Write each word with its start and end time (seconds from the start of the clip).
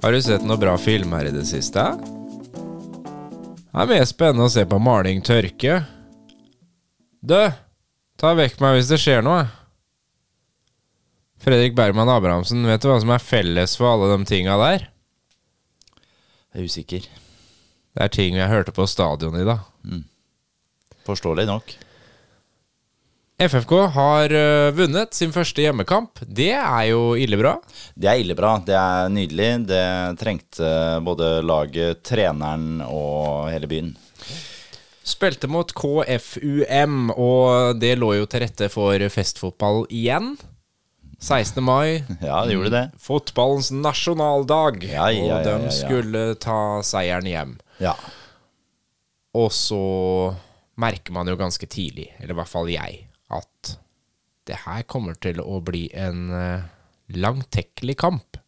Har 0.00 0.12
du 0.12 0.22
sett 0.22 0.44
noe 0.48 0.56
bra 0.56 0.78
film 0.80 1.12
her 1.12 1.28
i 1.28 1.32
det 1.34 1.44
siste? 1.48 1.82
Det 3.70 3.82
er 3.82 3.90
mer 3.90 4.06
spennende 4.08 4.46
å 4.48 4.52
se 4.52 4.64
på 4.66 4.78
maling 4.80 5.20
tørke. 5.24 5.82
Du, 7.20 7.36
ta 8.16 8.32
vekk 8.38 8.62
meg 8.64 8.78
hvis 8.78 8.88
det 8.88 9.00
skjer 9.02 9.20
noe. 9.26 9.42
Fredrik 11.40 11.76
Bergman 11.76 12.08
Abrahamsen, 12.12 12.64
vet 12.68 12.80
du 12.80 12.88
hva 12.88 12.96
som 13.00 13.12
er 13.12 13.20
felles 13.24 13.76
for 13.76 13.92
alle 13.92 14.08
de 14.14 14.28
tinga 14.28 14.56
der? 14.60 14.88
Jeg 16.50 16.64
er 16.64 16.72
usikker. 16.72 17.06
Det 17.92 18.04
er 18.06 18.12
ting 18.16 18.40
jeg 18.40 18.50
hørte 18.50 18.72
på 18.76 18.88
stadion 18.88 19.36
i 19.36 19.44
dag. 19.46 19.68
Forståelig 21.04 21.46
nok. 21.48 21.76
FFK 23.40 23.70
har 23.94 24.32
øh, 24.36 24.74
vunnet 24.76 25.14
sin 25.16 25.30
første 25.32 25.62
hjemmekamp. 25.64 26.20
Det 26.28 26.50
er 26.52 26.90
jo 26.90 27.14
ille 27.16 27.38
bra. 27.40 27.54
Det 27.96 28.10
er 28.10 28.20
ille 28.20 28.34
bra. 28.36 28.58
Det 28.60 28.74
er 28.76 29.08
nydelig. 29.08 29.48
Det 29.70 29.84
trengte 30.20 30.72
både 31.06 31.38
laget, 31.48 32.02
treneren 32.04 32.82
og 32.84 33.48
hele 33.48 33.70
byen. 33.70 33.94
Spilte 35.08 35.48
mot 35.48 35.72
KFUM, 35.72 37.14
og 37.16 37.80
det 37.80 37.94
lå 37.96 38.12
jo 38.18 38.28
til 38.28 38.44
rette 38.44 38.68
for 38.68 39.08
festfotball 39.16 39.86
igjen. 39.88 40.34
16. 41.16 41.64
mai. 41.64 42.04
Ja, 42.20 42.44
det 42.44 42.58
gjorde 42.58 42.76
det. 42.76 42.86
Fotballens 43.00 43.72
nasjonaldag. 43.72 44.84
Ja, 44.84 45.08
ja, 45.16 45.24
ja, 45.24 45.40
og 45.40 45.64
de 45.64 45.72
skulle 45.80 46.26
ta 46.44 46.60
seieren 46.84 47.28
hjem. 47.28 47.56
Ja. 47.80 47.96
Og 49.32 49.48
så 49.56 49.80
merker 50.80 51.16
man 51.16 51.28
jo 51.32 51.40
ganske 51.40 51.64
tidlig, 51.72 52.10
eller 52.18 52.36
i 52.36 52.42
hvert 52.42 52.52
fall 52.52 52.68
jeg, 52.72 53.06
at 53.30 53.74
det 54.50 54.62
her 54.66 54.84
kommer 54.90 55.18
til 55.22 55.40
å 55.42 55.60
bli 55.64 55.86
en 55.94 56.30
uh, 56.32 56.68
langtekkelig 57.14 57.96
kamp. 58.00 58.40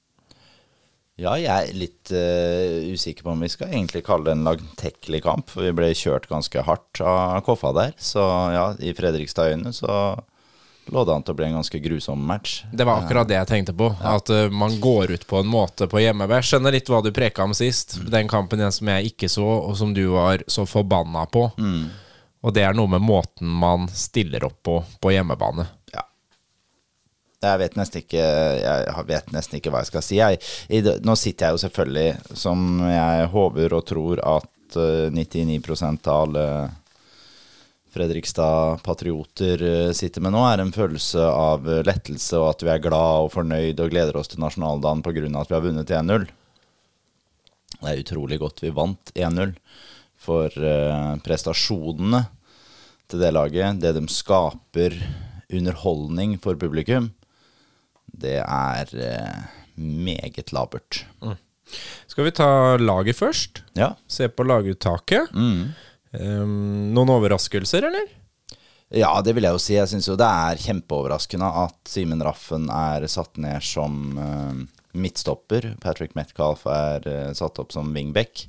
Ja, 1.20 1.36
jeg 1.36 1.52
er 1.52 1.76
litt 1.76 2.10
uh, 2.10 2.88
usikker 2.90 3.26
på 3.26 3.34
om 3.34 3.44
vi 3.44 3.50
skal 3.52 3.70
egentlig 3.70 4.02
kalle 4.06 4.30
det 4.30 4.36
en 4.38 4.46
langtekkelig 4.48 5.22
kamp, 5.26 5.52
for 5.52 5.66
vi 5.66 5.74
ble 5.76 5.92
kjørt 5.94 6.28
ganske 6.30 6.64
hardt 6.66 7.02
av 7.04 7.42
Koffa 7.46 7.74
der. 7.76 7.96
Så 8.00 8.22
ja, 8.54 8.70
i 8.80 8.94
Fredrikstad-øyne 8.96 9.74
så 9.76 9.92
lå 10.90 11.04
det 11.06 11.14
an 11.14 11.22
til 11.22 11.36
å 11.36 11.38
bli 11.38 11.46
en 11.46 11.58
ganske 11.60 11.78
grusom 11.84 12.24
match. 12.26 12.62
Det 12.72 12.86
var 12.88 13.04
akkurat 13.04 13.28
det 13.30 13.36
jeg 13.36 13.50
tenkte 13.52 13.76
på. 13.76 13.92
At 14.00 14.32
uh, 14.32 14.48
man 14.50 14.80
går 14.82 15.14
ut 15.14 15.28
på 15.28 15.42
en 15.44 15.52
måte 15.52 15.86
på 15.90 16.00
hjemmebær. 16.02 16.42
Skjønner 16.48 16.74
litt 16.74 16.90
hva 16.90 17.04
du 17.04 17.12
preka 17.14 17.44
om 17.46 17.54
sist. 17.54 18.00
Den 18.10 18.30
kampen 18.30 18.64
som 18.72 18.90
jeg 18.90 19.12
ikke 19.12 19.30
så, 19.30 19.46
og 19.68 19.76
som 19.78 19.92
du 19.94 20.06
var 20.16 20.42
så 20.50 20.66
forbanna 20.66 21.28
på. 21.30 21.50
Og 22.42 22.54
det 22.54 22.64
er 22.66 22.74
noe 22.74 22.90
med 22.90 23.04
måten 23.04 23.46
man 23.46 23.86
stiller 23.94 24.44
opp 24.48 24.58
på 24.66 24.80
på 25.00 25.12
hjemmebane. 25.14 25.66
Ja. 25.94 26.02
Jeg 27.42 27.58
vet 27.58 27.96
ikke 27.98 28.22
Jeg 28.22 29.06
vet 29.08 29.32
nesten 29.34 29.58
ikke 29.58 29.70
hva 29.74 29.82
jeg 29.82 29.92
skal 29.92 30.06
si. 30.06 30.18
Jeg, 30.18 30.42
i, 30.68 30.82
nå 30.82 31.16
sitter 31.18 31.46
jeg 31.46 31.56
jo 31.56 31.64
selvfølgelig, 31.66 32.36
som 32.38 32.82
jeg 32.86 33.32
håper 33.32 33.78
og 33.78 33.86
tror 33.86 34.22
at 34.36 34.78
eh, 34.78 35.10
99 35.14 36.06
av 36.06 36.14
alle 36.16 36.46
Fredrikstad-patrioter 37.92 39.62
eh, 39.62 39.92
sitter 39.92 40.24
med 40.24 40.32
nå, 40.32 40.42
er 40.48 40.62
en 40.62 40.72
følelse 40.72 41.24
av 41.28 41.66
eh, 41.68 41.82
lettelse 41.84 42.38
og 42.40 42.54
at 42.54 42.62
vi 42.64 42.70
er 42.72 42.84
glad 42.84 43.26
og 43.26 43.32
fornøyd 43.34 43.82
og 43.84 43.92
gleder 43.92 44.16
oss 44.16 44.32
til 44.32 44.40
nasjonaldagen 44.40 45.02
pga. 45.04 45.26
at 45.42 45.50
vi 45.50 45.58
har 45.58 45.66
vunnet 45.66 45.92
1-0. 45.92 46.24
Det 47.82 47.90
er 47.90 48.00
utrolig 48.00 48.38
godt 48.40 48.62
vi 48.64 48.72
vant 48.72 49.12
1-0. 49.12 49.52
For 50.22 50.54
eh, 50.54 51.16
prestasjonene 51.24 52.22
til 53.10 53.22
det 53.22 53.32
laget, 53.34 53.80
det 53.82 53.94
de 53.96 54.04
skaper 54.10 54.96
underholdning 55.52 56.38
for 56.40 56.56
publikum, 56.60 57.10
det 58.06 58.38
er 58.44 58.92
eh, 58.94 59.42
meget 59.76 60.52
labert. 60.54 61.04
Skal 62.06 62.28
vi 62.28 62.34
ta 62.36 62.76
laget 62.78 63.18
først? 63.18 63.62
Ja. 63.78 63.94
Se 64.06 64.28
på 64.28 64.44
laguttaket. 64.46 65.32
Um, 65.32 66.92
noen 66.92 67.14
overraskelser, 67.14 67.88
eller? 67.88 68.10
ja, 68.92 69.12
det 69.24 69.32
vil 69.32 69.46
jeg 69.46 69.56
jo 69.56 69.62
si. 69.62 69.74
Jeg 69.78 69.88
syns 69.88 70.08
jo 70.10 70.18
det 70.20 70.28
er 70.28 70.60
kjempeoverraskende 70.60 71.48
at 71.64 71.78
Simen 71.88 72.22
Raffen 72.24 72.68
er 72.68 73.06
satt 73.10 73.40
ned 73.40 73.64
som 73.64 74.18
uh, 74.18 74.52
midtstopper. 74.92 75.72
Patrick 75.80 76.16
Metcalf 76.18 76.66
er 76.68 77.08
uh, 77.08 77.30
satt 77.36 77.60
opp 77.62 77.72
som 77.72 77.92
wingback. 77.96 78.44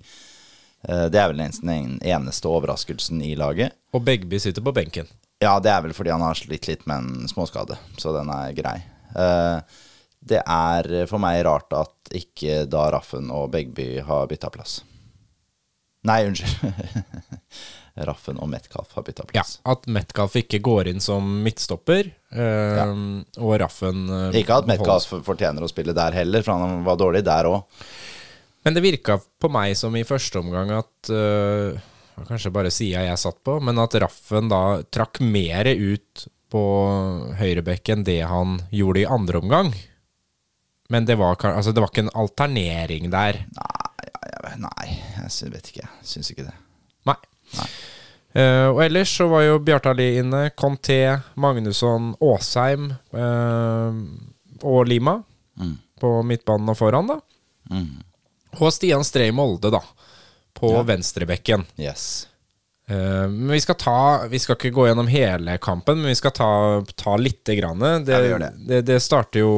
Eh, 0.87 1.05
det 1.11 1.19
er 1.19 1.31
vel 1.31 1.39
nesten 1.39 1.71
den 1.71 1.97
eneste 2.03 2.49
overraskelsen 2.51 3.21
i 3.23 3.33
laget. 3.39 3.75
Og 3.93 4.03
Begby 4.05 4.39
sitter 4.41 4.65
på 4.65 4.75
benken. 4.75 5.09
Ja, 5.43 5.57
det 5.59 5.71
er 5.73 5.83
vel 5.83 5.95
fordi 5.95 6.13
han 6.13 6.23
har 6.23 6.37
slitt 6.39 6.69
litt 6.69 6.85
med 6.87 7.03
en 7.03 7.27
småskade, 7.31 7.77
så 7.99 8.13
den 8.15 8.31
er 8.31 8.55
grei. 8.57 8.77
Eh, 9.15 9.81
det 10.23 10.39
er 10.39 10.91
for 11.09 11.19
meg 11.19 11.41
rart 11.45 11.73
at 11.75 12.13
ikke 12.15 12.63
da 12.71 12.87
Raffen 12.95 13.31
og 13.33 13.49
Begby 13.51 13.97
har 14.07 14.27
bytta 14.31 14.51
plass. 14.53 14.81
Nei, 16.07 16.23
unnskyld. 16.27 16.71
Raffen 18.07 18.39
og 18.41 18.49
Metcalf 18.49 18.95
har 18.97 19.03
bytta 19.05 19.25
Ja. 19.35 19.43
At 19.69 19.85
Metcalf 19.85 20.35
ikke 20.39 20.59
går 20.65 20.89
inn 20.89 21.03
som 21.03 21.27
midtstopper, 21.45 22.09
um, 22.33 23.21
og 23.37 23.53
Raffen 23.61 24.07
øh, 24.09 24.37
Ikke 24.39 24.57
at 24.57 24.69
Metcalf 24.69 25.11
fortjener 25.27 25.61
å 25.61 25.69
spille 25.69 25.93
der 25.93 26.17
heller, 26.17 26.41
for 26.41 26.57
han 26.57 26.81
var 26.87 26.97
dårlig 26.97 27.21
der 27.27 27.51
òg. 27.51 27.83
Men 28.63 28.75
det 28.75 28.83
virka 28.83 29.17
på 29.19 29.49
meg 29.51 29.75
som 29.77 29.95
i 29.95 30.05
første 30.07 30.39
omgang 30.39 30.71
at 30.75 31.11
øh, 31.11 31.79
Kanskje 32.27 32.51
bare 32.53 32.69
sida 32.69 33.01
jeg 33.07 33.17
satt 33.17 33.39
på, 33.41 33.57
men 33.65 33.79
at 33.81 33.95
Raffen 33.97 34.51
da 34.51 34.83
trakk 34.93 35.17
mer 35.25 35.65
ut 35.73 36.27
på 36.53 36.61
høyrebekk 37.39 37.89
enn 37.89 38.03
det 38.05 38.19
han 38.29 38.59
gjorde 38.69 39.01
i 39.01 39.07
andre 39.09 39.41
omgang. 39.41 39.71
Men 40.93 41.07
det 41.09 41.17
var, 41.17 41.39
altså, 41.49 41.73
det 41.73 41.81
var 41.81 41.89
ikke 41.89 42.03
en 42.05 42.13
alternering 42.21 43.09
der. 43.09 43.39
Nei, 43.57 44.11
jeg, 44.11 44.59
nei, 44.61 44.87
jeg 45.17 45.53
vet 45.55 45.71
ikke. 45.71 45.87
Jeg 45.87 46.11
syns 46.11 46.29
ikke 46.35 46.45
det. 46.51 46.53
Nei. 47.09 47.17
Eh, 48.33 48.67
og 48.69 48.83
ellers 48.85 49.17
så 49.17 49.27
var 49.29 49.47
jo 49.47 49.59
Bjartali 49.65 50.07
inne, 50.21 50.45
Conté, 50.57 51.01
Magnusson, 51.33 52.13
Åsheim 52.21 52.91
uh, 53.13 53.99
og 54.61 54.87
Lima 54.89 55.19
på 56.01 56.15
midtbanen 56.29 56.73
og 56.73 56.77
foran, 56.77 57.09
da. 57.09 57.19
Og 58.59 58.73
Stian 58.73 59.03
Strei 59.07 59.31
Molde, 59.33 59.71
da, 59.73 59.81
på 60.53 60.69
venstrebekken. 60.87 61.65
Yes. 61.81 62.27
Eh, 62.87 63.27
men 63.31 63.51
vi 63.55 63.61
skal 63.63 63.77
ta 63.79 63.97
Vi 64.27 64.39
skal 64.43 64.57
ikke 64.57 64.73
gå 64.75 64.87
gjennom 64.89 65.07
hele 65.07 65.57
kampen, 65.63 66.01
men 66.01 66.11
vi 66.11 66.17
skal 66.19 66.33
ta, 66.35 66.49
ta 66.99 67.15
lite 67.17 67.55
grann. 67.55 67.79
Det, 67.79 68.11
Ja, 68.11 68.37
det. 68.41 68.51
det, 68.67 68.81
det 68.89 68.99
starter 69.03 69.39
jo 69.45 69.53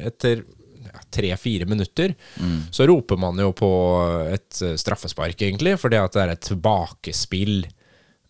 etter 0.00 0.40
ja, 0.86 1.02
tre-fire 1.12 1.68
minutter. 1.68 2.14
Så 2.72 2.86
roper 2.88 3.20
man 3.20 3.38
jo 3.38 3.52
på 3.56 3.70
et 4.32 4.62
straffespark, 4.80 5.36
egentlig, 5.42 5.76
fordi 5.80 6.00
at 6.00 6.16
det 6.16 6.22
er 6.24 6.34
et 6.34 6.46
tilbakespill 6.48 7.66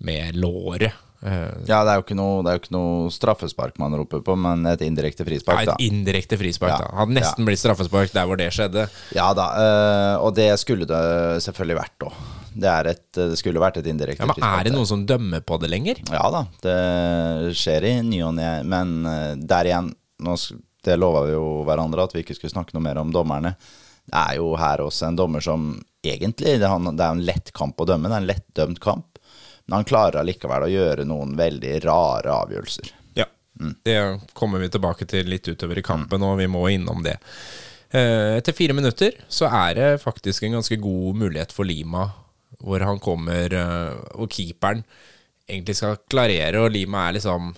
med 0.04 0.36
låret. 0.36 0.92
Eh, 1.22 1.52
Ja, 1.66 1.82
det 1.84 1.92
er 1.92 2.00
jo 2.00 2.04
ikke 2.04 2.16
noe, 2.18 2.42
jo 2.44 2.60
ikke 2.60 2.74
noe 2.74 3.10
straffespark 3.10 3.78
man 3.78 3.94
roper 3.96 4.20
på, 4.26 4.36
men 4.38 4.66
et 4.66 4.80
indirekte 4.84 5.24
ja, 5.24 5.28
frispark, 5.30 5.64
da. 5.66 5.74
et 5.78 5.86
indirekte 5.90 6.36
frispark, 6.38 6.74
Ja. 6.74 6.78
da. 6.84 6.96
Hadde 7.00 7.16
nesten 7.16 7.46
blitt 7.48 7.58
straffespark 7.62 8.12
der 8.12 8.26
hvor 8.26 8.36
det 8.36 8.50
skjedde. 8.52 8.88
Ja 9.16 9.32
da, 9.34 9.46
eh, 9.62 10.16
og 10.20 10.34
det 10.34 10.50
skulle 10.60 10.86
det 10.86 11.02
selvfølgelig 11.46 11.78
vært 11.80 12.06
òg. 12.10 12.12
Det, 12.56 12.68
er 12.72 12.86
et- 12.88 13.12
det 13.12 13.36
skulle 13.38 13.60
vært 13.60 13.76
et 13.78 13.86
indirekte 13.86 14.20
Ja, 14.20 14.26
men 14.26 14.34
frispark 14.34 14.60
er 14.60 14.64
det 14.64 14.72
noen 14.72 14.86
som 14.86 15.06
dømmer 15.06 15.40
på 15.44 15.58
det 15.60 15.70
lenger? 15.70 15.96
Ja 16.10 16.30
da, 16.30 16.46
det 16.62 17.56
skjer 17.56 17.84
i 17.84 18.02
ny 18.02 18.22
og 18.22 18.34
ne, 18.34 18.62
men 18.64 19.06
eh, 19.06 19.34
der 19.36 19.64
igjen 19.64 19.94
nå, 20.20 20.36
Det 20.86 20.94
lova 20.96 21.24
vi 21.26 21.32
jo 21.32 21.64
hverandre 21.66 22.04
at 22.04 22.12
vi 22.14 22.22
ikke 22.22 22.36
skulle 22.36 22.52
snakke 22.52 22.72
noe 22.74 22.82
mer 22.84 22.96
om 22.98 23.10
dommerne. 23.10 23.56
Det 24.06 24.14
er 24.14 24.36
jo 24.36 24.54
her 24.54 24.78
også 24.78 25.08
en 25.08 25.16
dommer 25.16 25.42
som 25.42 25.82
egentlig 26.04 26.60
Det 26.60 26.62
er, 26.62 27.10
en 27.10 27.24
lett 27.26 27.50
kamp 27.52 27.76
å 27.76 27.84
dømme, 27.88 28.06
det 28.06 28.14
er 28.14 28.22
en 28.22 28.28
lettdømt 28.30 28.78
kamp. 28.78 29.15
Men 29.66 29.80
han 29.80 29.88
klarer 29.88 30.20
allikevel 30.20 30.66
å 30.66 30.70
gjøre 30.70 31.06
noen 31.08 31.34
veldig 31.38 31.72
rare 31.84 32.34
avgjørelser. 32.44 32.92
Ja. 33.18 33.26
Det 33.82 33.98
kommer 34.36 34.62
vi 34.62 34.70
tilbake 34.70 35.08
til 35.10 35.26
litt 35.30 35.48
utover 35.48 35.80
i 35.80 35.86
kampen, 35.86 36.22
og 36.22 36.38
vi 36.38 36.46
må 36.50 36.66
innom 36.70 37.02
det. 37.02 37.16
Eh, 37.90 38.36
Etter 38.36 38.54
fire 38.54 38.76
minutter 38.76 39.16
så 39.28 39.48
er 39.50 39.74
det 39.78 39.90
faktisk 40.02 40.46
en 40.46 40.58
ganske 40.58 40.78
god 40.82 41.18
mulighet 41.22 41.54
for 41.54 41.66
Lima, 41.66 42.08
hvor 42.62 42.82
han 42.86 43.02
kommer, 43.02 43.52
eh, 43.52 43.94
og 44.14 44.30
keeperen 44.32 44.84
egentlig 45.46 45.76
skal 45.78 45.98
klarere, 46.10 46.62
og 46.62 46.72
Lima 46.74 47.06
er 47.08 47.18
liksom 47.18 47.54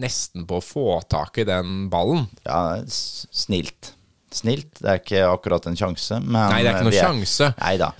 nesten 0.00 0.46
på 0.48 0.58
å 0.60 0.64
få 0.64 0.86
tak 1.10 1.38
i 1.40 1.48
den 1.48 1.88
ballen. 1.92 2.26
Ja, 2.46 2.80
snilt. 2.88 3.92
Snilt. 4.34 4.80
Det 4.80 4.90
er 4.90 5.00
ikke 5.00 5.24
akkurat 5.28 5.68
en 5.70 5.78
sjanse, 5.78 6.18
men 6.20 6.34
Nei, 6.36 6.62
det 6.64 6.70
er 6.70 6.74
ikke 6.74 6.86
noen 6.88 6.90
noe 6.90 7.04
sjanse. 7.06 7.50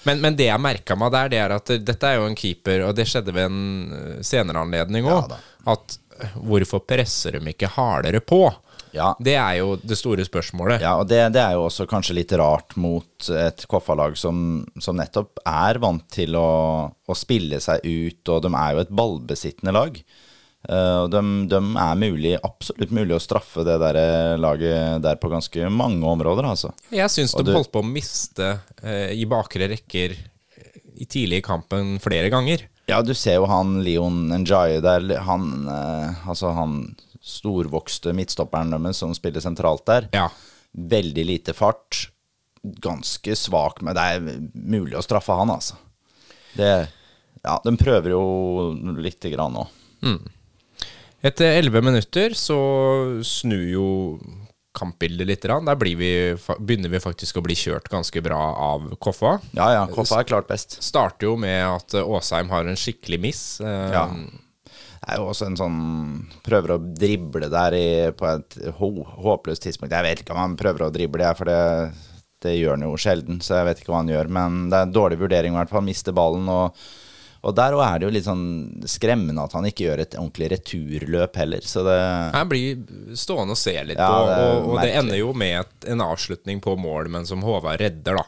Men, 0.08 0.22
men 0.24 0.38
det 0.38 0.48
jeg 0.48 0.62
merka 0.62 0.96
meg 0.98 1.12
der, 1.14 1.30
det 1.30 1.42
er 1.44 1.54
at 1.54 1.74
dette 1.86 2.10
er 2.10 2.18
jo 2.18 2.28
en 2.30 2.38
keeper, 2.38 2.88
og 2.88 2.96
det 2.98 3.06
skjedde 3.10 3.34
ved 3.36 3.46
en 3.50 3.94
eh, 3.94 4.18
senere 4.26 4.64
anledning 4.66 5.06
òg, 5.06 5.30
ja, 5.34 5.40
at 5.74 5.96
eh, 6.18 6.36
hvorfor 6.42 6.82
presser 6.86 7.38
de 7.38 7.54
ikke 7.54 7.70
hardere 7.76 8.22
på? 8.24 8.42
Ja. 8.94 9.10
Det 9.18 9.34
er 9.34 9.56
jo 9.58 9.74
det 9.82 9.96
store 9.98 10.24
spørsmålet. 10.26 10.82
Ja, 10.84 10.94
og 11.00 11.08
det, 11.10 11.18
det 11.34 11.42
er 11.42 11.56
jo 11.56 11.64
også 11.66 11.86
kanskje 11.90 12.14
litt 12.20 12.34
rart 12.38 12.76
mot 12.78 13.30
et 13.34 13.64
Koffa-lag 13.70 14.14
som, 14.18 14.62
som 14.78 14.98
nettopp 14.98 15.42
er 15.50 15.80
vant 15.82 16.04
til 16.14 16.38
å, 16.38 16.50
å 16.94 17.16
spille 17.18 17.58
seg 17.62 17.82
ut, 17.82 18.22
og 18.30 18.44
de 18.46 18.52
er 18.54 18.76
jo 18.76 18.84
et 18.84 18.94
ballbesittende 18.94 19.74
lag. 19.74 19.98
Eh, 20.64 20.98
og 21.04 21.10
de, 21.12 21.20
de 21.50 21.58
er 21.60 21.98
mulig, 22.00 22.34
absolutt 22.46 22.92
mulig 22.96 23.16
å 23.16 23.20
straffe 23.22 23.64
det 23.66 23.74
der 23.82 23.98
eh, 24.00 24.34
laget 24.40 25.02
der 25.04 25.18
på 25.20 25.28
ganske 25.32 25.66
mange 25.70 26.06
områder, 26.08 26.46
altså. 26.48 26.70
Jeg 26.94 27.10
syns 27.12 27.34
de 27.36 27.44
du- 27.44 27.52
holdt 27.56 27.72
på 27.74 27.82
å 27.82 27.88
miste 27.88 28.54
eh, 28.82 29.10
i 29.12 29.26
bakre 29.28 29.68
rekker 29.74 30.14
i 30.94 31.04
tidlig 31.10 31.42
i 31.42 31.44
kampen 31.44 31.96
flere 32.00 32.30
ganger. 32.32 32.62
Ja, 32.88 33.00
du 33.02 33.12
ser 33.16 33.40
jo 33.40 33.46
han 33.50 33.78
Leon 33.84 34.28
Njaye 34.30 34.80
der, 34.84 35.04
han 35.24 35.46
eh, 35.72 36.26
Altså 36.28 36.50
han 36.54 36.74
storvokste 37.24 38.12
midtstopperen 38.16 38.70
deres 38.74 38.98
som 39.00 39.14
spiller 39.16 39.40
sentralt 39.44 39.84
der. 39.88 40.08
Ja. 40.12 40.28
Veldig 40.76 41.24
lite 41.28 41.54
fart. 41.56 42.06
Ganske 42.62 43.34
svak, 43.36 43.80
men 43.84 43.96
det 43.96 44.04
er 44.04 44.22
mulig 44.54 44.96
å 44.96 45.02
straffe 45.04 45.36
han, 45.36 45.52
altså. 45.52 45.76
Det 46.56 46.70
Ja, 47.44 47.58
de 47.64 47.72
prøver 47.76 48.14
jo 48.14 48.22
lite 48.96 49.28
grann 49.32 49.52
nå. 49.56 49.66
Etter 51.24 51.56
elleve 51.58 51.80
minutter 51.84 52.34
så 52.36 52.58
snur 53.24 53.62
jo 53.70 53.86
kampbildet 54.74 55.28
litt. 55.28 55.44
Der 55.46 55.78
blir 55.78 55.96
vi, 55.96 56.10
begynner 56.58 56.90
vi 56.92 57.00
faktisk 57.00 57.38
å 57.38 57.44
bli 57.46 57.54
kjørt 57.56 57.86
ganske 57.92 58.20
bra 58.24 58.40
av 58.66 58.88
Koffa. 59.00 59.36
Ja 59.56 59.68
ja, 59.72 59.84
Koffa 59.88 60.18
er 60.20 60.28
klart 60.28 60.48
best. 60.50 60.80
Starter 60.84 61.30
jo 61.30 61.36
med 61.40 61.62
at 61.68 61.94
eh, 61.94 62.04
Åsheim 62.04 62.50
har 62.52 62.66
en 62.68 62.76
skikkelig 62.80 63.20
miss. 63.22 63.44
eh, 63.62 63.92
Ja. 63.94 64.08
Det 65.04 65.12
er 65.12 65.18
jo 65.20 65.26
også 65.28 65.46
en 65.50 65.56
sånn 65.60 65.80
Prøver 66.46 66.72
å 66.74 66.78
drible 66.96 67.50
der 67.52 67.74
i, 67.76 67.88
på 68.16 68.24
et 68.30 68.54
hå, 68.78 68.88
håpløst 69.20 69.66
tidspunkt. 69.66 69.92
Jeg 69.92 70.06
vet 70.06 70.22
ikke 70.22 70.32
om 70.32 70.40
han 70.40 70.54
prøver 70.56 70.86
å 70.86 70.92
drible, 70.94 71.28
for 71.36 71.48
det, 71.50 71.58
det 72.40 72.54
gjør 72.56 72.78
han 72.78 72.86
jo 72.88 72.94
sjelden. 73.00 73.40
Så 73.44 73.58
jeg 73.58 73.68
vet 73.68 73.82
ikke 73.82 73.92
hva 73.92 74.00
han 74.00 74.08
gjør. 74.12 74.30
Men 74.32 74.62
det 74.72 74.78
er 74.80 74.88
en 74.88 74.94
dårlig 74.96 75.20
vurdering, 75.20 75.52
i 75.52 75.60
hvert 75.60 75.72
fall. 75.74 75.84
Mister 75.84 76.16
ballen. 76.16 76.48
Og, 76.48 76.80
og 77.44 77.52
der 77.56 77.74
er 77.76 77.98
det 78.00 78.06
jo 78.06 78.12
litt 78.14 78.26
sånn 78.26 78.44
skremmende 78.88 79.42
at 79.44 79.54
han 79.56 79.66
ikke 79.68 79.84
gjør 79.84 80.02
et 80.04 80.14
ordentlig 80.16 80.48
returløp 80.54 81.34
heller. 81.36 81.64
Så 81.68 81.82
det 81.84 81.96
Her 82.32 82.46
blir 82.48 82.84
stående 83.20 83.56
og 83.56 83.60
se 83.60 83.74
litt 83.84 84.00
Ja, 84.00 84.12
det 84.28 84.36
og, 84.44 84.68
og 84.70 84.78
det 84.80 84.94
ender 84.96 85.18
jo 85.20 85.32
med 85.36 85.58
et, 85.60 85.74
en 85.92 86.04
avslutning 86.04 86.62
på 86.64 86.76
mål, 86.80 87.10
men 87.12 87.28
som 87.28 87.44
Håvard 87.44 87.82
redder, 87.84 88.22
da. 88.22 88.24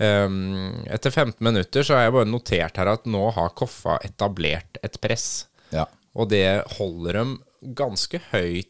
Um, 0.00 0.82
etter 0.88 1.12
15 1.12 1.44
minutter 1.44 1.84
så 1.84 1.96
har 1.96 2.06
jeg 2.06 2.16
bare 2.16 2.28
notert 2.28 2.78
her 2.80 2.88
at 2.92 3.08
nå 3.08 3.22
har 3.36 3.54
Koffa 3.56 3.98
etablert 4.04 4.80
et 4.84 4.98
press. 5.00 5.46
Ja. 5.72 5.86
Og 6.16 6.28
det 6.32 6.44
holder 6.76 7.20
dem 7.20 7.32
ganske 7.76 8.20
høyt. 8.30 8.68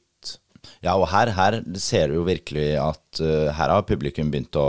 Ja, 0.84 0.94
og 0.94 1.08
her, 1.10 1.32
her 1.34 1.58
ser 1.80 2.10
du 2.10 2.20
jo 2.20 2.28
virkelig 2.28 2.68
at 2.82 3.22
uh, 3.22 3.50
her 3.50 3.74
har 3.74 3.86
publikum 3.88 4.30
begynt 4.30 4.58
å 4.58 4.68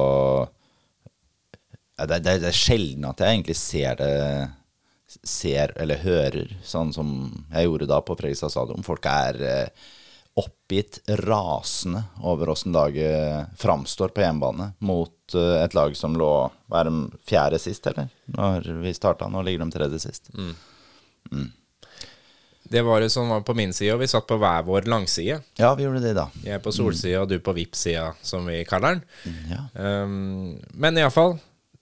det, 2.01 2.17
det, 2.25 2.39
det 2.41 2.49
er 2.49 2.57
sjelden 2.57 3.05
at 3.05 3.21
jeg 3.21 3.35
egentlig 3.35 3.57
ser 3.59 3.99
det 3.99 4.13
Ser 5.23 5.73
eller 5.81 6.01
hører, 6.03 6.53
sånn 6.63 6.93
som 6.95 7.09
jeg 7.51 7.67
gjorde 7.67 7.89
da 7.89 8.01
på 8.05 8.15
Fredrikstad 8.19 8.53
stadion. 8.53 8.85
Folk 8.85 9.05
er 9.09 9.41
eh, 9.45 9.89
oppgitt, 10.39 11.01
rasende 11.21 12.03
over 12.23 12.53
åssen 12.53 12.75
laget 12.75 13.51
framstår 13.59 14.13
på 14.15 14.23
hjemmebane 14.23 14.71
mot 14.87 15.35
eh, 15.35 15.57
et 15.63 15.75
lag 15.77 15.95
som 15.97 16.15
lå 16.17 16.31
Hva 16.71 16.83
er 16.83 16.91
de 16.91 17.23
fjerde 17.27 17.59
sist, 17.59 17.87
eller? 17.91 18.11
Når 18.31 18.71
vi 18.83 18.93
starta. 18.95 19.27
Nå 19.27 19.43
ligger 19.43 19.65
de 19.65 19.75
tredje 19.75 19.99
sist. 20.05 20.31
Det 22.71 22.81
var 22.87 23.03
det 23.03 23.09
som 23.11 23.29
var 23.29 23.41
på 23.43 23.53
min 23.57 23.73
side, 23.75 23.91
og 23.97 23.99
vi 23.99 24.07
satt 24.07 24.29
på 24.29 24.37
hver 24.39 24.63
vår 24.63 24.87
langside. 24.87 25.41
Ja, 25.59 25.73
vi 25.75 25.83
gjorde 25.83 26.05
det, 26.05 26.15
da. 26.15 26.29
Jeg 26.45 26.63
på 26.63 26.71
solsida, 26.71 27.25
og 27.25 27.27
du 27.27 27.41
på 27.43 27.51
VIP-sida, 27.57 28.13
som 28.23 28.47
vi 28.47 28.61
kaller 28.69 28.95
den. 28.95 29.01
Ja. 29.51 29.65
Um, 29.75 30.53
men 30.79 30.99
iallfall 31.01 31.35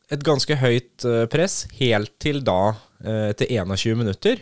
et 0.10 0.25
ganske 0.25 0.58
høyt 0.58 1.06
eh, 1.06 1.25
press, 1.30 1.64
helt 1.78 2.16
til 2.22 2.42
da, 2.46 2.74
eh, 2.74 2.80
etter 3.04 3.51
21 3.51 3.96
minutter, 4.00 4.42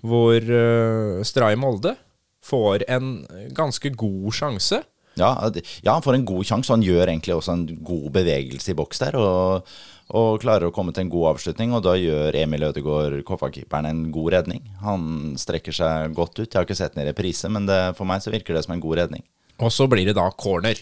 hvor 0.00 0.38
uh, 0.38 1.22
Stray 1.26 1.56
Molde 1.58 1.96
får 2.42 2.84
en 2.90 3.12
ganske 3.54 3.92
god 3.98 4.32
sjanse. 4.34 4.82
Ja, 5.18 5.34
ja, 5.82 5.92
han 5.92 6.02
får 6.02 6.16
en 6.16 6.24
god 6.24 6.46
sjanse, 6.48 6.70
og 6.70 6.78
han 6.78 6.86
gjør 6.86 7.10
egentlig 7.10 7.34
også 7.36 7.52
en 7.52 7.66
god 7.84 8.06
bevegelse 8.14 8.72
i 8.72 8.76
boks 8.78 9.02
der. 9.02 9.18
Og, 9.20 9.68
og 10.16 10.40
klarer 10.42 10.70
å 10.70 10.74
komme 10.74 10.94
til 10.96 11.04
en 11.04 11.12
god 11.12 11.34
avslutning, 11.34 11.74
og 11.76 11.84
da 11.84 11.92
gjør 12.00 12.38
Emil 12.40 12.64
Ødegaard, 12.70 13.18
Koffa-keeperen, 13.28 13.90
en 13.90 14.06
god 14.14 14.32
redning. 14.38 14.64
Han 14.80 15.34
strekker 15.40 15.76
seg 15.76 16.16
godt 16.16 16.40
ut. 16.40 16.48
Jeg 16.48 16.56
har 16.56 16.66
ikke 16.66 16.78
sett 16.78 16.96
den 16.96 17.04
i 17.04 17.10
reprise, 17.10 17.50
men 17.52 17.68
det, 17.68 17.78
for 17.98 18.08
meg 18.08 18.24
så 18.24 18.32
virker 18.32 18.56
det 18.56 18.64
som 18.64 18.74
en 18.76 18.82
god 18.82 19.02
redning. 19.02 19.26
Og 19.60 19.70
så 19.74 19.86
blir 19.90 20.08
det 20.08 20.16
da 20.16 20.30
corner. 20.32 20.80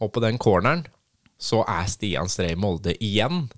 Og 0.00 0.12
på 0.14 0.22
den 0.22 0.38
corneren 0.40 0.86
så 1.40 1.64
er 1.68 1.88
Stian 1.90 2.30
Stray 2.30 2.54
Molde 2.58 2.94
igjen, 3.02 3.48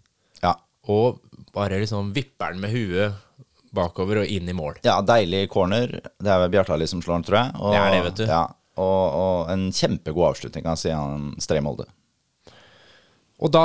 Ja, 0.43 0.57
og 0.91 1.21
bare 1.55 1.79
liksom 1.83 2.13
vipper 2.17 2.55
den 2.55 2.63
med 2.65 2.73
huet 2.75 3.21
bakover 3.73 4.23
og 4.23 4.29
inn 4.29 4.49
i 4.49 4.53
mål. 4.57 4.77
ja 4.85 4.99
deilig 5.01 5.47
corner. 5.53 5.89
Det 6.21 6.29
er 6.29 6.43
vel 6.45 6.51
Bjartali 6.53 6.87
som 6.89 7.01
slår 7.05 7.21
den, 7.21 7.25
tror 7.29 7.39
jeg. 7.41 7.55
Og, 7.61 7.73
Det 7.73 7.81
er 7.81 7.95
det, 7.95 8.03
vet 8.11 8.21
du. 8.21 8.25
Ja, 8.29 8.43
og, 8.77 9.01
og 9.23 9.53
en 9.53 9.67
kjempegod 9.73 10.29
avslutning 10.33 10.69
av 10.69 10.77
Stian 10.81 11.31
Stree 11.41 11.65
Molde. 11.65 11.87
Og 13.43 13.51
da 13.51 13.63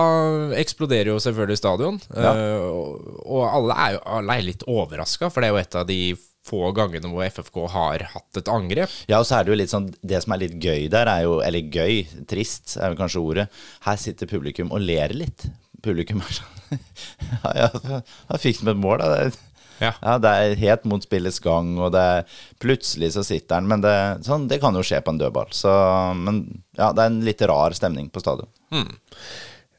eksploderer 0.58 1.12
jo 1.12 1.20
selvfølgelig 1.22 1.60
stadion. 1.60 2.00
Ja. 2.16 2.32
eh, 2.34 3.20
og 3.28 3.44
alle 3.46 3.76
er 3.84 3.92
jo 3.98 4.00
alle 4.18 4.40
er 4.40 4.48
litt 4.48 4.64
overraska, 4.66 5.30
for 5.30 5.44
det 5.44 5.52
er 5.52 5.54
jo 5.54 5.62
et 5.62 5.78
av 5.78 5.86
de 5.92 6.00
få 6.48 6.72
gangene 6.72 7.12
hvor 7.12 7.28
FFK 7.28 7.58
har 7.74 8.06
hatt 8.14 8.40
et 8.40 8.50
angrep. 8.50 8.90
Ja, 9.12 9.20
og 9.20 9.28
så 9.28 9.38
er 9.38 9.44
det 9.46 9.52
jo 9.52 9.58
litt 9.60 9.74
sånn 9.74 9.90
Det 10.00 10.22
som 10.24 10.32
er 10.34 10.46
litt 10.46 10.56
gøy 10.64 10.88
der, 10.94 11.10
er 11.12 11.26
jo 11.26 11.42
Eller 11.44 11.68
gøy, 11.68 12.06
trist 12.32 12.78
er 12.80 12.94
vel 12.94 13.00
kanskje 13.02 13.20
ordet. 13.22 13.48
Her 13.84 14.00
sitter 14.00 14.32
publikum 14.32 14.72
og 14.72 14.80
ler 14.82 15.12
litt. 15.14 15.50
Publikum 15.86 16.24
er 16.26 16.40
sånn 16.40 16.54
Ja, 17.44 17.52
ja, 17.68 18.00
da 18.28 18.40
fikk 18.42 18.64
de 18.64 18.74
et 18.74 18.82
mål, 18.82 19.00
da. 19.04 19.12
Det, 19.14 19.44
Ja. 19.78 19.92
ja, 20.02 20.16
det 20.18 20.30
er 20.34 20.56
helt 20.58 20.88
mot 20.90 21.04
spillets 21.06 21.38
gang, 21.44 21.76
og 21.78 21.92
det 21.94 22.02
er 22.02 22.40
plutselig 22.58 23.12
så 23.14 23.22
sitter 23.24 23.60
han 23.60 23.68
Men 23.70 23.84
det, 23.84 23.94
sånn, 24.26 24.48
det 24.50 24.58
kan 24.64 24.74
jo 24.74 24.82
skje 24.82 25.04
på 25.06 25.14
en 25.14 25.20
dødball. 25.22 25.52
Så, 25.54 25.70
men 26.18 26.42
ja, 26.80 26.90
det 26.98 27.04
er 27.04 27.12
en 27.12 27.22
litt 27.28 27.44
rar 27.46 27.76
stemning 27.78 28.10
på 28.10 28.24
stadion. 28.24 28.50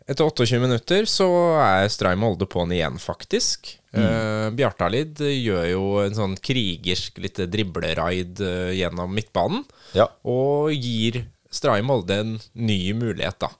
Etter 0.08 0.24
28 0.24 0.62
minutter 0.62 1.04
så 1.10 1.26
er 1.60 1.90
Stray 1.92 2.16
Molde 2.16 2.46
på'n 2.48 2.70
igjen, 2.72 2.96
faktisk. 3.02 3.74
Mm. 3.92 4.54
Bjartalid 4.56 5.20
gjør 5.20 5.66
jo 5.68 5.82
en 6.04 6.16
sånn 6.16 6.36
krigersk 6.44 7.18
lite 7.20 7.44
dribleraid 7.50 8.40
uh, 8.40 8.70
gjennom 8.72 9.12
midtbanen. 9.12 9.66
Ja. 9.98 10.06
Og 10.24 10.72
gir 10.72 11.26
Stray 11.50 11.82
Molde 11.82 12.16
en 12.20 12.34
ny 12.52 12.92
mulighet, 12.94 13.38
da. 13.40 13.50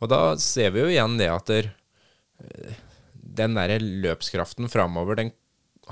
Og 0.00 0.08
da 0.12 0.20
ser 0.40 0.72
vi 0.74 0.84
jo 0.84 0.90
igjen 0.92 1.18
det 1.20 1.28
at 1.32 1.50
der, 1.50 1.70
eh, 2.40 2.76
den 3.12 3.56
derre 3.58 3.76
løpskraften 3.82 4.70
framover, 4.72 5.18
den 5.20 5.32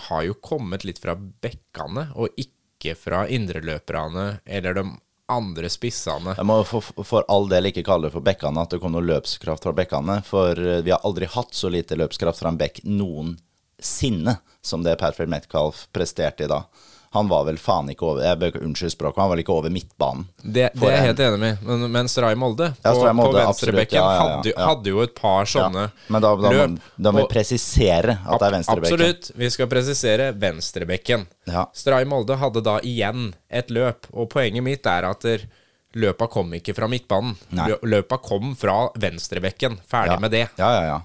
har 0.08 0.24
jo 0.26 0.34
kommet 0.34 0.84
litt 0.84 0.98
fra 1.02 1.14
bekkene, 1.14 2.08
og 2.16 2.32
ikke 2.40 2.96
fra 2.98 3.26
indreløperne 3.28 4.40
eller 4.44 4.74
de 4.74 4.86
andre 5.32 5.70
spissene. 5.72 6.34
Jeg 6.36 6.48
må 6.48 6.58
for, 6.68 6.84
for 7.06 7.24
all 7.32 7.46
del 7.48 7.70
ikke 7.70 7.84
kalle 7.86 8.08
det 8.08 8.16
for 8.16 8.24
bekkene 8.24 8.64
at 8.64 8.74
det 8.74 8.80
kom 8.82 8.92
noe 8.92 9.04
løpskraft 9.04 9.64
fra 9.64 9.72
bekkene, 9.76 10.18
for 10.26 10.58
eh, 10.58 10.82
vi 10.84 10.92
har 10.92 11.04
aldri 11.04 11.28
hatt 11.30 11.54
så 11.56 11.70
lite 11.72 11.98
løpskraft 12.00 12.42
fra 12.42 12.52
en 12.52 12.60
bekk 12.60 12.82
noensinne 12.88 14.38
som 14.64 14.84
det 14.84 14.98
Perfect 15.00 15.32
Metcalf 15.32 15.86
presterte 15.92 16.48
i 16.48 16.50
dag. 16.50 16.68
Han 17.14 17.28
var 17.30 17.44
vel 17.46 17.56
faen 17.62 17.88
ikke 17.92 18.04
over 18.08 18.24
Jeg 18.26 18.38
bør 18.40 18.56
unnskyld 18.66 18.92
språket, 18.94 19.20
han 19.22 19.28
var 19.30 19.36
vel 19.36 19.42
ikke 19.44 19.54
over 19.54 19.70
midtbanen. 19.74 20.24
Det, 20.42 20.68
det 20.74 20.88
er 20.88 20.94
jeg 20.96 21.04
helt 21.08 21.22
enig 21.28 21.40
med, 21.44 21.64
men, 21.66 21.84
men 21.94 22.10
Stray 22.10 22.34
Molde 22.38 22.72
Ja, 22.72 22.90
på, 22.90 22.94
Stray 23.00 23.14
Molde, 23.14 23.32
på 23.32 23.38
venstrebekken 23.46 23.98
ja, 24.00 24.04
ja, 24.04 24.14
ja, 24.14 24.28
hadde, 24.34 24.52
ja. 24.54 24.66
hadde 24.70 24.94
jo 24.94 25.02
et 25.06 25.14
par 25.18 25.46
sånne 25.50 25.86
Ja, 25.88 25.92
men 26.10 26.24
da, 26.26 26.34
da, 26.42 26.52
løp. 26.58 26.78
da 27.06 27.12
må 27.14 27.22
vi 27.24 27.30
presisere 27.34 28.18
at 28.24 28.42
det 28.42 28.48
er 28.50 28.56
venstrebekken. 28.58 29.00
Absolutt. 29.00 29.30
Vi 29.44 29.50
skal 29.54 29.70
presisere 29.70 30.30
venstrebekken. 30.46 31.26
Ja. 31.54 31.66
Stray 31.74 32.04
Molde 32.10 32.36
hadde 32.42 32.62
da 32.66 32.78
igjen 32.82 33.30
et 33.48 33.70
løp, 33.70 34.10
og 34.12 34.28
poenget 34.34 34.66
mitt 34.66 34.86
er 34.90 35.06
at 35.10 35.22
der, 35.26 35.46
løpa 35.94 36.26
kom 36.26 36.50
ikke 36.58 36.74
fra 36.74 36.88
midtbanen. 36.90 37.36
Nei. 37.54 37.68
Løpa 37.86 38.18
kom 38.18 38.56
fra 38.58 38.88
venstrebekken. 38.98 39.76
Ferdig 39.86 40.16
Ja. 40.16 40.22
med 40.24 40.32
det. 40.34 40.48
Ja, 40.58 40.70
ja, 40.74 40.86
ja. 40.88 40.96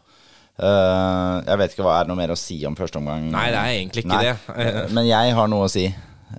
Eh, 0.60 1.36
jeg 1.48 1.60
vet 1.62 1.74
ikke 1.74 1.86
hva 1.86 1.98
er 1.98 2.06
det 2.06 2.12
noe 2.12 2.20
mer 2.20 2.34
å 2.34 2.40
si 2.40 2.58
om 2.68 2.78
første 2.78 3.00
omgang. 3.00 3.28
Nei, 3.32 3.48
det 3.54 3.60
er 3.60 3.76
egentlig 3.78 4.04
ikke 4.04 4.12
Nei. 4.12 4.24
det. 4.28 4.56
Eh, 4.56 4.80
Men 4.96 5.08
jeg 5.08 5.36
har 5.38 5.52
noe 5.52 5.68
å 5.68 5.72
si. 5.72 5.86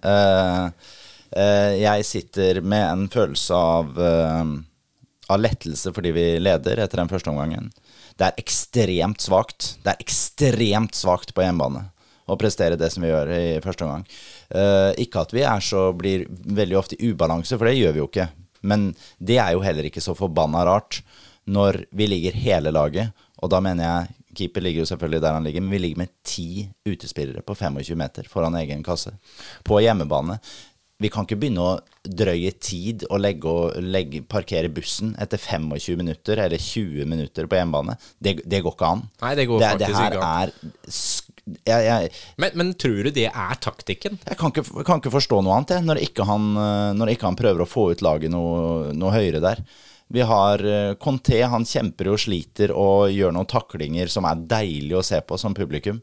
Uh, 0.04 0.68
uh, 1.34 1.70
jeg 1.74 2.06
sitter 2.06 2.60
med 2.62 2.84
en 2.84 3.06
følelse 3.10 3.56
av, 3.56 3.96
av 4.00 5.40
lettelse 5.40 5.90
fordi 5.96 6.12
vi 6.14 6.26
leder 6.38 6.84
etter 6.84 7.02
den 7.02 7.10
første 7.10 7.32
omgangen. 7.32 7.70
Det 8.20 8.28
er 8.28 8.42
ekstremt 8.42 9.24
svakt. 9.24 9.74
Det 9.84 9.94
er 9.94 10.04
ekstremt 10.04 10.98
svakt 10.98 11.32
på 11.34 11.46
hjemmebane 11.46 11.88
å 12.30 12.36
prestere 12.38 12.78
det 12.78 12.92
som 12.92 13.02
vi 13.02 13.10
gjør 13.10 13.32
i 13.34 13.46
første 13.64 13.86
omgang. 13.86 14.04
Ikke 15.02 15.24
at 15.24 15.32
vi 15.34 15.42
er 15.42 15.64
så 15.64 15.88
blir 15.96 16.28
veldig 16.28 16.76
ofte 16.78 16.98
i 16.98 17.08
ubalanse, 17.10 17.56
for 17.56 17.66
det 17.66 17.78
gjør 17.80 17.96
vi 17.96 18.02
jo 18.02 18.06
ikke. 18.10 18.28
Men 18.60 18.90
det 19.18 19.40
er 19.42 19.56
jo 19.56 19.64
heller 19.64 19.88
ikke 19.88 20.04
så 20.04 20.14
forbanna 20.14 20.62
rart 20.68 21.00
når 21.50 21.84
vi 21.96 22.06
ligger 22.06 22.36
hele 22.36 22.70
laget, 22.74 23.10
og 23.40 23.52
da 23.52 23.60
mener 23.64 23.86
jeg 23.86 24.16
Keeper 24.36 24.62
ligger 24.62 24.84
jo 24.84 24.90
selvfølgelig 24.92 25.22
der 25.24 25.34
han 25.34 25.46
ligger, 25.46 25.62
men 25.64 25.74
vi 25.74 25.78
ligger 25.82 26.02
med 26.04 26.10
ti 26.22 26.68
utespillere 26.86 27.42
på 27.42 27.56
25 27.58 27.96
meter 27.98 28.28
foran 28.30 28.54
egen 28.60 28.84
kasse. 28.86 29.10
På 29.66 29.80
hjemmebane. 29.82 30.38
Vi 31.00 31.08
kan 31.08 31.24
ikke 31.24 31.38
begynne 31.40 31.64
å 31.64 31.78
drøye 32.04 32.52
tid 32.60 33.06
og 33.08 33.22
legge, 33.24 33.48
og 33.48 33.80
legge, 33.80 34.20
parkere 34.28 34.68
bussen 34.72 35.14
etter 35.20 35.40
25 35.40 35.96
minutter 35.98 36.42
eller 36.44 36.60
20 36.60 37.08
minutter 37.08 37.48
på 37.48 37.56
hjemmebane. 37.56 37.96
Det, 38.20 38.36
det 38.44 38.60
går 38.62 38.76
ikke 38.76 38.92
an. 38.94 39.04
Nei, 39.24 39.34
det 39.38 39.48
går 39.48 39.62
det, 39.64 39.70
faktisk 39.72 39.96
det 39.96 40.10
ikke 40.12 40.28
an. 40.28 40.54
jeg, 41.64 41.86
jeg, 41.88 42.10
Men, 42.44 42.58
men 42.60 42.74
tror 42.84 43.08
du 43.08 43.12
det 43.16 43.28
er 43.30 43.62
taktikken? 43.64 44.20
jeg 44.28 44.38
kan, 44.38 44.52
ikke, 44.52 44.84
kan 44.84 45.00
ikke 45.00 45.16
forstå 45.16 45.40
noe 45.40 45.56
annet, 45.56 45.78
jeg, 45.78 45.88
når 45.88 46.04
ikke, 46.04 46.28
han, 46.28 46.50
eh, 46.54 46.90
når 47.00 47.14
ikke 47.16 47.30
han 47.32 47.40
prøver 47.40 47.64
å 47.64 47.70
få 47.70 47.90
ut 47.94 48.04
laget 48.04 48.30
noe, 48.36 48.92
noe 48.92 49.16
høyere 49.16 49.42
der. 49.42 49.64
Vi 50.10 50.20
har 50.26 50.64
eh, 50.66 50.92
Conté, 50.98 51.42
han 51.46 51.64
kjemper 51.66 52.10
og 52.10 52.18
sliter 52.18 52.72
og 52.74 53.12
gjør 53.14 53.34
noen 53.36 53.48
taklinger 53.50 54.10
som 54.10 54.26
er 54.26 54.42
deilig 54.50 54.96
å 54.98 55.04
se 55.06 55.20
på 55.22 55.38
som 55.38 55.54
publikum. 55.54 56.00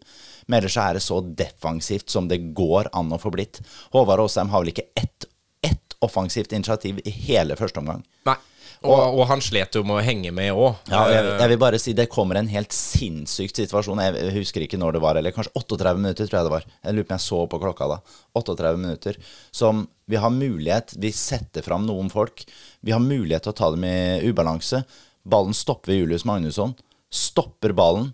Men 0.47 0.61
ellers 0.61 0.77
er 0.79 0.95
det 0.95 1.03
så 1.03 1.19
defensivt 1.21 2.13
som 2.13 2.29
det 2.31 2.39
går 2.55 2.87
an 2.95 3.11
å 3.11 3.19
få 3.19 3.33
blitt. 3.35 3.59
Håvard 3.91 4.23
Aasheim 4.23 4.53
har 4.53 4.63
vel 4.63 4.71
ikke 4.71 4.87
ett, 4.95 5.27
ett 5.59 5.97
offensivt 5.99 6.55
initiativ 6.55 7.01
i 7.03 7.11
hele 7.27 7.59
første 7.59 7.83
omgang. 7.83 8.05
Nei. 8.29 8.37
Og, 8.86 9.17
og 9.17 9.24
han 9.31 9.41
slet 9.41 9.74
jo 9.74 9.81
med 9.88 9.98
å 9.98 10.03
henge 10.05 10.29
med 10.36 10.51
òg. 10.53 10.84
Ja, 10.91 11.01
jeg, 11.10 11.25
jeg 11.41 11.51
vil 11.53 11.60
bare 11.62 11.79
si 11.81 11.93
det 11.98 12.10
kommer 12.13 12.38
en 12.38 12.50
helt 12.51 12.75
sinnssyk 12.75 13.55
situasjon. 13.57 14.01
Jeg 14.05 14.34
husker 14.36 14.65
ikke 14.65 14.79
når 14.79 14.98
det 14.98 15.01
var, 15.03 15.17
eller 15.17 15.34
kanskje 15.34 15.55
38 15.57 15.93
minutter, 15.98 16.29
tror 16.29 16.39
jeg 16.39 16.48
det 16.48 16.53
var. 16.53 16.67
Jeg 16.84 16.98
lurer 16.98 17.07
på 17.07 17.13
om 17.13 17.17
jeg 17.17 17.25
så 17.25 17.39
på 17.50 17.62
klokka 17.63 17.89
da. 17.93 18.00
38 18.38 18.74
minutter. 18.77 19.17
Som 19.55 19.88
vi 20.07 20.19
har 20.22 20.31
mulighet 20.31 20.93
Vi 21.01 21.12
setter 21.12 21.65
fram 21.65 21.88
noen 21.88 22.12
folk. 22.13 22.46
Vi 22.86 22.93
har 22.93 23.03
mulighet 23.03 23.48
til 23.48 23.55
å 23.55 23.57
ta 23.57 23.72
dem 23.74 23.88
i 23.88 24.29
ubalanse. 24.29 24.84
Ballen 25.27 25.57
stopper 25.57 25.91
ved 25.91 26.03
Julius 26.03 26.27
Magnusson. 26.29 26.77
Stopper 27.10 27.74
ballen 27.75 28.12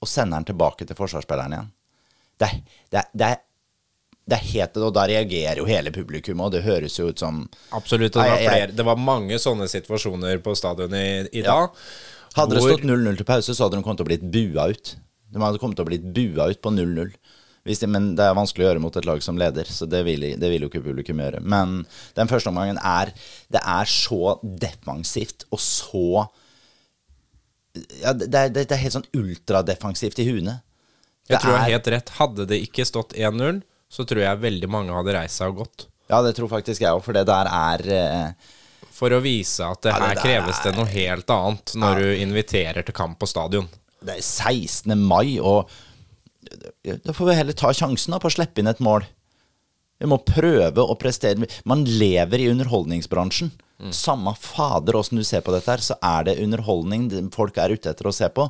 og 0.00 0.08
sender 0.10 0.38
den 0.38 0.52
tilbake 0.52 0.86
til 0.86 0.98
forsvarsspilleren 0.98 1.56
igjen. 1.56 1.72
Det, 2.36 2.48
det, 2.92 3.02
det, 3.16 3.28
er, 3.32 3.42
det 4.26 4.34
er 4.40 4.46
helt 4.50 4.76
Og 4.82 4.92
da 4.96 5.04
reagerer 5.06 5.60
jo 5.60 5.64
hele 5.68 5.92
publikum, 5.94 6.40
og 6.42 6.50
det 6.52 6.64
høres 6.64 6.96
jo 6.98 7.08
ut 7.12 7.18
som 7.22 7.44
Absolutt. 7.76 8.12
Det 8.16 8.24
var, 8.26 8.36
flere, 8.42 8.72
det 8.74 8.84
var 8.88 8.96
mange 8.98 9.38
sånne 9.38 9.68
situasjoner 9.70 10.40
på 10.42 10.54
stadionet 10.58 11.30
i, 11.30 11.38
i 11.40 11.44
Ja. 11.44 11.52
dag. 11.66 11.68
Hadde 12.36 12.54
det 12.58 12.62
stått 12.66 12.82
0-0 12.84 13.16
til 13.16 13.24
pause, 13.28 13.54
så 13.54 13.64
hadde 13.64 13.78
de 13.78 13.82
kommet 13.86 13.96
til 14.02 14.06
å 14.06 14.10
blitt 14.10 14.26
bua 14.34 14.66
ut. 14.74 14.96
De 15.32 15.40
hadde 15.40 15.58
kommet 15.62 15.78
til 15.78 15.86
å 15.86 15.88
blitt 15.88 16.08
bua 16.16 16.50
ut 16.50 16.60
på 16.60 16.72
0-0. 16.74 17.14
De, 17.66 17.86
men 17.90 18.10
det 18.14 18.22
er 18.22 18.34
vanskelig 18.36 18.62
å 18.62 18.68
gjøre 18.68 18.82
mot 18.84 18.96
et 18.96 19.06
lag 19.08 19.22
som 19.24 19.38
leder, 19.40 19.64
så 19.66 19.88
det 19.90 20.04
vil, 20.06 20.20
det 20.38 20.50
vil 20.52 20.62
jo 20.62 20.68
ikke 20.70 20.84
publikum 20.84 21.18
gjøre. 21.18 21.40
Men 21.42 21.80
den 22.14 22.28
første 22.30 22.50
omgangen 22.52 22.78
er 22.78 23.10
Det 23.50 23.58
er 23.62 23.88
så 23.90 24.36
defensivt 24.42 25.46
og 25.50 25.58
så 25.62 26.28
ja, 28.02 28.12
det, 28.16 28.28
er, 28.34 28.52
det 28.54 28.70
er 28.72 28.80
helt 28.80 28.94
sånn 28.96 29.08
ultradefensivt 29.16 30.20
i 30.22 30.28
huene. 30.30 30.60
Jeg 31.28 31.40
tror 31.42 31.56
er- 31.56 31.58
har 31.64 31.72
helt 31.74 31.90
rett. 31.92 32.12
Hadde 32.20 32.46
det 32.48 32.60
ikke 32.68 32.86
stått 32.88 33.12
1-0, 33.18 33.62
så 33.88 34.04
tror 34.08 34.22
jeg 34.24 34.42
veldig 34.42 34.68
mange 34.72 34.94
hadde 34.96 35.14
reist 35.16 35.40
seg 35.40 35.52
og 35.54 35.62
gått. 35.64 35.86
Ja, 36.10 36.20
det 36.22 36.34
tror 36.36 36.50
faktisk 36.50 36.82
jeg 36.84 36.94
òg, 36.94 37.02
for 37.02 37.16
det 37.16 37.24
der 37.26 37.48
er 37.50 37.82
eh, 37.90 38.52
For 38.94 39.12
å 39.12 39.18
vise 39.24 39.66
at 39.66 39.82
det 39.82 39.90
Ja, 39.92 39.98
det 40.02 40.10
her 40.12 40.20
kreves 40.22 40.60
det 40.64 40.72
noe 40.76 40.86
helt 40.90 41.32
annet 41.34 41.74
når 41.78 42.00
du 42.02 42.06
inviterer 42.22 42.86
til 42.86 42.94
kamp 42.96 43.18
på 43.20 43.28
stadion. 43.30 43.66
Det 44.00 44.18
er 44.18 44.22
16. 44.22 44.94
mai, 45.02 45.38
og 45.42 45.68
da 46.84 47.12
får 47.16 47.26
vi 47.30 47.34
heller 47.40 47.56
ta 47.58 47.72
sjansen 47.74 48.14
da 48.14 48.20
på 48.22 48.30
å 48.30 48.34
slippe 48.36 48.62
inn 48.62 48.70
et 48.70 48.82
mål. 48.84 49.04
Vi 49.98 50.08
må 50.10 50.18
prøve 50.28 50.84
å 50.84 50.94
prestere. 51.00 51.48
Man 51.64 51.84
lever 51.88 52.42
i 52.44 52.50
underholdningsbransjen. 52.52 53.50
Samme 53.92 54.32
fader 54.40 54.96
åssen 54.96 55.18
du 55.20 55.24
ser 55.26 55.42
på 55.44 55.52
dette 55.52 55.72
her, 55.72 55.82
så 55.84 55.96
er 56.04 56.28
det 56.28 56.38
underholdning 56.44 57.10
folk 57.34 57.58
er 57.60 57.74
ute 57.76 57.90
etter 57.92 58.08
å 58.08 58.14
se 58.14 58.28
på. 58.32 58.46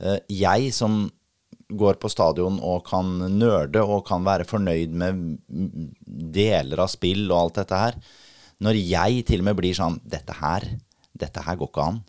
Eh, 0.00 0.20
Jeg 0.32 0.70
som 0.76 1.10
går 1.78 1.98
på 2.02 2.10
stadion 2.12 2.58
og 2.62 2.84
kan 2.88 3.08
nerde 3.36 3.82
og 3.84 4.04
kan 4.08 4.24
være 4.26 4.46
fornøyd 4.48 4.94
med 4.98 5.22
deler 6.34 6.84
av 6.84 6.90
spill 6.92 7.26
og 7.30 7.38
alt 7.38 7.60
dette 7.62 7.80
her. 7.84 7.98
Når 8.62 8.78
jeg 8.78 9.24
til 9.28 9.42
og 9.42 9.48
med 9.48 9.58
blir 9.58 9.74
sånn 9.74 9.98
Dette 10.06 10.36
her, 10.38 10.66
dette 11.18 11.42
her 11.42 11.58
går 11.58 11.70
ikke 11.70 11.86
an. 11.90 12.02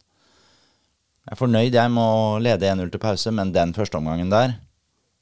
Jeg 1.24 1.34
er 1.34 1.40
fornøyd 1.40 1.78
jeg 1.78 1.92
med 1.94 2.04
å 2.04 2.40
lede 2.44 2.68
1-0 2.68 2.92
til 2.92 3.02
pause, 3.02 3.32
men 3.32 3.54
den 3.56 3.72
første 3.76 3.98
omgangen 3.98 4.32
der, 4.34 4.58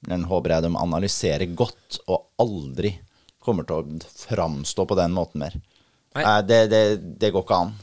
den 0.09 0.25
håper 0.25 0.55
jeg 0.55 0.65
de 0.65 0.71
analyserer 0.81 1.53
godt, 1.53 1.99
og 2.09 2.25
aldri 2.41 2.95
kommer 3.41 3.67
til 3.69 3.83
å 3.83 4.09
framstå 4.25 4.85
på 4.89 4.97
den 4.97 5.13
måten 5.13 5.43
mer. 5.43 5.59
Det, 6.47 6.63
det, 6.71 6.81
det 7.21 7.29
går 7.31 7.45
ikke 7.45 7.59
an. 7.67 7.75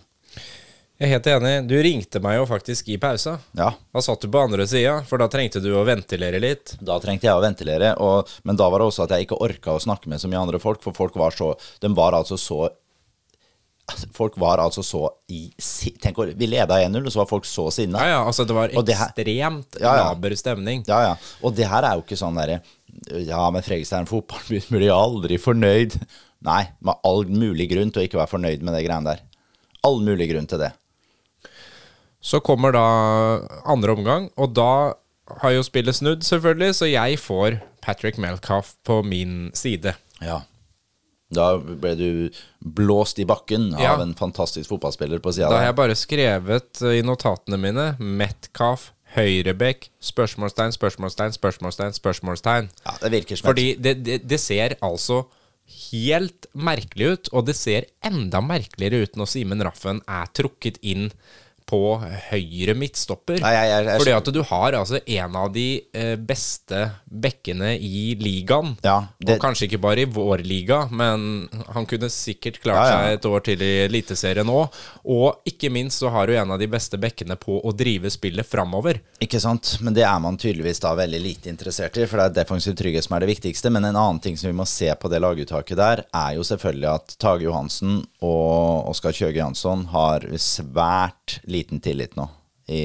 Jeg 0.99 1.07
er 1.07 1.13
helt 1.15 1.29
enig. 1.31 1.53
Du 1.71 1.77
ringte 1.79 2.19
meg 2.25 2.41
jo 2.41 2.47
faktisk 2.51 2.89
i 2.91 2.97
pausa. 2.99 3.37
Ja, 3.55 3.69
Da 3.95 4.01
satt 4.03 4.25
du 4.25 4.27
på 4.35 4.41
andre 4.43 4.65
sida, 4.67 4.97
for 5.07 5.21
da 5.23 5.29
trengte 5.31 5.61
du 5.63 5.69
å 5.79 5.85
ventilere 5.87 6.41
litt. 6.43 6.75
da 6.83 6.97
trengte 6.99 7.29
jeg 7.29 7.39
å 7.39 7.43
ventilere, 7.45 7.93
og, 8.03 8.27
men 8.43 8.59
da 8.59 8.67
var 8.69 8.83
det 8.83 8.89
også 8.91 9.05
at 9.07 9.15
jeg 9.15 9.29
ikke 9.29 9.39
orka 9.47 9.77
å 9.77 9.83
snakke 9.85 10.11
med 10.11 10.19
så 10.19 10.27
mye 10.31 10.41
andre 10.43 10.59
folk, 10.59 10.83
for 10.83 10.93
folk 10.97 11.15
var 11.15 11.31
så 11.39 11.53
De 11.81 11.93
var 11.95 12.13
altså 12.19 12.37
så 12.39 12.69
Folk 14.13 14.35
var 14.37 14.59
altså 14.61 14.83
så 14.85 15.07
i 15.33 15.47
Tenk, 16.03 16.19
vi 16.37 16.47
leda 16.51 16.77
1-0, 16.83 17.07
og 17.07 17.13
så 17.15 17.23
var 17.23 17.29
folk 17.31 17.47
så 17.49 17.71
sinna. 17.73 18.03
Ja, 18.05 18.19
ja, 18.19 18.25
altså 18.29 18.45
det 18.45 18.57
var 18.59 18.69
ekstremt 18.75 19.79
Ja, 19.81 19.95
ja. 19.97 20.09
laber 20.11 20.35
stemning. 20.37 20.83
Ja, 20.91 20.99
ja. 21.07 21.15
Og 21.41 21.55
det 21.57 21.71
her 21.71 21.87
er 21.89 21.95
jo 21.97 22.03
ikke 22.05 22.19
sånn 22.21 22.37
derre 22.37 22.59
Ja, 23.25 23.47
men 23.55 23.63
Fredrikstad 23.65 24.03
er 24.03 24.05
en 24.05 24.11
fotballby, 24.11 24.61
blir 24.75 24.93
aldri 24.93 25.39
fornøyd. 25.41 25.95
Nei, 26.45 26.65
med 26.85 27.01
all 27.07 27.25
mulig 27.31 27.71
grunn 27.71 27.95
til 27.95 28.03
å 28.03 28.07
ikke 28.11 28.19
være 28.21 28.33
fornøyd 28.35 28.67
med 28.67 28.77
det 28.77 28.85
greiene 28.85 29.15
der. 29.15 29.25
All 29.89 30.03
mulig 30.05 30.29
grunn 30.35 30.51
til 30.51 30.61
det. 30.67 30.73
Så 32.21 32.41
kommer 32.43 32.73
da 32.75 32.85
andre 33.69 33.95
omgang, 33.95 34.31
og 34.37 34.55
da 34.59 34.95
har 35.43 35.53
jo 35.55 35.63
spillet 35.67 35.95
snudd, 35.95 36.25
selvfølgelig, 36.27 36.75
så 36.75 36.89
jeg 36.91 37.19
får 37.21 37.59
Patrick 37.85 38.19
Melcoff 38.19 38.75
på 38.87 39.03
min 39.07 39.51
side. 39.57 39.95
Ja. 40.25 40.41
Da 41.31 41.51
ble 41.61 41.93
du 41.99 42.07
blåst 42.65 43.19
i 43.21 43.27
bakken 43.29 43.71
Ja. 43.79 43.93
av 43.95 44.01
en 44.01 44.15
fantastisk 44.17 44.71
fotballspiller 44.73 45.21
på 45.21 45.33
sida 45.37 45.51
Da 45.53 45.59
har 45.61 45.67
jeg 45.69 45.77
bare 45.77 45.97
skrevet 46.01 46.81
eh, 46.83 46.99
i 46.99 47.03
notatene 47.05 47.59
mine 47.61 47.85
Metcalf, 48.01 48.91
høyrebekk, 49.15 49.91
spørsmålstegn, 50.01 50.73
spørsmålstegn, 50.73 51.37
spørsmålstegn, 51.37 51.93
spørsmålstegn. 51.97 52.71
Ja, 52.87 52.95
det 53.03 53.11
virker 53.13 53.37
som 53.37 53.51
Fordi 53.51 53.67
det, 53.77 53.95
det, 54.05 54.19
det 54.29 54.41
ser 54.41 54.75
altså 54.81 55.27
helt 55.93 56.49
merkelig 56.57 57.13
ut, 57.13 57.31
og 57.37 57.45
det 57.49 57.57
ser 57.61 57.85
enda 58.05 58.41
merkeligere 58.41 59.05
ut 59.05 59.17
når 59.21 59.29
Simen 59.29 59.65
Raffen 59.69 60.01
er 60.09 60.33
trukket 60.33 60.81
inn 60.81 61.11
på 61.69 61.81
høyre 62.31 62.75
midtstopper. 62.75 63.41
Nei, 63.45 63.53
jeg- 63.53 63.69
jeg- 63.69 63.85
jeg- 63.87 64.01
Fordi 64.01 64.17
at 64.17 64.31
du 64.33 64.43
har 64.43 64.73
altså 64.73 65.01
en 65.07 65.37
av 65.37 65.53
de 65.53 65.67
eh, 65.93 66.17
beste 66.17 66.91
bekkene 67.13 67.75
i 67.79 68.15
ligaen. 68.17 68.77
Ja, 68.83 69.09
det- 69.21 69.37
Og 69.37 69.43
kanskje 69.45 69.69
ikke 69.69 69.81
bare 69.81 70.01
i 70.01 70.07
vår 70.07 70.43
liga, 70.45 70.89
men 70.91 71.49
han 71.75 71.85
kunne 71.87 72.09
sikkert 72.09 72.61
klart 72.63 72.89
Ja, 72.89 72.89
ja. 72.89 73.07
seg 73.09 73.19
et 73.19 73.27
år 73.31 73.45
til 73.45 73.61
i 73.63 73.87
Eliteserien 73.89 74.47
òg. 74.49 74.73
Og 75.05 75.45
ikke 75.47 75.71
minst 75.71 76.01
så 76.01 76.11
har 76.11 76.27
du 76.27 76.35
en 76.37 76.51
av 76.51 76.59
de 76.59 76.67
beste 76.67 76.97
bekkene 76.99 77.37
på 77.39 77.61
å 77.63 77.77
drive 77.77 78.09
spillet 78.11 78.47
framover. 78.47 79.01
Ikke 79.21 79.41
sant, 79.41 79.79
men 79.83 79.93
det 79.95 80.05
er 80.05 80.19
man 80.21 80.37
tydeligvis 80.39 80.81
da 80.81 80.95
veldig 80.95 81.21
lite 81.23 81.51
interessert 81.51 81.97
i, 81.99 82.07
for 82.07 82.17
det 82.17 82.31
er 82.39 82.45
defensiv 82.45 82.75
trygghet 82.75 83.05
som 83.05 83.17
er 83.17 83.27
det 83.27 83.37
viktigste. 83.39 83.71
Men 83.71 83.85
en 83.85 83.95
annen 83.97 84.21
ting 84.21 84.37
som 84.37 84.49
vi 84.51 84.57
må 84.57 84.67
se 84.67 84.89
på 84.95 85.11
det 85.11 85.21
laguttaket 85.21 85.77
der, 85.77 86.05
er 86.15 86.35
jo 86.37 86.41
selvfølgelig 86.43 86.95
at 86.95 87.17
Tage 87.19 87.43
Johansen 87.43 88.07
og 88.23 88.89
Oskar 88.89 89.13
Kjøge 89.13 89.37
Jansson 89.37 89.85
har 89.87 90.21
svært 90.39 91.39
liten 91.59 91.83
tillit 91.85 92.17
nå 92.19 92.25
i, 92.69 92.83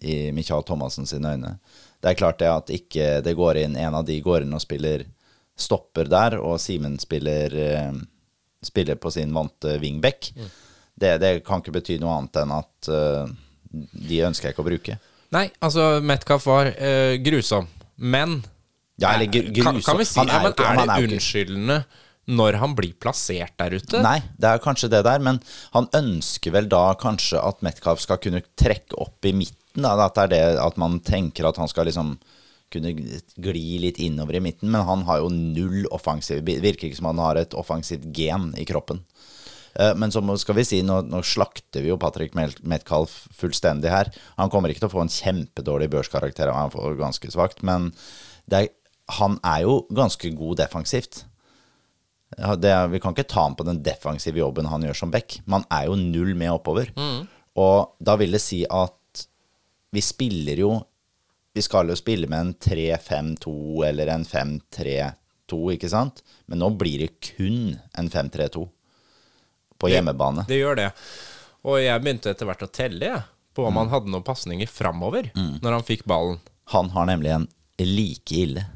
i 0.00 0.16
Michael 0.32 0.64
Thomassen 0.68 1.06
sine 1.08 1.34
øyne. 1.36 1.54
Det 1.98 2.12
er 2.12 2.18
klart 2.18 2.38
det 2.38 2.50
at 2.52 2.70
ikke 2.70 3.06
det 3.26 3.34
går 3.38 3.62
inn 3.64 3.76
en 3.76 3.96
av 3.98 4.06
de 4.06 4.18
går 4.22 4.44
inn 4.46 4.54
og 4.54 4.62
spiller 4.62 5.04
stopper 5.58 6.06
der, 6.06 6.36
og 6.38 6.60
Simen 6.62 6.94
spiller, 7.02 7.54
eh, 7.58 7.92
spiller 8.62 8.94
på 9.00 9.10
sin 9.10 9.32
vante 9.34 9.74
wingback. 9.82 10.30
Det, 10.98 11.16
det 11.22 11.32
kan 11.46 11.62
ikke 11.62 11.74
bety 11.78 11.98
noe 12.02 12.14
annet 12.14 12.38
enn 12.42 12.54
at 12.54 12.90
eh, 12.94 13.32
de 14.08 14.20
ønsker 14.28 14.48
jeg 14.48 14.54
ikke 14.56 14.64
å 14.64 14.68
bruke. 14.68 14.98
Nei, 15.34 15.48
altså 15.60 15.98
Metcalf 16.00 16.46
var 16.48 16.70
uh, 16.72 17.14
grusom, 17.20 17.66
men 18.00 18.38
Ja, 18.98 19.10
eller 19.12 19.28
grusom. 19.28 19.76
kan, 19.76 19.82
kan 19.84 20.06
si 20.08 20.22
Han 20.22 20.30
er 20.30 20.38
jo 20.38 20.48
men 20.48 20.54
ikke- 20.54 20.68
Er 20.70 20.86
det 20.86 21.10
unnskyldende 21.12 21.76
når 22.28 22.58
han 22.60 22.74
blir 22.76 22.92
plassert 23.00 23.54
der 23.60 23.78
ute? 23.78 24.02
Nei, 24.04 24.18
det 24.36 24.50
er 24.50 24.62
kanskje 24.62 24.90
det 24.92 25.02
der, 25.06 25.22
men 25.24 25.40
han 25.72 25.88
ønsker 25.96 26.52
vel 26.54 26.68
da 26.70 26.90
kanskje 27.00 27.40
at 27.40 27.62
Metcalf 27.64 28.02
skal 28.04 28.20
kunne 28.20 28.44
trekke 28.60 28.98
opp 29.00 29.24
i 29.28 29.32
midten. 29.36 29.84
Da, 29.84 29.94
at 30.04 30.16
det 30.18 30.26
er 30.26 30.34
det 30.34 30.60
at 30.60 30.78
man 30.80 30.98
tenker 31.06 31.48
at 31.48 31.60
han 31.60 31.70
skal 31.70 31.88
liksom 31.88 32.16
kunne 32.72 32.92
gli 32.92 33.78
litt 33.80 34.00
innover 34.04 34.36
i 34.36 34.42
midten, 34.44 34.68
men 34.72 34.84
han 34.84 35.06
har 35.08 35.22
jo 35.22 35.30
null 35.32 35.86
offensiv 35.94 36.42
virker 36.44 36.88
ikke 36.88 36.98
som 36.98 37.08
han 37.12 37.22
har 37.22 37.40
et 37.40 37.56
offensivt 37.56 38.10
gen 38.12 38.50
i 38.60 38.66
kroppen. 38.68 39.00
Eh, 39.78 39.94
Men 39.96 40.12
så 40.12 40.20
skal 40.36 40.58
vi 40.58 40.66
si, 40.68 40.82
nå, 40.84 41.00
nå 41.08 41.22
slakter 41.24 41.84
vi 41.84 41.92
jo 41.92 41.98
Patrick 42.00 42.34
Metcalf 42.34 43.26
fullstendig 43.38 43.92
her. 43.92 44.12
Han 44.36 44.50
kommer 44.52 44.68
ikke 44.68 44.84
til 44.84 44.90
å 44.90 44.96
få 44.98 45.04
en 45.06 45.14
kjempedårlig 45.14 45.88
børskarakter, 45.94 46.52
han 46.52 46.74
får 46.74 46.98
ganske 47.00 47.32
svakt, 47.32 47.62
men 47.62 47.92
er, 48.52 48.68
han 49.18 49.38
er 49.46 49.64
jo 49.64 49.80
ganske 49.94 50.34
god 50.36 50.60
defensivt. 50.60 51.24
Det, 52.36 52.72
vi 52.92 53.00
kan 53.00 53.14
ikke 53.14 53.24
ta 53.28 53.42
ham 53.46 53.54
på 53.56 53.64
den 53.64 53.78
defensive 53.82 54.36
jobben 54.38 54.66
han 54.68 54.82
gjør 54.84 54.96
som 55.00 55.10
back. 55.10 55.38
Man 55.48 55.64
er 55.72 55.86
jo 55.88 55.94
null 55.96 56.34
med 56.36 56.50
oppover. 56.52 56.90
Og 57.58 57.94
da 58.04 58.16
vil 58.20 58.36
det 58.36 58.40
si 58.44 58.60
at 58.68 59.24
vi 59.90 60.02
spiller 60.04 60.60
jo 60.60 60.72
Vi 61.56 61.62
skal 61.64 61.88
jo 61.88 61.96
spille 61.96 62.28
med 62.30 62.38
en 62.38 62.50
3-5-2 62.54 63.52
eller 63.88 64.06
en 64.12 64.24
5-3-2, 64.28 65.56
ikke 65.74 65.88
sant? 65.90 66.20
Men 66.46 66.60
nå 66.62 66.68
blir 66.78 67.00
det 67.02 67.08
kun 67.32 67.72
en 67.98 68.10
5-3-2 68.12 68.62
på 69.80 69.90
hjemmebane. 69.90 70.44
Det 70.46 70.60
gjør 70.60 70.76
det. 70.78 70.90
Og 71.66 71.80
jeg 71.82 72.04
begynte 72.04 72.30
etter 72.30 72.46
hvert 72.46 72.62
å 72.62 72.70
telle 72.70 73.08
jeg, 73.10 73.22
på 73.56 73.64
Mm. 73.64 73.68
om 73.72 73.76
han 73.80 73.88
hadde 73.90 74.12
noen 74.12 74.22
pasninger 74.22 74.68
framover 74.70 75.32
når 75.34 75.72
han 75.80 75.82
fikk 75.88 76.04
ballen. 76.06 76.38
Han 76.76 76.90
har 76.94 77.06
nemlig 77.10 77.32
en 77.34 77.48
like 77.80 78.36
ille 78.44 78.66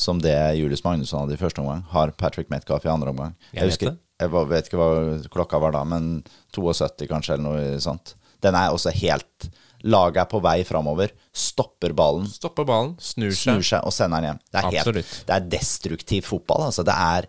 som 0.00 0.20
det 0.22 0.36
Julius 0.56 0.82
Magnusson 0.86 1.24
hadde 1.24 1.36
i 1.36 1.40
første 1.40 1.60
omgang, 1.62 1.82
har 1.92 2.14
Patrick 2.16 2.50
Metcalf 2.52 2.86
i 2.86 2.92
andre 2.92 3.12
omgang. 3.12 3.34
Jeg 3.52 3.66
vet 3.66 3.74
husker, 3.74 3.98
jeg 4.20 4.32
vet 4.52 4.68
ikke 4.70 4.80
hva 4.80 4.92
klokka 5.32 5.60
var 5.60 5.76
da, 5.76 5.82
men 5.88 6.12
72 6.56 7.08
kanskje, 7.10 7.36
eller 7.36 7.46
noe 7.46 7.82
sånt. 7.84 8.14
Den 8.40 8.56
er 8.56 8.72
også 8.72 8.94
helt 8.96 9.50
Laget 9.80 10.18
er 10.20 10.28
på 10.28 10.42
vei 10.44 10.58
framover, 10.68 11.12
stopper 11.32 11.94
ballen, 11.96 12.26
Stopper 12.28 12.66
ballen, 12.68 12.90
snur 13.00 13.30
seg. 13.32 13.40
snur 13.40 13.62
seg. 13.62 13.68
seg 13.70 13.86
og 13.88 13.94
sender 13.96 14.20
den 14.20 14.28
hjem. 14.28 14.40
Det 14.44 14.60
er, 14.60 14.74
helt, 14.76 15.12
det 15.24 15.36
er 15.36 15.46
destruktiv 15.54 16.26
fotball. 16.28 16.66
Altså. 16.66 16.84
Det 16.84 16.92
er 16.92 17.28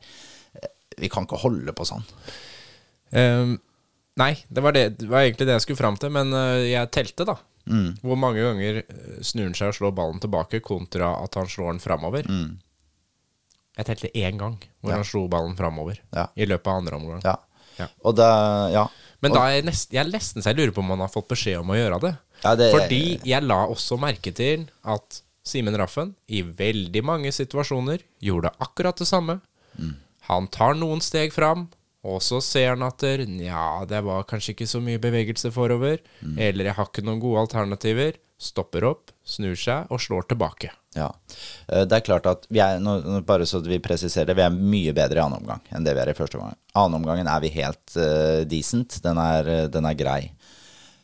Vi 1.00 1.08
kan 1.12 1.24
ikke 1.24 1.40
holde 1.40 1.72
på 1.72 1.88
sånn. 1.88 2.04
Um, 3.16 3.54
nei, 4.20 4.34
det 4.52 4.66
var, 4.66 4.76
det, 4.76 4.84
det 5.00 5.08
var 5.08 5.24
egentlig 5.24 5.48
det 5.48 5.56
jeg 5.56 5.64
skulle 5.64 5.80
fram 5.80 5.96
til, 6.00 6.12
men 6.12 6.36
eh, 6.36 6.74
jeg 6.74 6.92
telte, 6.92 7.28
da. 7.32 7.38
Mm. 7.68 7.98
Hvor 8.02 8.18
mange 8.18 8.42
ganger 8.42 8.78
eh, 8.82 9.22
snur 9.22 9.44
han 9.50 9.54
seg 9.58 9.68
og 9.70 9.76
slår 9.78 9.94
ballen 9.96 10.20
tilbake, 10.24 10.62
kontra 10.66 11.12
at 11.24 11.36
han 11.36 11.48
slår 11.48 11.72
den 11.76 11.80
framover. 11.84 12.26
Jeg 13.78 13.86
telte 13.88 14.12
én 14.18 14.38
gang 14.40 14.58
hvor 14.82 14.90
Mm. 14.90 14.92
Ja. 14.92 14.96
han 14.96 15.06
slo 15.06 15.28
ballen 15.30 15.56
framover. 15.58 16.00
Ja. 16.14 16.28
I 16.36 16.46
løpet 16.46 16.68
av 16.68 16.78
andre 16.82 16.96
omgang. 16.98 17.22
Ja. 17.24 17.38
Ja. 17.80 17.88
Og 18.04 18.16
det 18.16 18.28
Ja. 18.74 18.88
Men 19.22 19.32
da 19.34 19.44
er 19.48 19.62
jeg, 19.62 19.66
nesten, 19.66 19.94
jeg 19.94 20.06
er 20.06 20.10
nesten 20.12 20.42
så 20.42 20.50
jeg 20.50 20.58
lurer 20.58 20.72
på 20.74 20.80
om 20.82 20.90
han 20.90 21.00
har 21.00 21.08
fått 21.08 21.28
beskjed 21.30 21.60
om 21.60 21.68
å 21.70 21.76
gjøre 21.78 22.00
det. 22.02 22.18
Ja, 22.44 22.56
det- 22.56 22.72
Fordi 22.74 23.22
jeg 23.24 23.44
la 23.44 23.68
også 23.68 23.98
merke 24.00 24.34
til 24.34 24.68
at 24.84 25.22
Simen 25.44 25.76
Raffen 25.78 26.16
i 26.28 26.42
veldig 26.42 27.04
mange 27.04 27.32
situasjoner 27.32 28.00
gjorde 28.22 28.52
akkurat 28.60 28.96
det 28.98 29.08
samme. 29.08 29.42
Mm. 29.80 29.96
Han 30.28 30.48
tar 30.48 30.74
noen 30.74 31.02
steg 31.02 31.32
fram, 31.34 31.70
og 32.04 32.22
så 32.26 32.40
ser 32.42 32.72
han 32.74 32.84
at 32.86 33.04
det, 33.04 33.28
Nja, 33.30 33.86
det 33.90 34.02
var 34.06 34.26
kanskje 34.30 34.56
ikke 34.56 34.70
så 34.70 34.82
mye 34.82 35.02
bevegelse 35.02 35.52
forover. 35.54 36.02
Mm. 36.26 36.38
Eller 36.42 36.70
jeg 36.72 36.78
har 36.80 36.90
ikke 36.90 37.04
noen 37.06 37.22
gode 37.22 37.44
alternativer. 37.46 38.18
Stopper 38.42 38.88
opp, 38.90 39.12
snur 39.22 39.54
seg 39.60 39.92
og 39.94 40.02
slår 40.02 40.26
tilbake. 40.32 40.72
Ja. 40.98 41.12
Eh, 41.70 41.86
Det 41.86 42.00
er 42.00 42.06
klart 42.08 42.26
at 42.26 42.48
vi 42.50 42.60
er, 42.60 42.82
bare 43.22 43.46
så 43.46 43.62
vi 43.62 43.78
presiserer 43.80 44.34
vi 44.34 44.42
er 44.42 44.56
mye 44.56 44.96
bedre 44.98 45.22
i 45.22 45.24
annen 45.24 45.44
omgang 45.44 45.62
enn 45.70 45.86
det 45.86 45.94
vi 45.94 46.02
er 46.02 46.10
i 46.10 46.18
første 46.18 46.40
omgang. 46.40 46.58
Annen 46.74 46.98
omgangen 47.04 47.30
er 47.30 47.44
vi 47.44 47.54
helt 47.54 47.94
uh, 47.96 48.42
decent. 48.50 48.98
Den 49.06 49.22
er, 49.22 49.48
eh, 49.48 49.68
den 49.72 49.86
er 49.86 50.00
grei. 50.00 50.22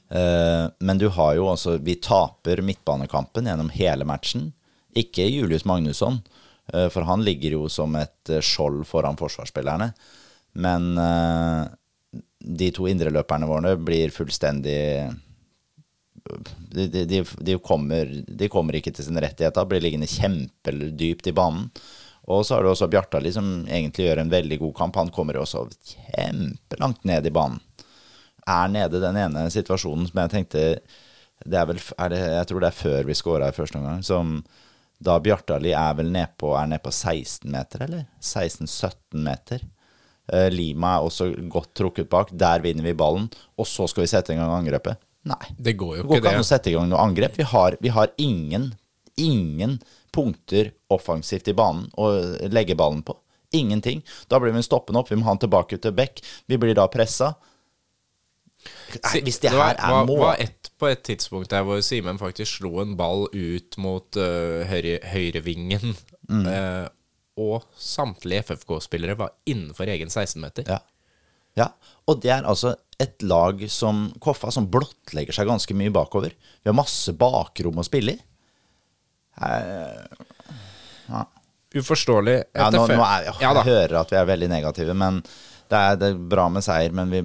Uh, 0.09 0.71
men 0.79 0.97
du 0.97 1.09
har 1.11 1.33
jo 1.35 1.49
også 1.51 1.73
Vi 1.83 1.97
taper 1.99 2.61
midtbanekampen 2.63 3.45
gjennom 3.45 3.69
hele 3.75 4.05
matchen. 4.07 4.53
Ikke 4.97 5.27
Julius 5.29 5.65
Magnusson, 5.67 6.21
uh, 6.73 6.87
for 6.89 7.05
han 7.05 7.21
ligger 7.27 7.59
jo 7.59 7.67
som 7.69 7.93
et 7.99 8.31
eh, 8.33 8.41
skjold 8.41 8.81
foran 8.89 9.19
forsvarsspillerne. 9.19 9.91
Men 10.53 10.97
eh, 11.01 11.63
de 12.39 12.71
to 12.75 12.87
indreløperne 12.89 13.49
våre 13.49 13.75
blir 13.79 14.13
fullstendig 14.13 14.77
de, 16.69 16.87
de, 17.05 17.23
de, 17.23 17.57
kommer, 17.63 18.09
de 18.27 18.49
kommer 18.51 18.77
ikke 18.77 18.91
til 18.95 19.07
sin 19.07 19.19
rettighet 19.21 19.55
da, 19.55 19.63
blir 19.67 19.83
liggende 19.83 20.09
kjempedypt 20.11 21.29
i 21.31 21.35
banen. 21.35 21.69
Og 22.27 22.43
så 22.43 22.57
har 22.57 22.65
du 22.65 22.73
også 22.73 22.89
Bjartali, 22.91 23.31
som 23.31 23.47
egentlig 23.63 24.09
gjør 24.09 24.21
en 24.25 24.31
veldig 24.31 24.57
god 24.59 24.73
kamp. 24.75 24.97
Han 24.99 25.11
kommer 25.15 25.39
også 25.39 25.63
kjempelangt 25.93 27.05
ned 27.07 27.29
i 27.29 27.31
banen. 27.31 27.61
Er 28.47 28.67
nede 28.71 28.99
den 29.03 29.19
ene 29.19 29.45
situasjonen 29.51 30.07
som 30.09 30.19
jeg 30.23 30.33
tenkte 30.33 30.65
det 31.45 31.57
er 31.59 31.67
vel, 31.69 31.79
er 32.01 32.09
det, 32.09 32.19
Jeg 32.19 32.47
tror 32.49 32.63
det 32.63 32.69
er 32.69 32.77
før 32.77 33.07
vi 33.07 33.15
scora 33.15 33.49
i 33.51 33.55
første 33.55 33.79
omgang. 33.79 34.03
Som 34.03 34.41
da 34.97 35.19
Bjartali 35.21 35.71
er 35.77 35.97
vel 35.99 36.09
ned 36.11 36.33
på, 36.41 36.51
er 36.57 36.67
ned 36.71 36.81
på 36.83 36.91
16 36.91 37.47
meter, 37.53 37.85
eller? 37.85 38.07
16-17 38.19 39.21
meter. 39.27 39.63
Eh, 40.33 40.49
Lima 40.51 40.97
er 40.97 41.05
også 41.07 41.29
godt 41.49 41.73
trukket 41.77 42.09
bak. 42.11 42.31
Der 42.35 42.59
vinner 42.65 42.83
vi 42.83 42.93
ballen. 42.93 43.29
Og 43.57 43.67
så 43.67 43.87
skal 43.87 44.03
vi 44.03 44.11
sette 44.11 44.33
i 44.33 44.39
gang 44.39 44.51
angrepet. 44.51 44.97
Nei. 45.27 45.53
Det 45.59 45.75
går 45.79 45.97
jo 45.97 46.01
Det 46.03 46.07
går 46.07 46.17
ikke, 46.17 46.23
ikke 46.25 46.33
an 46.35 46.41
å 46.41 46.43
det. 46.45 46.49
sette 46.51 46.69
i 46.71 46.73
gang 46.75 46.89
noe 46.91 46.99
angrep. 47.03 47.37
Vi 47.37 47.43
har, 47.43 47.77
vi 47.81 47.89
har 47.95 48.11
ingen, 48.17 48.73
ingen 49.17 49.79
punkter 50.15 50.71
offensivt 50.89 51.47
i 51.47 51.53
banen 51.57 51.89
å 51.97 52.11
legge 52.51 52.75
ballen 52.79 53.01
på. 53.03 53.15
Ingenting. 53.55 54.01
Da 54.27 54.39
blir 54.39 54.51
vi 54.55 54.61
stoppende 54.63 54.99
opp. 54.99 55.11
Vi 55.11 55.15
må 55.19 55.23
ha 55.27 55.33
den 55.35 55.43
tilbake 55.47 55.77
til 55.79 55.91
Beck. 55.95 56.19
Vi 56.47 56.57
blir 56.59 56.75
da 56.75 56.87
pressa. 56.91 57.33
Nei, 59.03 59.21
Hvis 59.23 59.39
det 59.43 59.51
her 59.53 59.75
er 59.77 59.91
mål 59.93 60.07
mål 60.09 60.19
var 60.19 60.39
et, 60.43 60.69
På 60.81 60.87
et 60.89 61.03
tidspunkt 61.05 61.51
der 61.53 61.63
hvor 61.63 61.79
Simen 61.85 62.17
faktisk 62.19 62.57
slo 62.59 62.81
en 62.81 62.95
ball 62.99 63.27
ut 63.31 63.77
mot 63.79 64.17
uh, 64.19 64.63
høyre, 64.67 64.99
høyrevingen, 65.13 65.95
Mm. 66.27 66.43
eh, 66.51 66.87
og 67.37 67.65
samtlige 67.77 68.43
FFK-spillere 68.47 69.17
var 69.19 69.35
innenfor 69.49 69.89
egen 69.93 70.09
16-meter. 70.09 70.67
Ja. 70.69 70.79
ja. 71.59 71.69
Og 72.09 72.21
det 72.23 72.33
er 72.33 72.47
altså 72.49 72.75
et 73.01 73.21
lag 73.21 73.61
som 73.69 74.07
Koffa 74.23 74.49
som 74.53 74.69
blottlegger 74.73 75.35
seg 75.35 75.49
ganske 75.49 75.75
mye 75.77 75.93
bakover. 75.93 76.33
Vi 76.33 76.69
har 76.69 76.77
masse 76.77 77.13
bakrom 77.17 77.77
å 77.77 77.85
spille 77.85 78.17
i. 78.17 78.21
Uforståelig. 81.77 82.37
Ja, 82.55 82.71
nå, 82.73 82.87
nå 82.89 83.03
er, 83.03 83.27
ja, 83.29 83.51
da. 83.53 83.61
jeg 83.61 83.67
hører 83.69 83.99
at 84.01 84.13
vi 84.13 84.17
er 84.17 84.31
veldig 84.31 84.49
negative, 84.49 84.95
men 84.97 85.21
det 85.69 85.77
er, 85.77 85.99
det 85.99 86.09
er 86.09 86.25
bra 86.33 86.47
med 86.49 86.65
seier. 86.65 86.95
Men 86.95 87.11
vi 87.13 87.21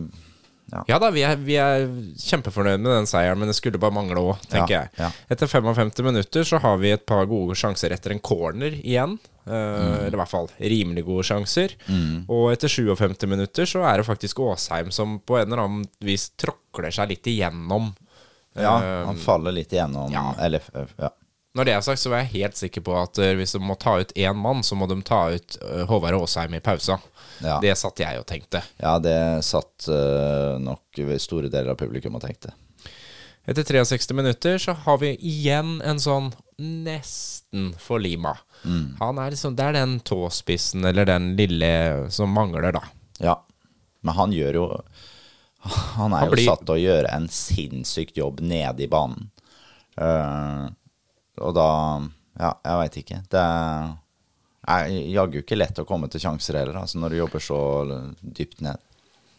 Ja 0.88 0.98
da, 1.02 1.10
vi 1.12 1.22
er, 1.26 1.36
vi 1.36 1.56
er 1.60 1.84
kjempefornøyd 2.22 2.80
med 2.80 2.92
den 2.94 3.08
seieren, 3.10 3.38
men 3.42 3.50
det 3.50 3.56
skulle 3.58 3.80
bare 3.82 3.92
mangle 3.92 4.22
òg, 4.22 4.40
tenker 4.48 4.72
Ja, 4.72 4.80
jeg. 4.86 4.90
ja. 4.98 5.10
Etter 5.34 5.50
55 5.50 6.00
minutter 6.06 6.46
så 6.48 6.60
har 6.64 6.78
vi 6.80 6.92
et 6.94 7.04
par 7.06 7.26
gode 7.28 7.56
sjanser 7.58 7.92
etter 7.92 8.14
en 8.14 8.22
corner 8.24 8.78
igjen. 8.80 9.18
Uh, 9.42 9.52
Mm. 9.52 9.94
Eller 10.06 10.14
i 10.14 10.20
hvert 10.20 10.30
fall 10.30 10.46
rimelig 10.60 11.02
gode 11.04 11.24
sjanser. 11.26 11.72
Og 12.30 12.52
etter 12.52 12.70
57 12.70 13.26
minutter 13.26 13.66
så 13.66 13.82
er 13.84 13.98
det 13.98 14.06
faktisk 14.06 14.38
Åsheim 14.44 14.92
som 14.94 15.16
på 15.26 15.40
en 15.40 15.48
eller 15.50 15.64
annen 15.64 15.88
vis 15.98 16.28
tråkler 16.38 16.94
seg 16.94 17.10
litt 17.10 17.26
igjennom. 17.26 17.90
Ja, 18.54 18.76
uh, 18.78 19.06
han 19.08 19.18
faller 19.18 19.52
litt 19.56 19.72
igjennom. 19.74 20.12
ja. 20.14 20.28
Eller, 20.38 20.62
ja. 21.00 21.10
Når 21.52 21.64
det 21.68 21.72
er 21.74 21.82
sagt, 21.84 22.00
så 22.00 22.08
var 22.08 22.22
jeg 22.22 22.30
helt 22.46 22.56
sikker 22.56 22.80
på 22.80 22.94
at 22.96 23.18
eh, 23.20 23.34
hvis 23.36 23.52
de 23.52 23.58
må 23.60 23.74
ta 23.76 23.98
ut 24.00 24.12
én 24.16 24.38
mann, 24.40 24.62
så 24.64 24.72
må 24.78 24.86
de 24.88 24.96
ta 25.04 25.18
ut 25.34 25.58
eh, 25.60 25.82
Håvard 25.90 26.16
Åsheim 26.16 26.54
i 26.56 26.60
pausa. 26.64 26.96
Ja. 27.40 27.56
Det 27.62 27.72
satt 27.78 28.02
jeg 28.02 28.20
og 28.20 28.26
tenkte. 28.28 28.62
ja, 28.82 28.98
det 29.02 29.44
satt 29.46 29.88
uh, 29.88 30.58
nok 30.60 31.00
store 31.22 31.48
deler 31.52 31.72
av 31.72 31.80
publikum 31.80 32.18
og 32.18 32.24
tenkte. 32.26 32.52
Etter 33.44 33.66
63 33.66 34.14
minutter 34.14 34.58
så 34.58 34.72
har 34.84 34.98
vi 35.02 35.16
igjen 35.18 35.80
en 35.82 35.98
sånn 36.00 36.30
nesten 36.62 37.72
for 37.78 37.98
Lima. 37.98 38.36
Mm. 38.62 38.96
Han 39.00 39.18
er 39.18 39.34
liksom, 39.34 39.56
Det 39.58 39.64
er 39.64 39.78
den 39.80 39.96
tåspissen 40.06 40.84
eller 40.86 41.08
den 41.08 41.32
lille 41.36 41.72
som 42.14 42.30
mangler, 42.30 42.70
da. 42.72 42.84
Ja. 43.18 43.34
Men 44.02 44.14
han 44.14 44.32
gjør 44.34 44.58
jo 44.60 44.66
Han 45.96 46.14
er 46.14 46.28
Han 46.28 46.36
jo 46.36 46.44
satt 46.46 46.62
til 46.66 46.74
å 46.74 46.82
gjøre 46.82 47.10
en 47.14 47.26
sinnssykt 47.30 48.16
jobb 48.18 48.40
nede 48.46 48.86
i 48.86 48.90
banen. 48.90 49.30
Uh, 49.98 50.70
og 51.42 51.54
da 51.58 51.68
Ja, 52.38 52.54
jeg 52.64 52.78
veit 52.80 52.96
ikke. 53.02 53.20
Det 53.30 53.42
er 53.42 53.90
jaggu 54.62 55.40
ikke 55.42 55.58
lett 55.58 55.80
å 55.82 55.86
komme 55.88 56.08
til 56.10 56.22
sjanser 56.22 56.60
heller, 56.60 56.78
altså 56.82 57.00
når 57.02 57.14
du 57.14 57.20
jobber 57.20 57.42
så 57.42 57.60
dypt 58.22 58.62
ned. 58.62 58.80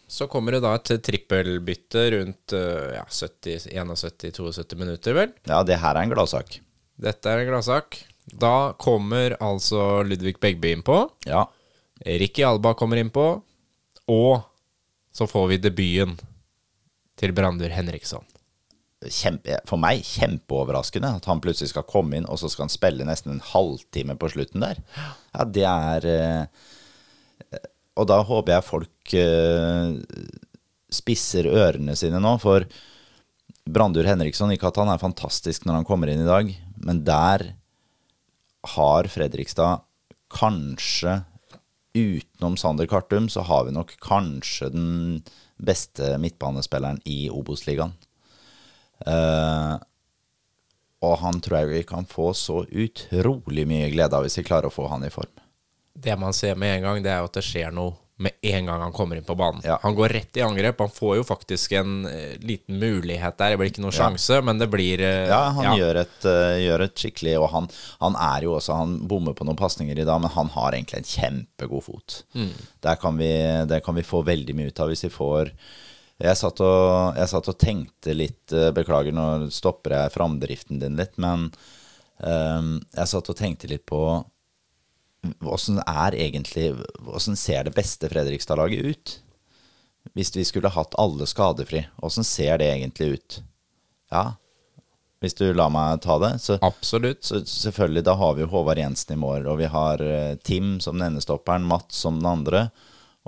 Så 0.08 0.28
kommer 0.30 0.54
det 0.54 0.64
da 0.66 0.74
et 0.78 0.92
trippelbytte 1.08 2.02
rundt 2.14 2.54
eh, 2.54 2.98
ja, 3.00 3.06
71-72 3.08 4.78
minutter, 4.78 5.16
vel. 5.18 5.32
Ja, 5.50 5.64
det 5.66 5.80
her 5.82 5.96
er 5.96 6.04
en 6.04 6.14
gladsak. 6.14 6.60
Dette 7.02 7.32
er 7.32 7.42
en 7.42 7.50
gladsak. 7.50 7.98
Da 8.30 8.74
kommer 8.80 9.38
altså 9.42 10.04
Ludvig 10.06 10.36
Begby 10.44 10.76
innpå. 10.76 11.00
Ja. 11.26 11.48
Ricky 12.06 12.44
Alba 12.46 12.76
kommer 12.78 13.00
innpå. 13.02 13.26
Og 14.12 14.44
så 15.16 15.28
får 15.30 15.50
vi 15.54 15.62
debuten 15.64 16.18
til 17.20 17.34
Brandur 17.36 17.72
Henriksson. 17.74 18.26
Kjempe, 19.12 19.58
for 19.70 19.82
meg 19.82 20.04
kjempeoverraskende 20.08 21.16
at 21.18 21.28
han 21.30 21.42
plutselig 21.44 21.74
skal 21.74 21.88
komme 21.90 22.20
inn, 22.20 22.30
og 22.30 22.40
så 22.42 22.52
skal 22.52 22.68
han 22.68 22.74
spille 22.74 23.08
nesten 23.08 23.36
en 23.36 23.44
halvtime 23.54 24.16
på 24.20 24.32
slutten 24.36 24.64
der. 24.66 24.82
Ja, 25.34 25.46
det 25.46 25.68
er 25.70 26.08
eh, 26.10 27.60
Og 28.00 28.08
da 28.10 28.22
håper 28.26 28.56
jeg 28.56 28.68
folk 28.68 29.16
eh, 29.20 29.98
spisser 30.94 31.50
ørene 31.50 31.96
sine 32.00 32.22
nå, 32.22 32.38
for 32.42 32.66
Brandur 33.64 34.08
Henriksson, 34.08 34.52
ikke 34.54 34.70
at 34.72 34.80
han 34.82 34.92
er 34.92 35.02
fantastisk 35.02 35.66
når 35.66 35.82
han 35.82 35.88
kommer 35.88 36.12
inn 36.12 36.24
i 36.24 36.30
dag, 36.30 36.50
men 36.84 37.04
der 37.08 37.54
har 38.74 39.10
Fredrikstad 39.12 39.84
kanskje 40.34 41.22
Utenom 41.94 42.58
Sander 42.58 42.88
Kartum, 42.90 43.30
så 43.30 43.44
har 43.46 43.68
vi 43.68 43.76
nok 43.76 43.94
kanskje 44.02 44.72
den 44.74 45.22
beste 45.62 46.16
midtbanespilleren 46.18 47.00
i 47.06 47.28
Obos-ligaen. 47.30 47.94
Eh, 49.08 49.74
og 51.04 51.18
han 51.20 51.42
tror 51.44 51.60
jeg 51.60 51.72
vi 51.72 51.84
kan 51.88 52.08
få 52.08 52.32
så 52.38 52.62
utrolig 52.64 53.66
mye 53.68 53.90
glede 53.92 54.16
av 54.16 54.24
hvis 54.24 54.40
vi 54.40 54.48
klarer 54.48 54.70
å 54.70 54.74
få 54.74 54.88
han 54.92 55.04
i 55.04 55.12
form. 55.14 55.32
Det 55.94 56.16
man 56.20 56.34
ser 56.34 56.56
med 56.60 56.78
en 56.78 56.88
gang, 56.88 57.04
det 57.04 57.12
er 57.12 57.22
jo 57.22 57.30
at 57.30 57.38
det 57.38 57.46
skjer 57.46 57.76
noe 57.76 58.00
med 58.24 58.32
en 58.42 58.66
gang 58.66 58.82
han 58.82 58.94
kommer 58.94 59.18
inn 59.18 59.26
på 59.26 59.36
banen. 59.36 59.62
Ja. 59.66 59.80
Han 59.82 59.96
går 59.96 60.10
rett 60.10 60.38
i 60.38 60.44
angrep. 60.46 60.80
Han 60.80 60.92
får 60.94 61.16
jo 61.18 61.24
faktisk 61.28 61.72
en 61.80 62.06
uh, 62.06 62.36
liten 62.40 62.78
mulighet 62.80 63.38
der. 63.38 63.54
Det 63.54 63.60
blir 63.60 63.72
ikke 63.72 63.84
noen 63.84 63.96
sjanse, 63.96 64.38
men 64.46 64.62
det 64.62 64.70
blir 64.72 65.02
uh, 65.02 65.26
Ja, 65.28 65.42
han 65.58 65.80
Gjør, 65.80 66.00
et, 66.04 66.20
uh, 66.28 66.54
gjør 66.62 66.86
et 66.86 67.04
skikkelig 67.04 67.34
Og 67.42 67.48
han, 67.52 67.70
han 68.04 68.18
er 68.22 68.46
jo 68.46 68.54
også 68.60 68.78
Han 68.78 68.96
bommer 69.10 69.36
på 69.38 69.48
noen 69.48 69.60
pasninger 69.60 69.98
i 69.98 70.06
dag, 70.08 70.22
men 70.22 70.32
han 70.34 70.52
har 70.54 70.78
egentlig 70.78 71.02
en 71.02 71.10
kjempegod 71.10 71.88
fot. 71.90 72.20
Der 72.86 73.02
kan 73.02 73.18
vi, 73.18 73.32
det 73.70 73.82
kan 73.86 73.98
vi 73.98 74.06
få 74.06 74.22
veldig 74.28 74.56
mye 74.58 74.72
ut 74.72 74.84
av 74.84 74.94
hvis 74.94 75.08
vi 75.08 75.12
får 75.14 75.52
jeg 76.22 76.38
satt, 76.38 76.60
og, 76.62 77.16
jeg 77.18 77.30
satt 77.32 77.48
og 77.50 77.58
tenkte 77.60 78.14
litt 78.14 78.54
eh, 78.54 78.70
Beklager, 78.76 79.16
nå 79.16 79.50
stopper 79.52 79.98
jeg 79.98 80.14
framdriften 80.14 80.84
din 80.84 81.00
litt, 81.00 81.18
men 81.22 81.50
Um, 82.24 82.78
jeg 82.94 83.10
satt 83.10 83.30
og 83.32 83.36
tenkte 83.36 83.68
litt 83.68 83.84
på 83.90 84.00
åssen 85.44 85.80
er 85.82 86.16
egentlig 86.16 86.70
Åssen 87.10 87.36
ser 87.40 87.66
det 87.66 87.74
beste 87.76 88.08
Fredrikstad-laget 88.12 88.86
ut? 88.86 89.14
Hvis 90.16 90.32
vi 90.36 90.46
skulle 90.48 90.72
hatt 90.72 90.96
alle 91.00 91.28
skadefri, 91.28 91.86
åssen 92.04 92.28
ser 92.28 92.60
det 92.60 92.70
egentlig 92.70 93.18
ut? 93.18 93.38
Ja, 94.12 94.36
hvis 95.24 95.36
du 95.40 95.46
lar 95.56 95.72
meg 95.72 96.02
ta 96.04 96.18
det. 96.20 96.34
Så, 96.44 96.58
Absolutt. 96.62 97.24
så 97.24 97.40
selvfølgelig, 97.48 98.04
da 98.04 98.18
har 98.20 98.34
vi 98.36 98.44
jo 98.44 98.50
Håvard 98.52 98.82
Jensen 98.82 99.16
i 99.16 99.20
mål, 99.22 99.48
og 99.48 99.62
vi 99.62 99.70
har 99.72 100.04
eh, 100.04 100.36
Tim 100.44 100.76
som 100.84 101.00
den 101.00 101.08
ene 101.08 101.24
stopperen, 101.24 101.64
Mats 101.64 102.04
som 102.04 102.20
den 102.20 102.28
andre. 102.28 102.66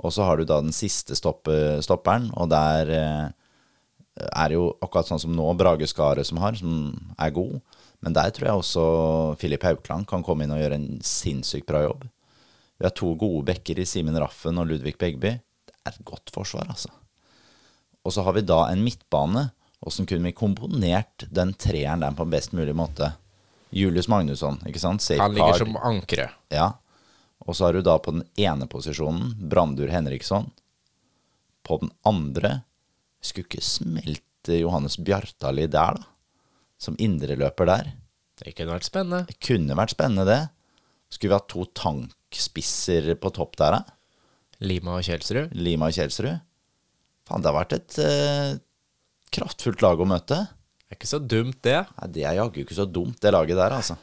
Og 0.04 0.12
så 0.12 0.26
har 0.28 0.36
du 0.36 0.44
da 0.48 0.60
den 0.60 0.74
siste 0.76 1.16
stoppe, 1.16 1.80
stopperen, 1.84 2.28
og 2.36 2.50
der 2.52 2.90
eh, 2.92 4.26
er 4.26 4.54
jo 4.56 4.68
akkurat 4.84 5.08
sånn 5.08 5.22
som 5.22 5.32
nå 5.36 5.46
Brage 5.56 5.88
Skaret 5.88 6.28
som 6.28 6.40
har, 6.42 6.56
som 6.58 6.92
er 7.16 7.32
god. 7.36 7.58
Men 8.04 8.16
der 8.16 8.30
tror 8.34 8.48
jeg 8.48 8.60
også 8.60 8.84
Filip 9.40 9.64
Haukland 9.64 10.08
kan 10.08 10.24
komme 10.24 10.44
inn 10.44 10.52
og 10.52 10.60
gjøre 10.60 10.78
en 10.78 10.88
sinnssykt 11.04 11.68
bra 11.68 11.82
jobb. 11.86 12.04
Vi 12.76 12.84
har 12.84 12.92
to 12.92 13.14
gode 13.16 13.46
backer 13.48 13.80
i 13.80 13.88
Simen 13.88 14.18
Raffen 14.20 14.60
og 14.60 14.68
Ludvig 14.68 14.98
Begby. 15.00 15.38
Det 15.40 15.76
er 15.88 15.94
et 15.94 16.04
godt 16.08 16.32
forsvar, 16.34 16.68
altså. 16.68 16.92
Og 18.04 18.12
så 18.14 18.22
har 18.22 18.36
vi 18.36 18.44
da 18.46 18.66
en 18.68 18.84
midtbane. 18.84 19.48
Åssen 19.86 20.06
kunne 20.08 20.28
vi 20.28 20.36
komponert 20.36 21.24
den 21.32 21.54
treeren 21.56 22.04
der 22.04 22.14
på 22.16 22.26
en 22.26 22.34
best 22.34 22.52
mulig 22.56 22.76
måte? 22.76 23.14
Julius 23.74 24.08
Magnusson, 24.12 24.60
ikke 24.68 24.80
sant? 24.80 25.02
Safe 25.02 25.20
Han 25.20 25.34
ligger 25.34 25.56
card. 25.56 25.64
som 25.64 25.78
ankeret. 25.82 26.36
Ja. 26.54 26.68
Og 27.44 27.56
så 27.56 27.66
har 27.68 27.76
du 27.76 27.82
da 27.84 27.98
på 28.00 28.14
den 28.16 28.24
ene 28.40 28.68
posisjonen 28.70 29.34
Brandur 29.50 29.90
Henriksson. 29.92 30.48
På 31.66 31.80
den 31.82 31.90
andre 32.06 32.62
Skulle 33.20 33.48
ikke 33.48 33.64
smelte 33.64 34.60
Johannes 34.60 34.94
Bjartali 35.02 35.66
der, 35.66 35.96
da? 35.98 36.04
Som 36.78 36.94
indreløper 37.02 37.66
der. 37.66 37.88
Det 38.38 38.52
kunne 38.54 38.76
vært 38.76 38.86
spennende. 38.86 39.24
Det 39.26 39.38
kunne 39.42 39.74
vært 39.78 39.94
spennende, 39.94 40.26
det. 40.28 40.42
Skulle 41.10 41.32
vi 41.32 41.38
hatt 41.38 41.48
to 41.50 41.64
tankspisser 41.74 43.08
på 43.18 43.32
topp 43.34 43.56
der, 43.58 43.78
da? 43.78 43.96
Lima 44.62 44.98
og 45.00 45.06
Kjelsrud. 45.08 45.56
Lima 45.56 45.88
og 45.90 45.96
Kjelsrud. 45.96 46.36
Faen, 47.26 47.42
det 47.42 47.50
har 47.50 47.56
vært 47.56 47.74
et 47.76 47.98
eh, 48.04 48.52
kraftfullt 49.34 49.82
lag 49.82 50.00
å 50.00 50.06
møte. 50.08 50.38
Det 50.86 50.94
er 50.94 51.00
ikke 51.00 51.10
så 51.10 51.18
dumt, 51.18 51.58
det. 51.66 51.80
Nei, 51.96 52.10
Det 52.14 52.26
er 52.28 52.38
jaggu 52.38 52.60
ikke 52.62 52.78
så 52.78 52.86
dumt, 52.86 53.18
det 53.24 53.32
laget 53.34 53.58
der, 53.58 53.74
altså. 53.80 53.96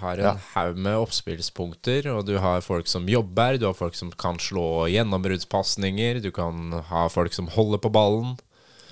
Har 0.00 0.16
en 0.16 0.24
Ja. 0.24 0.34
haug 0.54 0.76
med 0.80 0.96
oppspillspunkter, 0.96 2.06
og 2.16 2.24
du 2.26 2.38
har 2.38 2.60
folk 2.64 2.86
som 2.88 3.04
jobber, 3.08 3.58
du 3.58 3.66
har 3.66 3.74
folk 3.76 3.94
som 3.94 4.10
kan 4.10 4.38
slå 4.40 4.86
gjennombruddspasninger, 4.88 6.20
du 6.22 6.30
kan 6.32 6.72
ha 6.88 7.08
folk 7.12 7.32
som 7.36 7.48
holder 7.48 7.78
på 7.78 7.92
ballen, 7.92 8.38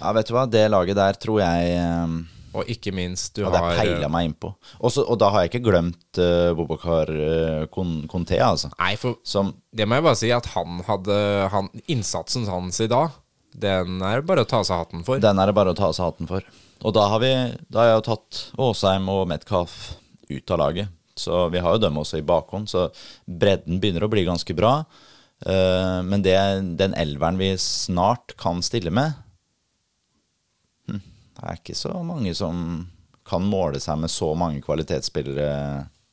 Ja, 0.01 0.13
vet 0.17 0.27
du 0.29 0.33
hva, 0.35 0.47
det 0.49 0.71
laget 0.71 0.97
der 0.97 1.13
tror 1.21 1.41
jeg 1.43 1.77
um, 2.05 2.27
og 2.55 2.65
ikke 2.73 2.91
minst 2.93 3.35
du 3.37 3.45
det 3.45 3.53
har 3.53 3.75
jeg 3.77 3.83
peila 3.99 4.09
meg 4.09 4.31
innpå. 4.31 4.55
Også- 4.81 5.05
Og 5.09 5.19
da 5.19 5.29
har 5.31 5.43
jeg 5.45 5.51
ikke 5.53 5.71
glemt 5.71 6.19
uh, 6.19 6.55
Bobakar 6.57 7.11
uh, 7.11 7.67
Conté, 8.09 8.41
altså. 8.41 8.71
Nei, 8.79 8.97
for 8.97 9.17
Som 9.23 9.55
det 9.77 9.87
må 9.87 9.95
jeg 9.97 10.03
bare 10.05 10.17
si 10.17 10.31
at 10.33 10.47
han 10.47 10.81
hadde 10.89 11.49
han, 11.51 11.69
Innsatsen 11.89 12.47
hans 12.49 12.81
i 12.81 12.87
dag, 12.89 13.11
den 13.55 14.01
er 14.03 14.23
bare 14.23 14.45
å 14.45 14.49
ta 14.49 14.63
seg 14.65 14.79
hatten 14.87 15.05
for. 15.05 15.19
Den 15.21 15.39
er 15.39 15.47
det 15.47 15.55
bare 15.55 15.75
å 15.75 15.77
ta 15.77 15.93
seg 15.93 16.05
hatten 16.07 16.27
for. 16.27 16.43
Og 16.83 16.95
da 16.95 17.07
har, 17.09 17.21
vi, 17.21 17.33
da 17.71 17.79
har 17.83 17.89
jeg 17.91 18.01
jo 18.01 18.07
tatt 18.17 18.41
Åsheim 18.57 19.09
og 19.13 19.29
Metcalf 19.29 19.97
ut 20.31 20.51
av 20.55 20.63
laget. 20.63 20.89
Så 21.19 21.49
vi 21.53 21.61
har 21.61 21.77
jo 21.77 21.83
dem 21.83 21.99
også 22.01 22.21
i 22.21 22.27
bakhånd, 22.27 22.71
så 22.71 22.87
bredden 23.27 23.81
begynner 23.83 24.07
å 24.07 24.11
bli 24.13 24.25
ganske 24.29 24.55
bra. 24.57 24.85
Eh, 25.47 25.99
men 26.07 26.23
det, 26.25 26.37
den 26.81 26.95
elveren 26.95 27.41
vi 27.41 27.53
snart 27.61 28.37
kan 28.41 28.61
stille 28.61 28.93
med 28.93 29.15
hm, 30.85 30.99
Det 31.37 31.47
er 31.49 31.57
ikke 31.57 31.77
så 31.79 31.95
mange 32.05 32.35
som 32.37 32.59
kan 33.25 33.47
måle 33.49 33.81
seg 33.81 34.03
med 34.03 34.13
så 34.13 34.35
mange 34.37 34.61
kvalitetsspillere 34.65 35.49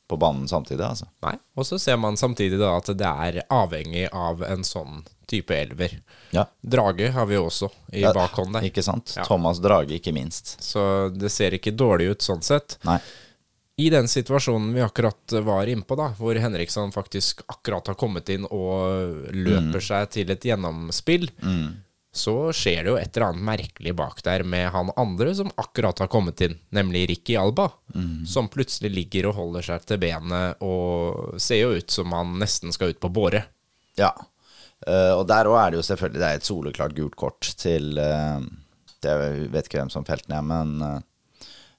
på 0.08 0.16
banen 0.16 0.48
samtidig, 0.48 0.80
altså. 0.86 1.04
Nei, 1.26 1.34
Og 1.58 1.66
så 1.68 1.76
ser 1.82 1.98
man 2.00 2.16
samtidig 2.16 2.56
da 2.60 2.70
at 2.78 2.88
det 2.96 3.08
er 3.08 3.42
avhengig 3.52 4.06
av 4.14 4.40
en 4.46 4.64
sånn 4.64 5.02
type 5.28 5.52
elver. 5.52 5.98
Ja. 6.32 6.46
Drage 6.64 7.10
har 7.12 7.26
vi 7.28 7.36
også 7.36 7.68
i 7.92 8.06
Ja, 8.06 8.14
bakhånd 8.16 8.56
der. 8.56 8.64
Ikke 8.70 8.84
sant? 8.86 9.12
Ja. 9.18 9.26
Thomas 9.28 9.60
Drage, 9.60 9.98
ikke 9.98 10.14
minst. 10.16 10.54
Så 10.64 11.10
det 11.12 11.28
ser 11.34 11.58
ikke 11.58 11.74
dårlig 11.76 12.14
ut 12.14 12.24
sånn 12.24 12.40
sett. 12.46 12.78
Nei. 12.88 12.96
I 13.78 13.90
den 13.94 14.08
situasjonen 14.10 14.72
vi 14.74 14.82
akkurat 14.82 15.36
var 15.46 15.70
innpå, 15.70 15.94
da, 15.98 16.08
hvor 16.18 16.34
Henriksson 16.34 16.90
faktisk 16.94 17.44
akkurat 17.46 17.86
har 17.86 17.94
kommet 17.98 18.28
inn 18.34 18.46
og 18.50 19.28
løper 19.30 19.84
seg 19.84 20.08
til 20.16 20.32
et 20.34 20.46
gjennomspill, 20.48 21.28
så 22.18 22.34
skjer 22.56 22.82
det 22.82 22.90
jo 22.90 22.96
et 22.98 23.12
eller 23.14 23.28
annet 23.28 23.46
merkelig 23.46 23.92
bak 23.94 24.22
der 24.26 24.42
med 24.42 24.66
han 24.74 24.90
andre 24.98 25.34
som 25.38 25.52
akkurat 25.60 26.02
har 26.02 26.10
kommet 26.10 26.40
inn, 26.42 26.56
nemlig 26.74 27.04
Ricky 27.12 27.36
Alba, 27.38 27.68
som 28.26 28.48
plutselig 28.50 28.90
ligger 28.96 29.30
og 29.30 29.38
holder 29.38 29.68
seg 29.68 29.86
til 29.86 30.00
benet 30.02 30.64
og 30.64 31.38
ser 31.38 31.62
jo 31.62 31.76
ut 31.78 31.94
som 31.94 32.16
han 32.16 32.34
nesten 32.42 32.74
skal 32.74 32.90
ut 32.94 33.00
på 33.02 33.12
båre. 33.14 33.44
Ja. 33.98 34.10
uh, 34.86 35.14
og 35.18 35.24
der 35.30 35.50
òg 35.50 35.58
er 35.58 35.70
det 35.70 35.80
jo 35.80 35.86
selvfølgelig 35.88 36.20
Det 36.20 36.26
er 36.28 36.36
et 36.38 36.46
soleklart 36.46 36.92
gult 36.94 37.16
kort 37.18 37.48
til 37.58 37.98
uh, 37.98 38.38
Jeg 39.02 39.48
vet 39.50 39.66
ikke 39.66 39.80
hvem 39.80 39.90
som 39.90 40.06
felte 40.06 40.30
ned, 40.30 40.46
men 40.46 40.84
eh, 40.86 41.00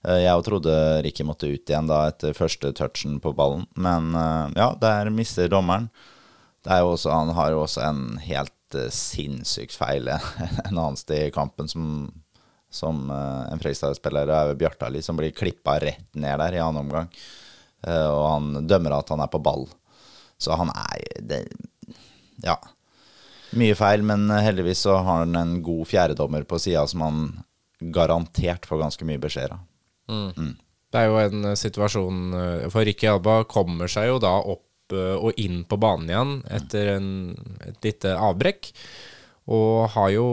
jeg 0.07 0.31
jo 0.31 0.43
trodde 0.45 0.73
Ricky 1.03 1.25
måtte 1.27 1.49
ut 1.51 1.67
igjen 1.67 1.89
da 1.89 2.05
etter 2.07 2.37
første 2.37 2.71
touchen 2.77 3.17
på 3.19 3.33
ballen. 3.35 3.65
Men 3.75 4.13
eh, 4.15 4.55
ja, 4.55 4.71
der 4.79 5.11
mister 5.11 5.51
dommeren. 5.51 5.89
Det 6.63 6.71
er 6.71 6.83
jo 6.83 6.93
også, 6.93 7.11
han 7.11 7.33
har 7.35 7.51
jo 7.53 7.63
også 7.63 7.83
en 7.87 8.01
helt 8.23 8.75
uh, 8.75 8.89
sinnssykt 8.91 9.77
feil 9.79 10.09
en 10.11 10.73
annen 10.73 10.97
sted 10.99 11.29
i 11.29 11.33
kampen 11.33 11.69
som, 11.71 11.85
som 12.69 13.05
eh, 13.09 13.45
en 13.53 13.61
Fredrikstad-spiller, 13.61 14.27
er 14.27 14.57
Bjartali, 14.59 15.01
som 15.01 15.19
blir 15.19 15.35
klippa 15.35 15.77
rett 15.79 16.03
ned 16.19 16.35
der 16.43 16.57
i 16.57 16.63
annen 16.63 16.83
omgang. 16.83 17.07
Eh, 17.87 18.09
og 18.11 18.25
han 18.25 18.67
dømmer 18.67 18.97
at 18.99 19.13
han 19.13 19.23
er 19.23 19.31
på 19.31 19.41
ball. 19.43 19.69
Så 20.39 20.55
han 20.59 20.71
er 20.75 21.23
det, 21.31 21.45
Ja. 22.43 22.59
Mye 23.57 23.73
feil, 23.73 24.03
men 24.05 24.29
heldigvis 24.29 24.83
så 24.85 24.99
har 24.99 25.23
han 25.23 25.33
en 25.35 25.55
god 25.65 25.87
fjerdedommer 25.89 26.43
på 26.45 26.59
sida 26.61 26.83
som 26.87 27.01
han 27.01 27.23
garantert 27.95 28.67
får 28.69 28.83
ganske 28.83 29.07
mye 29.07 29.21
beskjed 29.23 29.55
av. 29.55 29.63
Det 30.89 31.01
er 31.01 31.09
jo 31.09 31.21
en 31.21 31.51
eh, 31.51 31.59
situasjon 31.59 32.33
eh, 32.33 32.65
For 32.73 32.87
Ricky 32.87 33.09
Alba 33.11 33.43
kommer 33.49 33.91
seg 33.91 34.09
jo 34.09 34.17
da 34.23 34.33
opp 34.41 34.95
eh, 34.95 35.15
og 35.15 35.37
inn 35.41 35.63
på 35.69 35.77
banen 35.81 36.09
igjen 36.09 36.35
etter 36.59 36.95
en, 36.97 37.07
et 37.67 37.79
lite 37.85 38.15
avbrekk. 38.17 38.71
Og 39.49 39.89
har 39.95 40.11
jo 40.13 40.27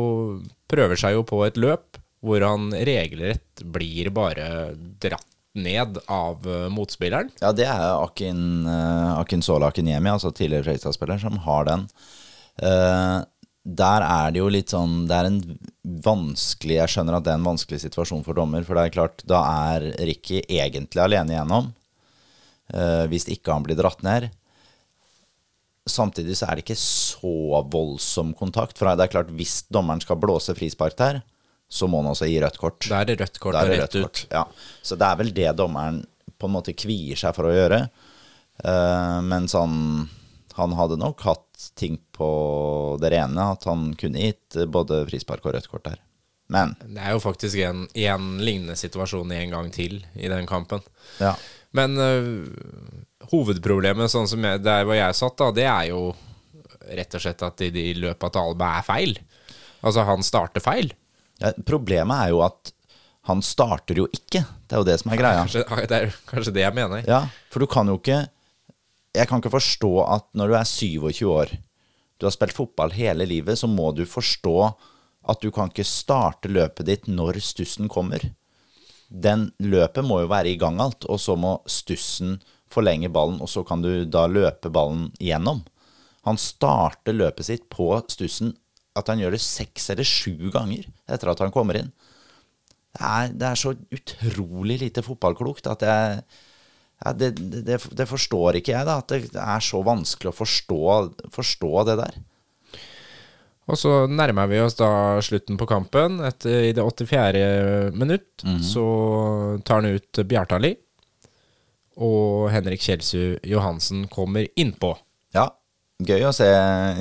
prøver 0.68 1.00
seg 1.00 1.16
jo 1.16 1.24
på 1.28 1.44
et 1.46 1.60
løp 1.60 2.00
hvor 2.26 2.42
han 2.42 2.72
regelrett 2.74 3.62
blir 3.62 4.10
bare 4.10 4.74
dratt 5.02 5.28
ned 5.56 6.00
av 6.12 6.44
motspilleren. 6.74 7.30
Ja, 7.40 7.48
det 7.56 7.64
er 7.70 7.94
Akin, 8.02 8.66
uh, 8.68 9.14
Akin 9.22 9.40
Sola 9.44 9.70
Akinyemi, 9.70 10.10
altså 10.10 10.28
tidligere 10.34 10.66
Fredrikstad-spiller, 10.66 11.20
som 11.22 11.38
har 11.46 11.64
den. 11.68 11.86
Eh, 12.56 13.16
der 13.66 14.04
er 14.06 14.30
det 14.30 14.38
jo 14.38 14.50
litt 14.52 14.70
sånn 14.70 15.08
Det 15.10 15.16
er 15.16 15.26
en 15.26 15.40
vanskelig 16.04 16.76
Jeg 16.78 16.92
skjønner 16.92 17.16
at 17.18 17.24
det 17.26 17.32
er 17.32 17.40
en 17.40 17.48
vanskelig 17.48 17.80
situasjon 17.82 18.22
for 18.26 18.38
dommer, 18.38 18.62
for 18.66 18.78
det 18.78 18.86
er 18.86 18.94
klart, 18.94 19.24
da 19.26 19.42
er 19.72 19.88
Ricky 20.06 20.42
egentlig 20.44 21.02
alene 21.02 21.34
igjennom. 21.34 21.72
Uh, 22.70 23.06
hvis 23.10 23.26
ikke 23.30 23.54
han 23.54 23.66
blir 23.66 23.78
dratt 23.78 24.02
ned. 24.06 24.28
Samtidig 25.86 26.34
så 26.38 26.48
er 26.48 26.58
det 26.58 26.66
ikke 26.66 26.78
så 26.78 27.62
voldsom 27.70 28.32
kontakt. 28.38 28.78
For 28.78 28.90
det 28.90 29.06
er 29.06 29.12
klart, 29.12 29.30
hvis 29.38 29.60
dommeren 29.70 30.02
skal 30.02 30.18
blåse 30.22 30.54
frispark 30.58 30.98
der, 30.98 31.20
så 31.66 31.86
må 31.90 32.02
han 32.02 32.10
også 32.10 32.26
gi 32.30 32.40
rødt 32.42 32.58
kort. 32.62 32.80
Da 32.86 33.02
er 33.02 33.10
det 33.10 33.20
rødt 33.22 33.40
kort 33.42 33.58
og 33.58 33.70
rett 33.70 33.98
ut. 33.98 34.26
Ja. 34.34 34.44
Så 34.82 34.98
det 34.98 35.06
er 35.06 35.22
vel 35.22 35.32
det 35.34 35.54
dommeren 35.58 36.02
på 36.36 36.50
en 36.50 36.54
måte 36.58 36.74
kvier 36.76 37.18
seg 37.18 37.34
for 37.38 37.48
å 37.48 37.54
gjøre. 37.54 37.86
Uh, 38.62 39.20
men 39.26 39.50
sånn 39.52 40.06
Han 40.56 40.72
hadde 40.72 40.96
nok 40.96 41.20
hatt 41.26 41.45
ting 41.76 41.98
på 42.16 42.28
det 43.02 43.12
rene, 43.12 43.50
at 43.52 43.66
han 43.68 43.90
kunne 44.00 44.22
gitt 44.22 44.56
både 44.72 45.02
frispark 45.10 45.44
og 45.46 45.56
rødt 45.56 45.70
kort 45.70 45.86
der. 45.88 46.00
Men 46.52 46.76
Det 46.80 47.02
er 47.02 47.16
jo 47.16 47.22
faktisk 47.22 47.58
en, 47.66 47.86
en 47.90 48.28
lignende 48.38 48.76
situasjon 48.78 49.32
en 49.34 49.54
gang 49.56 49.70
til 49.74 49.98
i 50.14 50.30
den 50.32 50.48
kampen. 50.48 50.84
ja. 51.20 51.36
Men 51.76 51.98
uh, 52.00 52.46
hovedproblemet, 53.28 54.08
sånn 54.08 54.28
som 54.30 54.44
jeg, 54.46 54.62
der 54.64 54.86
hvor 54.86 54.96
jeg 54.96 55.16
satt, 55.18 55.34
da, 55.36 55.50
det 55.52 55.66
er 55.68 55.90
jo 55.90 56.14
rett 56.86 57.16
og 57.18 57.20
slett 57.20 57.42
at 57.44 57.64
i, 57.66 57.68
i 57.68 57.96
løpet 57.98 58.38
av 58.38 58.52
Alba 58.52 58.70
er 58.78 58.86
feil. 58.86 59.12
Altså, 59.82 60.06
han 60.08 60.24
starter 60.24 60.64
feil. 60.64 60.92
ja. 61.42 61.52
Problemet 61.68 62.16
er 62.16 62.32
jo 62.32 62.40
at 62.46 62.72
han 63.26 63.42
starter 63.42 63.98
jo 63.98 64.06
ikke. 64.14 64.44
Det 64.66 64.76
er 64.76 64.82
jo 64.82 64.86
det 64.86 64.96
som 65.02 65.12
er 65.12 65.20
greia. 65.20 65.42
Kanskje, 65.42 65.64
det 65.90 65.98
er 65.98 66.16
kanskje 66.30 66.54
det 66.54 66.64
jeg 66.64 66.76
mener. 66.78 67.04
Ja, 67.10 67.24
for 67.52 67.64
du 67.64 67.68
kan 67.70 67.90
jo 67.90 67.98
ikke 67.98 68.22
Jeg 69.16 69.28
kan 69.30 69.40
ikke 69.40 69.54
forstå 69.54 69.92
at 70.04 70.26
når 70.36 70.50
du 70.50 70.54
er 70.58 70.66
27 70.68 71.28
år, 71.32 71.52
du 72.16 72.26
har 72.26 72.34
spilt 72.34 72.56
fotball 72.56 72.94
hele 72.96 73.26
livet, 73.28 73.58
så 73.58 73.68
må 73.68 73.90
du 73.92 74.04
forstå 74.08 74.56
at 75.26 75.42
du 75.42 75.50
kan 75.54 75.70
ikke 75.70 75.86
starte 75.86 76.50
løpet 76.52 76.86
ditt 76.88 77.08
når 77.10 77.40
stussen 77.44 77.90
kommer. 77.92 78.22
Den 79.08 79.50
løpet 79.62 80.06
må 80.06 80.22
jo 80.22 80.30
være 80.30 80.52
i 80.54 80.58
gang 80.60 80.80
alt, 80.82 81.06
og 81.10 81.20
så 81.22 81.36
må 81.38 81.58
stussen 81.70 82.38
forlenge 82.70 83.10
ballen, 83.12 83.40
og 83.42 83.50
så 83.50 83.62
kan 83.66 83.82
du 83.82 84.06
da 84.10 84.26
løpe 84.30 84.70
ballen 84.72 85.10
igjennom. 85.20 85.62
Han 86.26 86.38
starter 86.40 87.14
løpet 87.14 87.46
sitt 87.46 87.68
på 87.70 87.92
stussen 88.10 88.56
at 88.96 89.10
han 89.12 89.20
gjør 89.20 89.36
det 89.36 89.44
seks 89.44 89.90
eller 89.92 90.08
sju 90.08 90.50
ganger 90.54 90.88
etter 91.12 91.30
at 91.30 91.42
han 91.44 91.52
kommer 91.54 91.78
inn. 91.78 91.92
Det 92.96 93.04
er, 93.04 93.32
det 93.36 93.48
er 93.50 93.60
så 93.60 93.74
utrolig 93.92 94.80
lite 94.80 95.04
fotballklokt 95.04 95.68
at 95.68 95.84
jeg 95.84 96.22
ja, 97.04 97.12
det, 97.12 97.34
det, 97.66 97.80
det 97.98 98.06
forstår 98.08 98.60
ikke 98.60 98.72
jeg, 98.72 98.86
da. 98.88 99.00
At 99.02 99.12
det 99.12 99.42
er 99.42 99.64
så 99.64 99.82
vanskelig 99.84 100.32
å 100.32 100.38
forstå, 100.38 100.80
forstå 101.34 101.72
det 101.90 101.98
der. 102.00 102.18
Og 103.66 103.78
så 103.78 103.92
nærmer 104.06 104.46
vi 104.46 104.60
oss 104.62 104.78
da 104.78 104.88
slutten 105.26 105.58
på 105.58 105.66
kampen. 105.66 106.20
Etter, 106.24 106.68
I 106.68 106.74
det 106.76 106.84
84. 106.86 107.40
minutt 107.98 108.44
så 108.62 108.86
tar 109.66 109.82
han 109.82 109.98
ut 109.98 110.22
Bjartali. 110.22 110.72
Og 111.96 112.46
Henrik 112.52 112.82
Kjelsrud 112.84 113.44
Johansen 113.48 114.04
kommer 114.12 114.46
innpå. 114.54 114.92
Ja, 115.34 115.48
gøy 116.04 116.28
å 116.28 116.34
se 116.36 116.46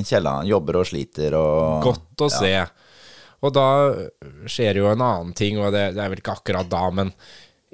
Kielland 0.08 0.50
jobber 0.50 0.80
og 0.82 0.88
sliter 0.90 1.36
og 1.38 1.84
Godt 1.86 2.26
å 2.26 2.32
se. 2.32 2.54
Og 3.46 3.52
da 3.54 3.68
skjer 4.50 4.80
jo 4.80 4.88
en 4.90 5.04
annen 5.04 5.34
ting, 5.38 5.60
og 5.62 5.76
det, 5.76 5.92
det 5.94 6.02
er 6.02 6.10
vel 6.10 6.22
ikke 6.24 6.38
akkurat 6.40 6.70
da, 6.72 6.88
men 6.96 7.12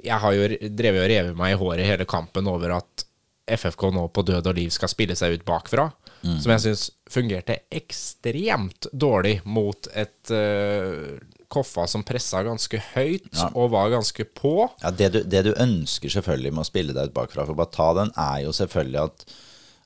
jeg 0.02 0.18
har 0.24 0.36
jo 0.36 0.48
drevet 0.74 1.04
og 1.04 1.10
revet 1.12 1.38
meg 1.38 1.54
i 1.54 1.58
håret 1.60 1.88
hele 1.88 2.06
kampen 2.08 2.48
over 2.50 2.76
at 2.80 3.06
FFK 3.52 3.88
nå 3.94 4.06
på 4.14 4.22
død 4.26 4.48
og 4.52 4.56
liv 4.56 4.70
skal 4.74 4.90
spille 4.90 5.16
seg 5.18 5.36
ut 5.36 5.46
bakfra. 5.46 5.88
Som 6.22 6.52
jeg 6.54 6.62
syns 6.62 6.82
fungerte 7.10 7.56
ekstremt 7.74 8.86
dårlig 8.94 9.40
mot 9.42 9.88
et 9.90 10.30
uh, 10.30 11.16
Koffa 11.52 11.84
som 11.90 12.04
pressa 12.06 12.40
ganske 12.46 12.78
høyt 12.94 13.26
og 13.50 13.72
var 13.74 13.90
ganske 13.92 14.24
på. 14.38 14.54
Ja, 14.80 14.92
det 14.94 15.08
du, 15.12 15.18
det 15.28 15.42
du 15.48 15.50
ønsker 15.52 16.14
selvfølgelig 16.14 16.52
med 16.54 16.62
å 16.62 16.68
spille 16.68 16.94
deg 16.96 17.10
ut 17.10 17.16
bakfra, 17.16 17.44
for 17.44 17.52
å 17.52 17.58
bare 17.58 17.74
ta 17.74 17.88
den, 17.98 18.12
er 18.16 18.38
jo 18.46 18.54
selvfølgelig 18.56 19.02
at, 19.02 19.26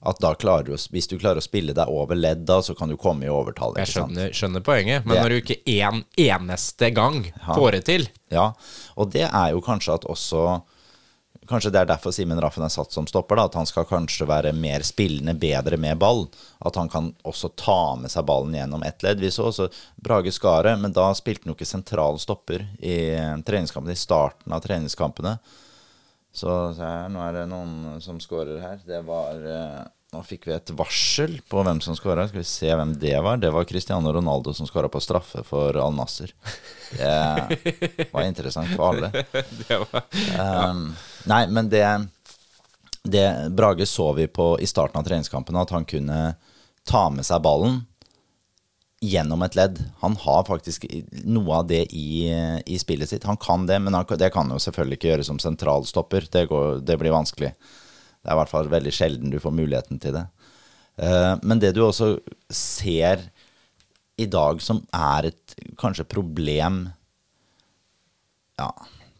at 0.03 0.19
da 0.21 0.35
klarer 0.35 0.65
du, 0.65 0.73
hvis 0.77 1.09
du 1.09 1.17
klarer 1.19 1.41
å 1.41 1.45
spille 1.45 1.73
deg 1.75 1.89
over 1.89 2.15
ledd, 2.15 2.45
da, 2.47 2.61
så 2.63 2.77
kan 2.77 2.89
du 2.89 2.97
komme 2.97 3.25
i 3.25 3.33
overtall. 3.33 3.75
Jeg 3.81 3.87
skjønner, 3.95 4.31
skjønner 4.37 4.61
poenget, 4.63 5.07
men 5.07 5.17
Det- 5.17 5.23
når 5.23 5.29
du 5.29 5.41
ikke 5.41 5.63
en 5.81 6.05
eneste 6.17 6.95
gang 6.95 7.33
får 7.55 7.73
det 7.73 7.85
til 7.85 8.09
Ja, 8.31 8.53
og 8.97 9.11
det 9.11 9.31
er 9.33 9.51
jo 9.53 9.61
kanskje 9.61 9.95
at 9.95 10.05
også 10.05 10.63
Kanskje 11.47 11.71
det 11.71 11.79
er 11.79 11.87
derfor 11.87 12.11
Simen 12.11 12.41
Raffen 12.43 12.65
er 12.65 12.69
satt 12.69 12.91
som 12.91 13.07
stopper. 13.07 13.37
da, 13.37 13.45
At 13.45 13.55
han 13.55 13.67
skal 13.67 13.85
kanskje 13.85 14.27
være 14.27 14.53
mer 14.53 14.81
spillende, 14.81 15.39
bedre 15.39 15.77
med 15.79 15.97
ball. 15.97 16.29
At 16.61 16.75
han 16.75 16.89
kan 16.89 17.15
også 17.25 17.55
ta 17.55 17.95
med 17.95 18.11
seg 18.11 18.27
ballen 18.27 18.53
gjennom 18.53 18.83
ett 18.85 18.99
ledd. 19.03 19.21
Vi 19.21 19.29
så 19.31 19.45
også 19.53 19.71
Brage 20.03 20.33
Skaret, 20.33 20.81
men 20.81 20.91
da 20.91 21.13
spilte 21.13 21.45
han 21.45 21.55
jo 21.55 21.55
ikke 21.55 21.69
sentral 21.71 22.19
stopper 22.19 22.67
i 22.83 23.15
treningskampene, 23.47 23.93
i 23.93 23.95
starten 23.95 24.53
av 24.53 24.61
treningskampene. 24.65 25.39
Så 26.37 26.55
se 26.77 26.85
her, 26.85 27.09
nå 27.13 27.23
er 27.25 27.39
det 27.39 27.45
noen 27.49 28.01
som 28.05 28.19
scorer 28.21 28.59
her. 28.61 28.81
Det 28.85 29.01
var 29.07 29.41
eh, 29.41 29.85
Nå 30.15 30.21
fikk 30.23 30.45
vi 30.47 30.53
et 30.55 30.71
varsel 30.79 31.33
på 31.51 31.63
hvem 31.67 31.81
som 31.83 31.97
scora. 31.99 32.29
Skal 32.29 32.39
vi 32.39 32.47
se 32.49 32.69
hvem 32.71 32.93
det 33.03 33.17
var? 33.25 33.41
Det 33.43 33.51
var 33.53 33.67
Cristiano 33.67 34.13
Ronaldo 34.15 34.53
som 34.55 34.69
scora 34.69 34.89
på 34.89 35.01
straffe 35.03 35.43
for 35.45 35.77
Al 35.83 35.97
Nasser. 35.97 36.31
Det 36.93 38.07
var 38.13 38.23
interessant 38.23 38.71
for 38.77 38.93
alle. 38.93 39.11
Det 39.67 39.81
var 39.83 40.05
Um, 40.37 40.93
nei, 41.27 41.41
men 41.51 41.69
det, 41.73 41.83
det 43.03 43.27
Brage 43.57 43.87
så 43.91 44.13
vi 44.17 44.29
på 44.31 44.53
i 44.63 44.69
starten 44.71 45.01
av 45.01 45.09
treningskampen, 45.09 45.59
at 45.59 45.75
han 45.75 45.85
kunne 45.89 46.21
ta 46.87 47.09
med 47.11 47.27
seg 47.27 47.43
ballen 47.43 47.81
gjennom 49.05 49.43
et 49.45 49.57
ledd. 49.59 49.81
Han 50.01 50.17
har 50.23 50.47
faktisk 50.49 50.87
noe 51.29 51.61
av 51.61 51.67
det 51.69 51.83
i, 51.93 52.31
i 52.65 52.79
spillet 52.81 53.11
sitt. 53.11 53.27
Han 53.29 53.39
kan 53.41 53.67
det, 53.69 53.79
men 53.85 53.95
han, 53.95 54.07
det 54.17 54.31
kan 54.33 54.47
han 54.47 54.57
jo 54.57 54.63
selvfølgelig 54.63 54.99
ikke 55.01 55.11
gjøre 55.13 55.27
som 55.29 55.41
sentralstopper. 55.43 56.29
Det, 56.33 56.47
går, 56.51 56.81
det 56.87 56.97
blir 57.01 57.15
vanskelig. 57.15 57.53
Det 57.53 58.31
er 58.31 58.35
i 58.35 58.41
hvert 58.41 58.53
fall 58.53 58.73
veldig 58.73 58.95
sjelden 58.95 59.33
du 59.33 59.41
får 59.43 59.55
muligheten 59.55 60.01
til 60.03 60.17
det. 60.17 60.25
Eh, 60.97 61.33
men 61.45 61.61
det 61.63 61.75
du 61.77 61.85
også 61.85 62.17
ser 62.49 63.29
i 64.17 64.27
dag 64.33 64.63
som 64.65 64.81
er 64.97 65.29
et 65.29 65.57
kanskje 65.77 66.07
problem 66.09 66.87
ja, 68.57 68.71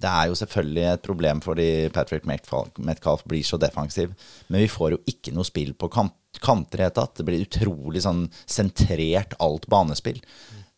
det 0.01 0.09
er 0.09 0.31
jo 0.31 0.37
selvfølgelig 0.41 0.85
et 0.89 1.05
problem 1.05 1.41
fordi 1.45 1.69
Patrick 1.93 2.25
Metcalf, 2.29 3.25
blir 3.29 3.45
så 3.45 3.59
defensiv. 3.61 4.15
Men 4.49 4.65
vi 4.65 4.71
får 4.73 4.95
jo 4.95 5.03
ikke 5.13 5.35
noe 5.37 5.45
spill 5.49 5.75
på 5.77 5.91
kant, 5.93 6.15
kanter 6.45 6.79
i 6.79 6.83
det 6.83 6.87
hele 6.89 6.97
tatt. 6.99 7.17
Det 7.19 7.27
blir 7.29 7.45
utrolig 7.47 8.03
sånn 8.05 8.27
sentrert 8.47 9.37
alt 9.43 9.67
banespill. 9.73 10.21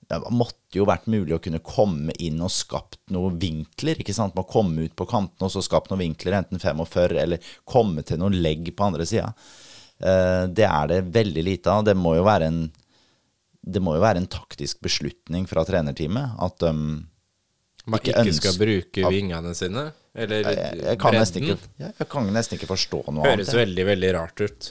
Det 0.08 0.18
måtte 0.32 0.78
jo 0.78 0.86
vært 0.88 1.08
mulig 1.10 1.34
å 1.36 1.40
kunne 1.44 1.60
komme 1.60 2.14
inn 2.16 2.40
og 2.40 2.52
skapt 2.52 2.98
noen 3.12 3.36
vinkler. 3.40 3.98
ikke 4.00 4.14
sant? 4.16 4.36
Man 4.38 4.48
komme 4.48 4.86
ut 4.88 4.96
på 4.96 5.06
kantene 5.08 5.48
og 5.48 5.52
så 5.52 5.60
skapt 5.64 5.90
noen 5.92 6.06
vinkler, 6.06 6.38
enten 6.40 6.62
45 6.62 7.18
eller 7.20 7.50
komme 7.68 8.04
til 8.08 8.20
noen 8.22 8.38
legg 8.40 8.70
på 8.76 8.86
andre 8.88 9.04
sida. 9.08 9.34
Det 9.98 10.64
er 10.64 10.88
det 10.88 11.02
veldig 11.12 11.42
lite 11.44 11.74
av. 11.74 11.84
Det 11.84 11.96
må 11.98 12.14
jo 12.16 12.24
være 12.24 12.48
en 12.52 12.62
det 13.68 13.82
må 13.84 13.96
jo 13.98 14.00
være 14.00 14.22
en 14.22 14.30
taktisk 14.30 14.80
beslutning 14.86 15.44
fra 15.50 15.64
trenerteamet 15.66 16.38
at 16.40 16.62
de 16.62 16.72
man 17.88 18.00
ikke 18.00 18.20
ikke 18.22 18.36
skal 18.36 18.58
bruke 18.60 19.04
at- 19.04 19.12
vingene 19.12 19.54
sine. 19.56 19.86
Eller 20.18 20.42
jeg, 20.42 20.80
jeg, 20.82 20.98
kan 20.98 21.14
ikke, 21.14 21.56
jeg, 21.78 21.92
jeg 22.00 22.08
kan 22.10 22.26
nesten 22.34 22.58
ikke 22.58 22.68
forstå 22.72 23.02
noe 23.06 23.22
Høres 23.22 23.32
annet. 23.32 23.52
Høres 23.52 23.54
veldig, 23.60 23.84
veldig 23.86 24.08
rart 24.16 24.40
ut. 24.42 24.68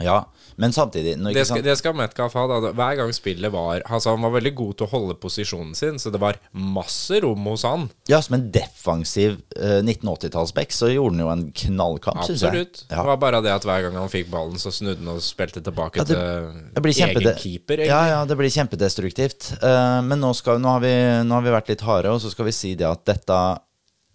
Ja, 0.00 0.22
men 0.56 0.72
samtidig 0.72 1.18
når, 1.20 1.34
Det 1.36 1.42
skal, 1.44 1.58
sant? 1.58 1.66
det 1.66 1.74
skal 1.76 1.92
Metcalf 1.98 2.32
ha. 2.38 2.46
da 2.48 2.70
Hver 2.72 2.94
gang 2.96 3.10
spillet 3.12 3.52
var 3.52 3.82
altså 3.84 4.14
Han 4.14 4.22
var 4.24 4.32
veldig 4.38 4.52
god 4.56 4.78
til 4.80 4.86
å 4.86 4.90
holde 4.90 5.16
posisjonen 5.20 5.74
sin, 5.76 5.98
så 6.00 6.08
det 6.14 6.20
var 6.22 6.38
masse 6.56 7.18
rom 7.20 7.44
hos 7.50 7.66
han. 7.68 7.84
Ja, 8.08 8.22
som 8.24 8.38
en 8.38 8.46
defensiv 8.54 9.36
eh, 9.56 9.82
1980-tallsback 9.84 10.72
så 10.72 10.88
gjorde 10.88 11.12
han 11.18 11.24
jo 11.26 11.28
en 11.34 11.44
knallkamp, 11.60 12.22
syns 12.24 12.40
jeg. 12.40 12.48
Absolutt. 12.54 12.82
Ja. 12.88 13.02
Det 13.02 13.06
var 13.10 13.20
bare 13.26 13.42
det 13.44 13.52
at 13.52 13.66
hver 13.68 13.84
gang 13.84 13.98
han 14.00 14.08
fikk 14.12 14.30
ballen, 14.32 14.56
så 14.62 14.72
snudde 14.72 15.04
han 15.04 15.12
og 15.12 15.20
spilte 15.24 15.60
tilbake 15.60 16.00
Ja, 16.00 16.08
det- 16.08 16.16
til 16.16 16.62
Det 16.78 16.82
blir 16.88 17.02
egen 17.08 17.36
keeper. 17.44 17.84
Ja, 17.84 17.84
egentlig. 17.84 18.14
ja, 18.16 18.24
det 18.32 18.38
blir 18.40 18.54
kjempedestruktivt. 18.56 19.52
Uh, 19.62 20.00
men 20.08 20.20
nå, 20.24 20.32
skal, 20.34 20.58
nå, 20.62 20.72
har 20.72 20.80
vi, 20.80 20.94
nå 21.28 21.36
har 21.36 21.44
vi 21.44 21.52
vært 21.58 21.68
litt 21.68 21.84
harde, 21.84 22.08
og 22.16 22.20
så 22.24 22.32
skal 22.32 22.48
vi 22.48 22.56
si 22.56 22.74
det 22.74 22.88
at 22.88 23.04
dette 23.12 23.42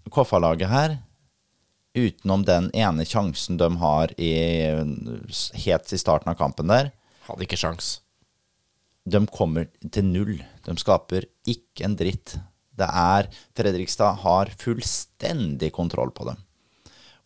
KFA-laget 0.09 0.69
her, 0.71 0.97
utenom 1.97 2.45
den 2.47 2.69
ene 2.77 3.05
sjansen 3.07 3.57
de 3.59 3.69
har 3.81 4.13
i, 4.21 4.31
helt 5.65 5.93
i 5.93 5.99
starten 6.01 6.31
av 6.31 6.39
kampen 6.39 6.69
der, 6.71 6.93
Hadde 7.27 7.43
ikke 7.43 7.59
sjans. 7.59 7.97
de 9.07 9.19
kommer 9.27 9.67
til 9.91 10.05
null. 10.07 10.37
De 10.63 10.75
skaper 10.79 11.27
ikke 11.47 11.83
en 11.87 11.97
dritt. 11.99 12.37
Det 12.77 12.87
er 12.87 13.27
Fredrikstad 13.57 14.21
har 14.23 14.51
fullstendig 14.61 15.71
kontroll 15.75 16.11
på 16.15 16.27
dem. 16.29 16.39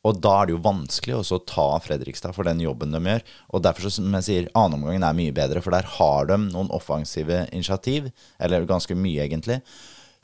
Og 0.02 0.18
da 0.18 0.32
er 0.40 0.50
det 0.50 0.56
jo 0.56 0.64
vanskelig 0.66 1.20
også 1.20 1.38
å 1.38 1.44
ta 1.46 1.66
Fredrikstad 1.84 2.34
for 2.34 2.48
den 2.50 2.62
jobben 2.64 2.94
de 2.96 3.02
gjør. 3.06 3.26
Og 3.54 3.62
derfor, 3.62 3.86
så, 3.86 4.00
som 4.00 4.16
jeg 4.18 4.26
sier, 4.26 4.50
annenomgangen 4.58 5.06
er 5.06 5.18
mye 5.18 5.36
bedre, 5.38 5.62
for 5.62 5.76
der 5.76 5.86
har 6.00 6.32
de 6.32 6.40
noen 6.48 6.72
offensive 6.74 7.44
initiativ, 7.54 8.10
eller 8.42 8.66
ganske 8.70 8.98
mye 8.98 9.28
egentlig, 9.28 9.60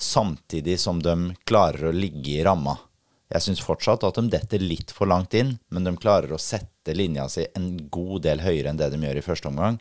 samtidig 0.02 0.80
som 0.82 1.02
de 1.04 1.36
klarer 1.46 1.92
å 1.92 1.94
ligge 1.94 2.40
i 2.40 2.46
ramma. 2.48 2.80
Jeg 3.28 3.44
syns 3.44 3.64
fortsatt 3.64 4.06
at 4.08 4.18
de 4.20 4.30
detter 4.32 4.64
litt 4.64 4.94
for 4.96 5.10
langt 5.10 5.36
inn, 5.36 5.58
men 5.74 5.88
de 5.88 5.96
klarer 6.00 6.32
å 6.32 6.40
sette 6.40 6.96
linja 6.96 7.28
si 7.32 7.44
en 7.58 7.74
god 7.92 8.24
del 8.24 8.44
høyere 8.46 8.72
enn 8.72 8.80
det 8.80 8.88
de 8.94 9.02
gjør 9.04 9.20
i 9.20 9.26
første 9.26 9.52
omgang. 9.52 9.80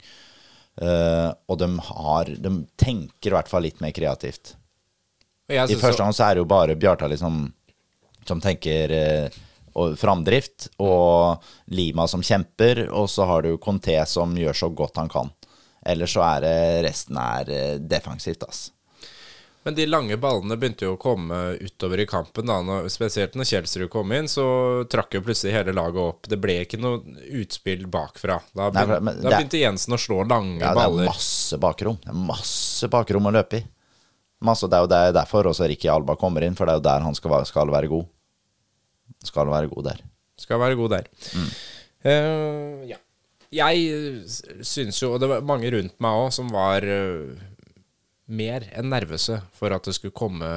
Uh, 0.77 1.31
og 1.49 1.61
de, 1.63 1.69
har, 1.89 2.31
de 2.43 2.53
tenker 2.77 3.31
i 3.31 3.37
hvert 3.37 3.49
fall 3.49 3.65
litt 3.65 3.79
mer 3.81 3.95
kreativt. 3.97 4.57
I 5.49 5.79
første 5.79 6.03
omgang 6.03 6.17
så 6.17 6.27
er 6.27 6.35
det 6.35 6.43
jo 6.43 6.51
bare 6.51 6.75
Bjarta 6.77 7.07
liksom, 7.09 7.45
som 8.27 8.43
tenker 8.43 8.93
uh, 8.93 9.39
og 9.77 9.97
framdrift, 10.01 10.71
og 10.83 11.43
Lima 11.77 12.07
som 12.09 12.25
kjemper, 12.25 12.87
og 12.89 13.11
så 13.13 13.27
har 13.29 13.45
du 13.45 13.57
Conté 13.63 13.99
som 14.09 14.33
gjør 14.39 14.57
så 14.57 14.71
godt 14.73 15.01
han 15.01 15.11
kan. 15.13 15.33
Ellers 15.87 16.17
så 16.17 16.25
er 16.27 16.43
det 16.43 16.57
resten 16.89 17.19
er 17.21 17.53
eh, 17.53 17.75
defensivt, 17.79 18.47
ass. 18.49 18.71
Men 19.67 19.75
de 19.75 19.85
lange 19.91 20.15
ballene 20.23 20.55
begynte 20.63 20.87
jo 20.87 20.93
å 20.95 21.01
komme 21.03 21.37
utover 21.59 21.99
i 21.99 22.07
kampen. 22.07 22.47
da 22.47 22.61
når, 22.63 22.85
Spesielt 22.95 23.35
når 23.35 23.49
Kjelsrud 23.51 23.89
kom 23.91 24.13
inn, 24.15 24.29
så 24.31 24.45
trakk 24.93 25.17
jo 25.19 25.25
plutselig 25.27 25.57
hele 25.57 25.75
laget 25.75 25.99
opp. 26.05 26.29
Det 26.31 26.39
ble 26.39 26.61
ikke 26.63 26.79
noe 26.79 27.01
utspill 27.41 27.83
bakfra. 27.91 28.37
Da, 28.55 28.69
Nei, 28.71 28.85
men 29.01 29.09
da 29.11 29.33
begynte 29.33 29.33
begynte 29.41 29.63
Jensen 29.65 29.97
å 29.97 29.99
slå 29.99 30.21
lange 30.31 30.61
Ja, 30.63 30.71
det 30.79 30.85
er 30.87 31.09
masse 31.11 31.59
bakrom. 31.59 31.99
Det 32.05 32.13
er 32.15 32.21
masse 32.29 32.87
bakrom 32.95 33.27
å 33.27 33.35
løpe 33.35 33.59
i. 33.59 33.65
Masse, 34.47 34.69
det 34.71 34.79
er 34.79 34.85
jo 34.85 34.91
der, 34.93 35.11
derfor 35.17 35.49
også 35.51 35.67
Ricky 35.67 35.89
Alba 35.91 36.15
kommer 36.21 36.45
inn, 36.47 36.55
for 36.55 36.69
det 36.69 36.77
er 36.77 36.79
jo 36.79 36.87
der 36.87 37.03
han 37.09 37.19
skal, 37.19 37.35
skal 37.49 37.73
være 37.75 37.91
god. 37.91 38.07
Skal 39.27 39.51
være 39.51 39.71
god 39.73 39.89
der. 39.91 40.05
Skal 40.39 40.61
være 40.63 40.77
god 40.79 40.93
der. 40.95 41.11
Mm. 41.35 41.51
Uh, 42.07 42.87
ja. 42.93 42.99
Jeg 43.57 44.23
s- 44.29 44.43
syns 44.67 44.99
jo, 45.03 45.15
og 45.17 45.21
det 45.23 45.29
var 45.31 45.45
mange 45.47 45.71
rundt 45.73 45.95
meg 46.03 46.23
òg, 46.23 46.33
som 46.35 46.49
var 46.53 46.85
eh, 46.85 47.35
mer 48.29 48.65
enn 48.75 48.89
nervøse 48.91 49.41
for 49.55 49.73
at 49.77 49.85
det 49.87 49.95
skulle 49.95 50.15
komme 50.17 50.49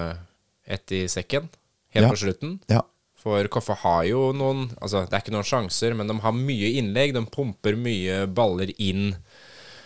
et 0.70 0.92
i 0.96 1.04
sekken 1.10 1.50
helt 1.94 2.06
Ja. 2.06 2.10
på 2.10 2.18
slutten. 2.22 2.60
Ja. 2.70 2.82
For 3.20 3.44
Koffa 3.52 3.76
har 3.82 4.04
jo 4.08 4.32
noen 4.32 4.70
Altså, 4.82 5.02
det 5.10 5.14
er 5.14 5.20
ikke 5.24 5.34
noen 5.36 5.44
sjanser, 5.44 5.94
men 5.94 6.08
de 6.08 6.16
har 6.24 6.32
mye 6.32 6.70
innlegg. 6.80 7.14
De 7.14 7.26
pumper 7.26 7.76
mye 7.76 8.26
baller 8.32 8.72
inn. 8.80 9.16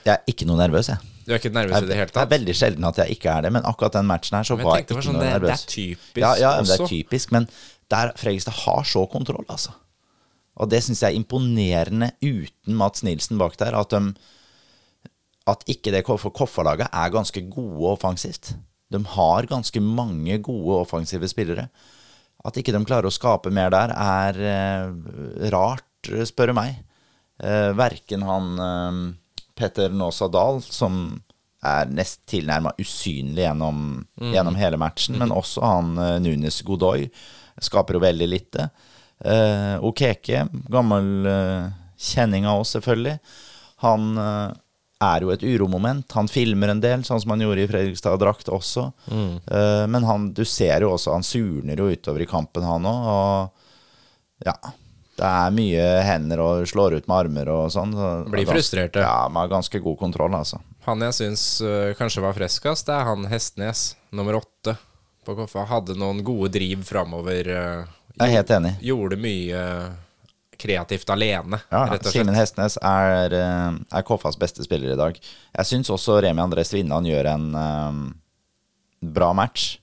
Jeg 0.06 0.14
er 0.14 0.22
ikke 0.28 0.46
noe 0.46 0.58
nervøs, 0.60 0.88
jeg. 0.92 0.98
Du 1.26 1.32
er 1.34 1.40
ikke 1.40 1.54
nervøs 1.56 1.74
jeg, 1.78 1.84
i 1.84 1.88
det 1.88 1.96
hele 1.98 2.12
tatt? 2.12 2.16
det 2.20 2.24
er 2.28 2.40
veldig 2.40 2.56
sjelden 2.60 2.84
at 2.86 2.98
jeg 3.00 3.16
ikke 3.16 3.30
er 3.32 3.42
det, 3.46 3.52
men 3.56 3.64
akkurat 3.64 3.94
den 3.96 4.06
matchen 4.06 4.36
her 4.38 4.44
så 4.44 4.58
Men 4.58 4.66
var 4.68 4.76
jeg 4.76 4.84
ikke 4.84 4.90
det 4.90 4.98
var 4.98 5.04
noe 5.04 5.08
sånn, 5.14 5.22
det, 5.22 5.30
det 5.32 5.42
nervøs. 5.42 5.64
er 5.64 5.72
typisk 5.72 6.18
Ja, 6.20 6.32
ja 6.36 6.50
også. 6.60 6.68
det 6.68 6.76
er 6.80 6.92
typisk, 6.92 7.32
men 7.32 7.48
der 7.90 8.12
Fredrikstad 8.20 8.58
har 8.66 8.84
så 8.84 9.06
kontroll, 9.10 9.46
altså. 9.50 9.72
Og 10.60 10.70
det 10.70 10.84
syns 10.84 11.02
jeg 11.02 11.14
er 11.16 11.18
imponerende 11.18 12.12
uten 12.22 12.76
Mats 12.78 13.02
Nilsen 13.08 13.40
bak 13.40 13.56
der. 13.58 13.74
At, 13.80 13.90
de, 13.90 14.14
at 15.50 15.66
ikke 15.68 15.92
det 15.92 16.06
for 16.08 16.32
Koffa-laget 16.32 16.88
er 16.88 17.12
ganske 17.12 17.42
gode 17.52 17.90
offensivt. 17.98 18.54
De 18.94 19.02
har 19.16 19.50
ganske 19.50 19.82
mange 19.84 20.38
gode 20.46 20.78
offensive 20.84 21.28
spillere. 21.28 21.68
At 22.44 22.58
ikke 22.60 22.74
de 22.76 22.84
klarer 22.86 23.08
å 23.10 23.14
skape 23.14 23.52
mer 23.54 23.72
der, 23.74 23.92
er 23.96 24.40
eh, 24.40 25.50
rart, 25.54 26.12
spør 26.28 26.52
du 26.52 26.58
meg. 26.58 26.80
Eh, 27.44 27.72
verken 27.76 28.24
han 28.28 28.50
eh, 28.60 28.98
Petter 29.58 29.94
Nåsa 29.96 30.30
Dahl, 30.32 30.62
som 30.64 31.22
er 31.64 31.88
nest 31.92 32.26
tilnærma 32.28 32.74
usynlig 32.82 33.46
gjennom, 33.46 34.04
gjennom 34.20 34.58
hele 34.60 34.80
matchen, 34.82 35.16
men 35.20 35.32
også 35.32 35.64
han 35.64 35.94
eh, 35.98 36.18
Nunes 36.24 36.60
Godoy 36.68 37.08
skaper 37.64 37.96
jo 37.98 38.04
veldig 38.04 38.28
lite. 38.28 38.68
Eh, 39.24 39.76
Okeke, 39.80 40.46
gammel 40.72 41.30
eh, 41.30 41.72
kjenning 42.12 42.48
av 42.50 42.64
oss, 42.66 42.74
selvfølgelig. 42.76 43.16
Han 43.86 44.12
eh, 44.20 44.52
er 45.04 45.26
jo 45.26 45.32
et 45.34 45.44
uromoment. 45.44 46.06
Han 46.18 46.30
filmer 46.32 46.72
en 46.74 46.82
del, 46.84 47.04
sånn 47.08 47.22
som 47.24 47.34
han 47.36 47.44
gjorde 47.46 47.66
i 47.66 47.70
Fredrikstad-drakt 47.72 48.52
også. 48.54 48.86
Eh, 49.14 49.84
men 49.92 50.08
han, 50.08 50.30
du 50.36 50.44
ser 50.48 50.86
jo 50.86 50.94
også, 50.96 51.14
han 51.16 51.26
surner 51.28 51.80
jo 51.80 51.90
utover 51.94 52.24
i 52.26 52.30
kampen, 52.30 52.66
han 52.68 52.88
òg. 52.90 53.10
Og 53.14 54.48
ja, 54.48 54.56
det 55.20 55.30
er 55.30 55.54
mye 55.54 55.84
hender 56.08 56.42
og 56.42 56.64
slår 56.70 56.98
ut 57.00 57.10
med 57.10 57.18
armer 57.20 57.52
og 57.54 57.68
sånn. 57.74 57.94
Så, 57.96 58.12
Blir 58.34 58.48
frustrert. 58.50 58.98
Ja, 59.00 59.28
Med 59.32 59.52
ganske 59.52 59.80
god 59.84 60.00
kontroll, 60.00 60.34
altså. 60.40 60.62
Han 60.88 61.04
jeg 61.06 61.16
syns 61.16 61.44
uh, 61.64 61.94
kanskje 61.96 62.24
var 62.26 62.34
freskest, 62.36 62.90
det 62.90 62.96
er 62.98 63.06
han 63.08 63.28
Hestnes, 63.32 63.94
nummer 64.12 64.42
åtte 64.42 64.74
på 65.24 65.36
Koffa. 65.38 65.64
Hadde 65.70 65.96
noen 65.96 66.20
gode 66.28 66.50
driv 66.52 66.82
framover. 66.88 67.48
Uh, 67.48 68.02
Jeg 68.18 68.26
er 68.26 68.34
helt 68.42 68.52
enig. 68.58 68.74
Gjorde 68.84 69.20
mye 69.22 69.62
kreativt 70.64 71.12
alene, 71.14 71.60
Ja, 71.70 71.84
rett 71.92 72.08
og 72.08 72.16
Simen. 72.16 72.36
Hestnes 72.38 72.80
er, 72.82 73.36
eh, 73.38 73.78
er 74.00 74.08
KFAs 74.08 74.40
beste 74.40 74.64
spiller 74.66 74.96
i 74.96 75.00
dag. 75.00 75.20
Jeg 75.60 75.70
syns 75.70 75.92
også 75.94 76.22
Remi 76.24 76.42
André 76.44 76.64
Svinland 76.68 77.10
gjør 77.12 77.30
en 77.36 77.50
um, 77.60 78.04
bra 79.04 79.34
match. 79.38 79.74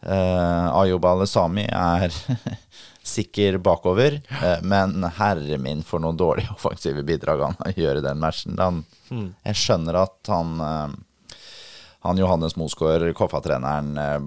Uh, 0.00 0.70
Ayoub 0.80 1.04
Alesami 1.04 1.66
er 1.68 2.14
sikker 3.10 3.58
bakover, 3.58 4.20
eh, 4.42 4.58
men 4.62 5.02
herre 5.16 5.58
min 5.60 5.82
for 5.86 6.02
noen 6.02 6.18
dårlige 6.20 6.52
offensive 6.56 7.02
bidrag 7.06 7.42
han 7.48 7.74
gjør 7.76 8.00
i 8.00 8.04
den 8.04 8.20
matchen. 8.22 8.58
Han, 8.60 8.82
Jeg 9.10 9.58
skjønner 9.58 9.98
at 10.04 10.30
han 10.30 10.60
eh, 10.64 10.98
Han 12.06 12.16
Johannes 12.20 12.54
Mosgaard, 12.56 13.04
Koffa-treneren, 13.18 13.90
eh, 14.00 14.20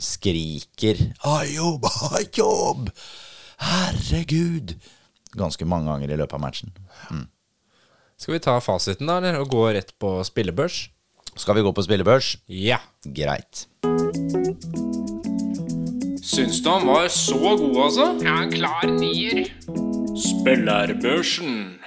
skriker 0.00 1.02
'Ayoub, 1.20 1.84
Ayoub! 2.16 2.88
Herregud!' 3.62 4.76
ganske 5.36 5.64
mange 5.64 5.88
ganger 5.88 6.12
i 6.12 6.18
løpet 6.20 6.36
av 6.36 6.42
matchen. 6.42 6.72
Skal 8.20 8.36
vi 8.36 8.42
ta 8.44 8.58
fasiten, 8.62 9.08
da, 9.08 9.18
eller? 9.18 9.40
Og 9.42 9.50
gå 9.50 9.62
rett 9.74 9.94
på 9.98 10.18
spillebørs? 10.26 10.84
Skal 11.34 11.56
vi 11.56 11.64
gå 11.64 11.72
på 11.74 11.84
spillebørs? 11.86 12.36
Ja. 12.46 12.78
Greit. 13.02 13.66
Syns 16.22 16.60
du 16.62 16.68
han 16.70 16.86
var 16.86 17.08
så 17.10 17.38
god, 17.40 17.78
altså? 17.86 18.08
Ja, 18.22 18.36
en 18.44 18.52
klar 18.52 18.84
nier. 18.92 19.48
Spillerbørsen. 20.22 21.80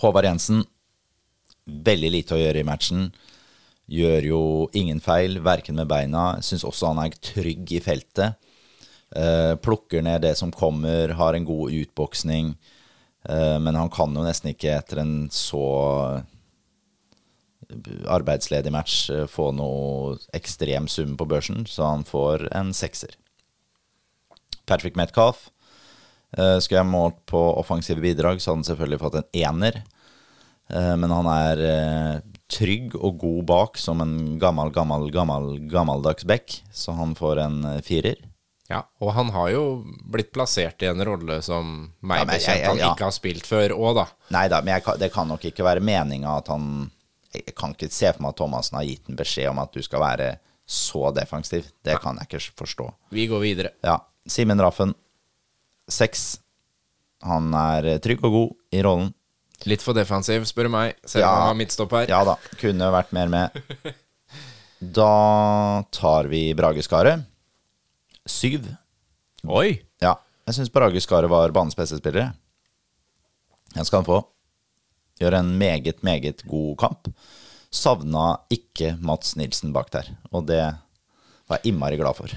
Håvard 0.00 0.24
Jensen, 0.24 0.62
veldig 1.66 2.12
lite 2.14 2.38
å 2.38 2.40
gjøre 2.40 2.62
i 2.62 2.66
matchen. 2.66 3.10
Gjør 3.90 4.28
jo 4.30 4.42
ingen 4.78 5.02
feil, 5.02 5.42
verken 5.44 5.76
med 5.76 5.90
beina. 5.90 6.38
Syns 6.46 6.64
også 6.64 6.94
han 6.94 7.02
er 7.02 7.18
trygg 7.20 7.74
i 7.76 7.82
feltet. 7.84 8.38
Eh, 9.16 9.54
plukker 9.58 10.04
ned 10.06 10.22
det 10.22 10.36
som 10.38 10.52
kommer, 10.52 11.14
har 11.18 11.34
en 11.34 11.44
god 11.44 11.72
utboksning. 11.74 12.54
Eh, 13.28 13.58
men 13.58 13.78
han 13.78 13.90
kan 13.90 14.14
jo 14.14 14.24
nesten 14.24 14.52
ikke 14.52 14.76
etter 14.76 15.02
en 15.02 15.14
så 15.34 15.64
arbeidsledig 18.10 18.72
match 18.74 19.10
eh, 19.14 19.26
få 19.30 19.50
noe 19.54 20.16
ekstrem 20.34 20.88
sum 20.90 21.16
på 21.18 21.28
børsen, 21.28 21.64
så 21.66 21.90
han 21.92 22.06
får 22.06 22.48
en 22.54 22.74
sekser. 22.74 23.16
Patrick 24.66 24.98
Metcalf. 24.98 25.48
Skulle 26.30 26.78
jeg 26.78 26.86
målt 26.86 27.16
på 27.26 27.38
offensive 27.58 27.98
bidrag, 28.04 28.38
så 28.38 28.52
hadde 28.52 28.60
han 28.60 28.66
selvfølgelig 28.68 28.98
fått 29.00 29.16
en 29.18 29.40
ener. 29.40 29.80
Eh, 30.70 30.96
men 30.96 31.10
han 31.10 31.28
er 31.30 31.62
eh, 31.66 32.16
trygg 32.50 32.94
og 32.98 33.18
god 33.22 33.44
bak 33.48 33.80
som 33.80 34.02
en 34.04 34.16
gammel, 34.42 34.70
gammel, 34.74 35.08
gammel, 35.14 35.56
gammeldags 35.70 36.26
back, 36.28 36.60
så 36.72 36.94
han 36.98 37.16
får 37.18 37.42
en 37.44 37.64
eh, 37.72 37.80
firer. 37.86 38.20
Ja, 38.70 38.84
og 39.02 39.12
han 39.16 39.32
har 39.34 39.48
jo 39.50 39.62
blitt 40.12 40.30
plassert 40.32 40.82
i 40.82 40.86
en 40.86 41.02
rolle 41.04 41.40
som 41.42 41.90
meg 42.06 42.20
Ja, 42.20 42.24
bekjent 42.30 42.46
jeg- 42.60 42.66
han 42.68 42.76
jeg- 42.78 42.86
ja. 42.86 42.92
ikke 42.94 43.08
har 43.08 43.16
spilt 43.16 43.46
før 43.48 43.74
òg, 43.74 43.94
da. 43.98 44.06
Nei 44.30 44.44
da, 44.48 44.60
men 44.62 44.74
jeg, 44.80 44.98
det 45.00 45.12
kan 45.12 45.26
nok 45.28 45.42
ikke 45.50 45.64
være 45.66 45.80
meninga 45.82 46.36
at 46.38 46.48
han 46.48 46.90
Jeg 47.32 47.54
kan 47.54 47.70
ikke 47.74 47.90
se 47.92 48.12
for 48.12 48.22
meg 48.22 48.28
at 48.30 48.36
Thomassen 48.40 48.74
har 48.78 48.84
gitt 48.84 49.08
en 49.08 49.16
beskjed 49.16 49.50
om 49.50 49.58
at 49.62 49.70
du 49.72 49.80
skal 49.82 50.00
være 50.00 50.38
så 50.66 51.12
defensiv. 51.14 51.64
Det 51.84 52.00
kan 52.00 52.16
jeg 52.18 52.26
ikke 52.26 52.54
forstå. 52.58 52.92
Vi 53.12 53.26
går 53.28 53.40
videre. 53.40 53.70
Ja. 53.84 53.98
Simen 54.26 54.58
Raffen, 54.60 54.94
seks. 55.88 56.38
Han 57.22 57.52
er 57.54 57.98
trygg 58.00 58.24
og 58.24 58.32
god 58.32 58.50
i 58.72 58.82
rollen. 58.82 59.14
Litt 59.66 59.82
for 59.82 59.92
defensiv, 59.94 60.42
spør 60.48 60.64
du 60.64 60.68
meg. 60.70 60.94
Selv 61.06 61.24
om 61.26 61.34
han 61.36 61.46
har 61.50 61.54
midtstopp 61.54 61.90
her. 61.92 62.06
Ja 62.08 62.24
da, 62.24 62.34
kunne 62.58 62.90
vært 62.90 63.12
mer 63.12 63.28
med. 63.28 63.50
Da 64.80 65.82
tar 65.92 66.24
vi 66.32 66.54
Brage 66.54 66.82
Skaret. 66.82 67.26
Syv. 68.28 68.66
Oi! 69.48 69.80
Ja, 70.02 70.14
jeg 70.46 70.56
syns 70.58 70.72
Brage 70.72 71.00
Skaret 71.00 71.30
var 71.32 71.52
banens 71.56 71.76
beste 71.78 71.98
spiller. 72.00 72.32
Den 73.74 73.86
skal 73.86 74.00
han 74.02 74.08
få. 74.08 74.20
Gjør 75.20 75.38
en 75.40 75.52
meget, 75.60 76.02
meget 76.06 76.42
god 76.48 76.76
kamp. 76.80 77.10
Savna 77.70 78.38
ikke 78.50 78.96
Mats 79.00 79.36
Nilsen 79.38 79.72
bak 79.72 79.92
der, 79.94 80.08
og 80.32 80.48
det 80.48 80.62
var 81.48 81.60
jeg 81.60 81.70
innmari 81.72 81.96
glad 82.00 82.16
for. 82.18 82.32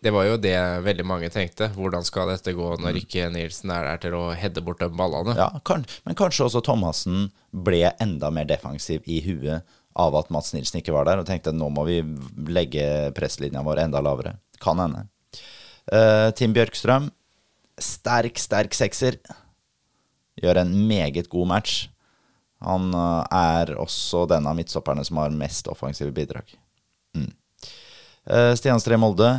Det 0.00 0.08
var 0.14 0.24
jo 0.24 0.38
det 0.40 0.54
veldig 0.86 1.04
mange 1.04 1.28
tenkte. 1.28 1.68
Hvordan 1.76 2.04
skal 2.06 2.30
dette 2.32 2.54
gå 2.56 2.70
Mm. 2.78 2.82
når 2.86 2.96
ikke 3.02 3.26
Nilsen 3.30 3.70
er 3.70 3.84
der 3.84 3.98
til 4.00 4.14
å 4.16 4.30
heade 4.34 4.62
bort 4.64 4.80
de 4.80 4.88
ballene? 4.88 5.34
Ja, 5.36 5.50
kan, 5.64 5.84
Men 6.06 6.14
kanskje 6.16 6.46
også 6.46 6.62
Thomassen 6.64 7.30
ble 7.52 7.92
enda 8.00 8.30
mer 8.30 8.44
defensiv 8.48 9.02
i 9.06 9.20
huet 9.20 9.62
av 9.98 10.14
at 10.16 10.30
Mats 10.30 10.52
Nilsen 10.54 10.80
ikke 10.80 10.94
var 10.94 11.08
der, 11.08 11.20
og 11.20 11.28
tenkte 11.28 11.54
nå 11.54 11.68
må 11.72 11.84
vi 11.88 12.00
legge 12.50 13.10
presslinja 13.16 13.62
vår 13.66 13.84
enda 13.86 14.02
lavere. 14.04 14.36
Kan 14.62 14.80
hende. 14.82 15.06
Uh, 15.90 16.30
Tim 16.36 16.54
Bjørkstrøm, 16.54 17.08
sterk, 17.80 18.38
sterk 18.38 18.76
sekser. 18.76 19.18
Gjør 20.40 20.62
en 20.62 20.74
meget 20.86 21.30
god 21.32 21.50
match. 21.50 21.88
Han 22.62 22.92
uh, 22.94 23.24
er 23.34 23.74
også 23.80 24.26
den 24.30 24.46
av 24.46 24.56
midtstopperne 24.58 25.04
som 25.06 25.18
har 25.22 25.34
mest 25.34 25.70
offensive 25.72 26.12
bidrag. 26.14 26.54
Mm. 27.16 27.32
Uh, 28.30 28.52
Stian 28.58 28.80
Stree 28.82 29.00
Molde, 29.00 29.32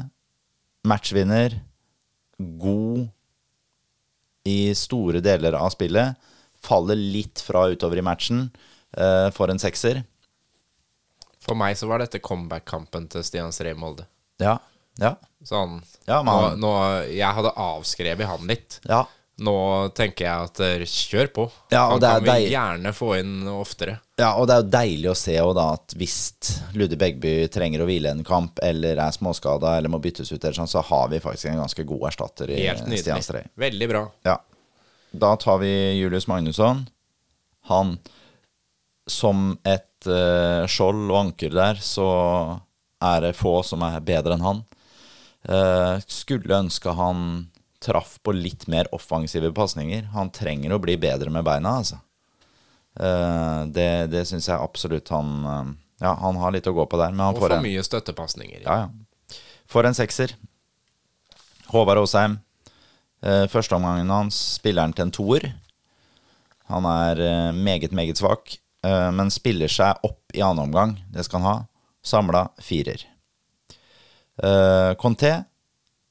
matchvinner. 0.87 1.55
God 2.41 3.05
i 4.49 4.73
store 4.75 5.21
deler 5.23 5.55
av 5.55 5.69
spillet. 5.71 6.17
Faller 6.61 6.97
litt 6.97 7.39
fra 7.45 7.67
utover 7.69 8.01
i 8.01 8.05
matchen. 8.05 8.49
for 9.31 9.47
en 9.47 9.59
sekser. 9.61 10.01
For 11.41 11.58
meg 11.58 11.77
så 11.80 11.88
var 11.89 12.04
dette 12.04 12.21
comeback-kampen 12.23 13.08
til 13.12 13.23
Stian 13.25 13.54
Stree 13.56 13.73
Molde. 13.77 14.06
Ja. 14.41 14.60
Ja. 14.99 15.15
Sånn 15.47 15.80
Ja, 16.06 16.19
men 16.21 16.60
nå, 16.60 16.60
nå, 16.60 16.71
Jeg 17.10 17.34
hadde 17.38 17.54
avskrevet 17.58 18.27
han 18.30 18.47
litt. 18.49 18.80
ja. 18.88 19.06
Nå 19.41 19.89
tenker 19.97 20.25
jeg 20.27 20.47
at 20.51 20.60
eh, 20.62 20.82
kjør 20.86 21.30
på. 21.34 21.43
Ja, 21.71 21.88
og 21.88 21.95
han 21.95 22.01
det 22.04 22.10
er 22.12 22.19
kan 22.19 22.25
vi 22.43 22.49
gjerne 22.51 22.91
få 22.93 23.08
inn 23.17 23.47
oftere. 23.49 23.95
Ja, 24.19 24.36
og 24.38 24.45
det 24.45 24.54
er 24.54 24.62
jo 24.62 24.67
deilig 24.75 25.10
å 25.10 25.15
se 25.17 25.38
da 25.58 25.63
at 25.80 25.95
hvis 25.97 26.17
Ludde 26.77 26.99
Begby 26.99 27.47
trenger 27.49 27.82
å 27.82 27.88
hvile 27.89 28.12
en 28.13 28.21
kamp, 28.27 28.60
eller 28.62 28.99
er 29.01 29.15
småskada 29.15 29.71
eller 29.80 29.89
må 29.89 29.97
byttes 30.04 30.30
ut, 30.30 30.43
eller 30.43 30.60
sånn, 30.60 30.69
så 30.69 30.84
har 30.86 31.10
vi 31.10 31.23
faktisk 31.23 31.49
en 31.49 31.63
ganske 31.63 31.88
god 31.89 32.06
erstatter 32.12 32.54
i 32.54 32.60
Helt 32.67 32.86
Stian. 33.01 33.23
Stree. 33.25 33.49
Veldig 33.63 33.89
bra. 33.89 34.04
Ja. 34.27 34.38
Da 35.25 35.34
tar 35.41 35.58
vi 35.63 35.71
Julius 35.97 36.30
Magnusson. 36.30 36.84
Han 37.71 37.97
som 39.10 39.56
et 39.65 39.88
eh, 40.09 40.65
skjold 40.69 41.09
og 41.09 41.17
anker 41.19 41.53
der, 41.53 41.79
så 41.81 42.07
er 43.01 43.23
det 43.25 43.37
få 43.37 43.59
som 43.65 43.83
er 43.85 43.99
bedre 44.05 44.37
enn 44.37 44.45
han. 44.45 44.61
Uh, 45.41 45.97
skulle 46.05 46.53
ønske 46.53 46.91
han 46.93 47.47
traff 47.81 48.19
på 48.21 48.33
litt 48.35 48.67
mer 48.69 48.85
offensive 48.93 49.49
pasninger. 49.57 50.05
Han 50.13 50.30
trenger 50.30 50.76
å 50.76 50.82
bli 50.84 50.99
bedre 51.01 51.34
med 51.34 51.45
beina, 51.47 51.80
altså. 51.82 51.97
Uh, 52.93 53.65
det 53.73 54.11
det 54.11 54.26
syns 54.28 54.49
jeg 54.49 54.59
absolutt 54.59 55.07
han 55.15 55.78
Ja, 56.01 56.11
han 56.19 56.36
har 56.41 56.51
litt 56.51 56.67
å 56.67 56.73
gå 56.76 56.84
på 56.91 56.97
der, 56.99 57.13
men 57.15 57.23
han 57.23 57.38
Og 57.38 57.39
får 57.39 57.47
for 57.47 57.55
en 57.55 57.65
mye 57.65 57.84
støttepasninger. 57.86 58.61
ja, 58.65 58.78
ja. 58.84 59.38
For 59.71 59.88
en 59.88 59.95
sekser. 59.95 60.34
Håvard 61.71 62.01
Aasheim. 62.01 62.39
Uh, 63.23 63.47
Førsteomgangen 63.49 64.09
hans 64.11 64.38
spiller 64.59 64.84
han 64.84 64.93
til 64.93 65.07
en 65.07 65.15
toer. 65.15 65.53
Han 66.69 66.86
er 66.86 67.51
meget, 67.51 67.91
meget 67.91 68.19
svak, 68.19 68.59
men 68.82 69.29
spiller 69.29 69.69
seg 69.69 69.99
opp 70.07 70.34
i 70.34 70.41
annen 70.41 70.63
omgang. 70.63 70.95
Det 71.13 71.21
skal 71.27 71.43
han 71.43 71.49
ha. 71.51 71.57
Samla 72.01 72.47
firer. 72.57 73.03
Eh, 74.41 74.91
Conté 74.97 75.36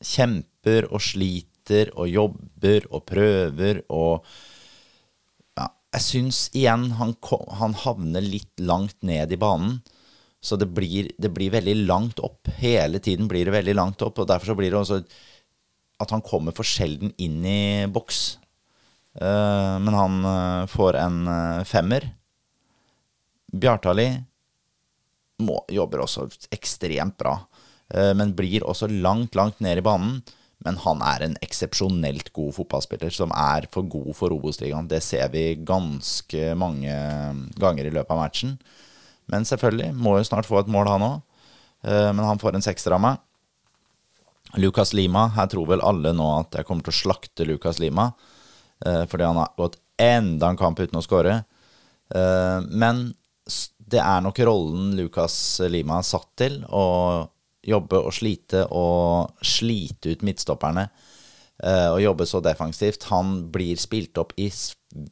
kjemper 0.00 0.86
og 0.90 1.02
sliter 1.02 1.90
og 1.98 2.08
jobber 2.10 2.86
og 2.90 3.04
prøver 3.08 3.82
og 3.92 4.26
ja, 5.58 5.66
Jeg 5.96 6.04
syns 6.04 6.44
igjen 6.56 6.90
han, 7.00 7.16
han 7.60 7.74
havner 7.84 8.24
litt 8.24 8.62
langt 8.62 8.96
ned 9.02 9.32
i 9.32 9.40
banen. 9.40 9.80
Så 10.40 10.56
det 10.56 10.70
blir, 10.72 11.10
det 11.20 11.32
blir 11.34 11.52
veldig 11.52 11.74
langt 11.84 12.22
opp. 12.24 12.48
Hele 12.62 13.00
tiden 13.02 13.28
blir 13.28 13.44
det 13.44 13.52
veldig 13.52 13.74
langt 13.76 14.02
opp. 14.02 14.22
Og 14.22 14.28
derfor 14.30 14.52
så 14.52 14.56
blir 14.56 14.70
det 14.72 14.78
også 14.78 15.02
at 16.00 16.14
han 16.14 16.22
kommer 16.24 16.54
for 16.56 16.64
sjelden 16.64 17.12
inn 17.20 17.42
i 17.44 17.84
boks. 17.92 18.38
Eh, 19.20 19.74
men 19.84 19.98
han 19.98 20.24
eh, 20.24 20.64
får 20.70 20.96
en 21.02 21.18
eh, 21.28 21.66
femmer. 21.68 22.08
Bjartali 23.52 24.08
må, 25.40 25.56
jobber 25.72 26.04
også 26.04 26.28
ekstremt 26.52 27.16
bra, 27.18 27.38
eh, 27.94 28.12
men 28.14 28.34
blir 28.36 28.66
også 28.66 28.90
langt, 28.90 29.34
langt 29.34 29.60
ned 29.60 29.78
i 29.80 29.84
banen. 29.86 30.20
Men 30.60 30.76
han 30.76 31.00
er 31.00 31.22
en 31.24 31.38
eksepsjonelt 31.40 32.34
god 32.36 32.52
fotballspiller 32.58 33.10
som 33.14 33.30
er 33.32 33.64
for 33.72 33.86
god 33.88 34.12
for 34.14 34.34
Obos-ligaen. 34.34 34.90
Det 34.90 35.00
ser 35.02 35.30
vi 35.32 35.54
ganske 35.56 36.50
mange 36.54 36.92
ganger 37.56 37.88
i 37.88 37.92
løpet 37.94 38.12
av 38.12 38.20
matchen. 38.20 38.58
Men 39.32 39.48
selvfølgelig, 39.48 39.94
må 39.96 40.18
jo 40.18 40.26
snart 40.28 40.44
få 40.44 40.60
et 40.60 40.68
mål, 40.68 40.90
han 40.92 41.06
òg. 41.06 41.22
Men 42.12 42.20
han 42.28 42.42
får 42.42 42.58
en 42.58 42.66
sekser 42.66 42.92
av 42.92 43.00
meg. 43.00 43.16
Lucas 44.58 44.92
Lima, 44.92 45.28
her 45.36 45.46
tror 45.50 45.68
vel 45.70 45.82
alle 45.86 46.12
nå 46.16 46.26
at 46.40 46.58
jeg 46.58 46.66
kommer 46.68 46.86
til 46.86 46.92
å 46.94 47.00
slakte 47.00 47.46
Lucas 47.46 47.78
Lima. 47.78 48.12
eh, 48.84 49.06
Fordi 49.06 49.24
han 49.24 49.36
har 49.36 49.54
gått 49.56 49.76
enda 49.96 50.48
en 50.50 50.56
kamp 50.56 50.80
uten 50.80 50.98
å 50.98 51.04
skåre. 51.04 51.44
Eh, 52.14 52.60
Men 52.68 53.14
det 53.90 54.00
er 54.02 54.20
nok 54.22 54.38
rollen 54.46 54.92
Lucas 54.98 55.34
Lima 55.70 55.98
er 55.98 56.06
satt 56.06 56.28
til. 56.38 56.60
Å 56.68 56.84
jobbe 57.66 57.98
og 58.06 58.12
slite 58.16 58.64
og 58.72 59.32
slite 59.44 60.14
ut 60.14 60.22
midtstopperne. 60.24 60.88
eh, 61.62 61.88
Og 61.92 62.00
jobbe 62.00 62.26
så 62.26 62.40
defensivt. 62.42 63.04
Han 63.10 63.50
blir 63.52 63.76
spilt 63.76 64.16
opp 64.18 64.32
i 64.38 64.50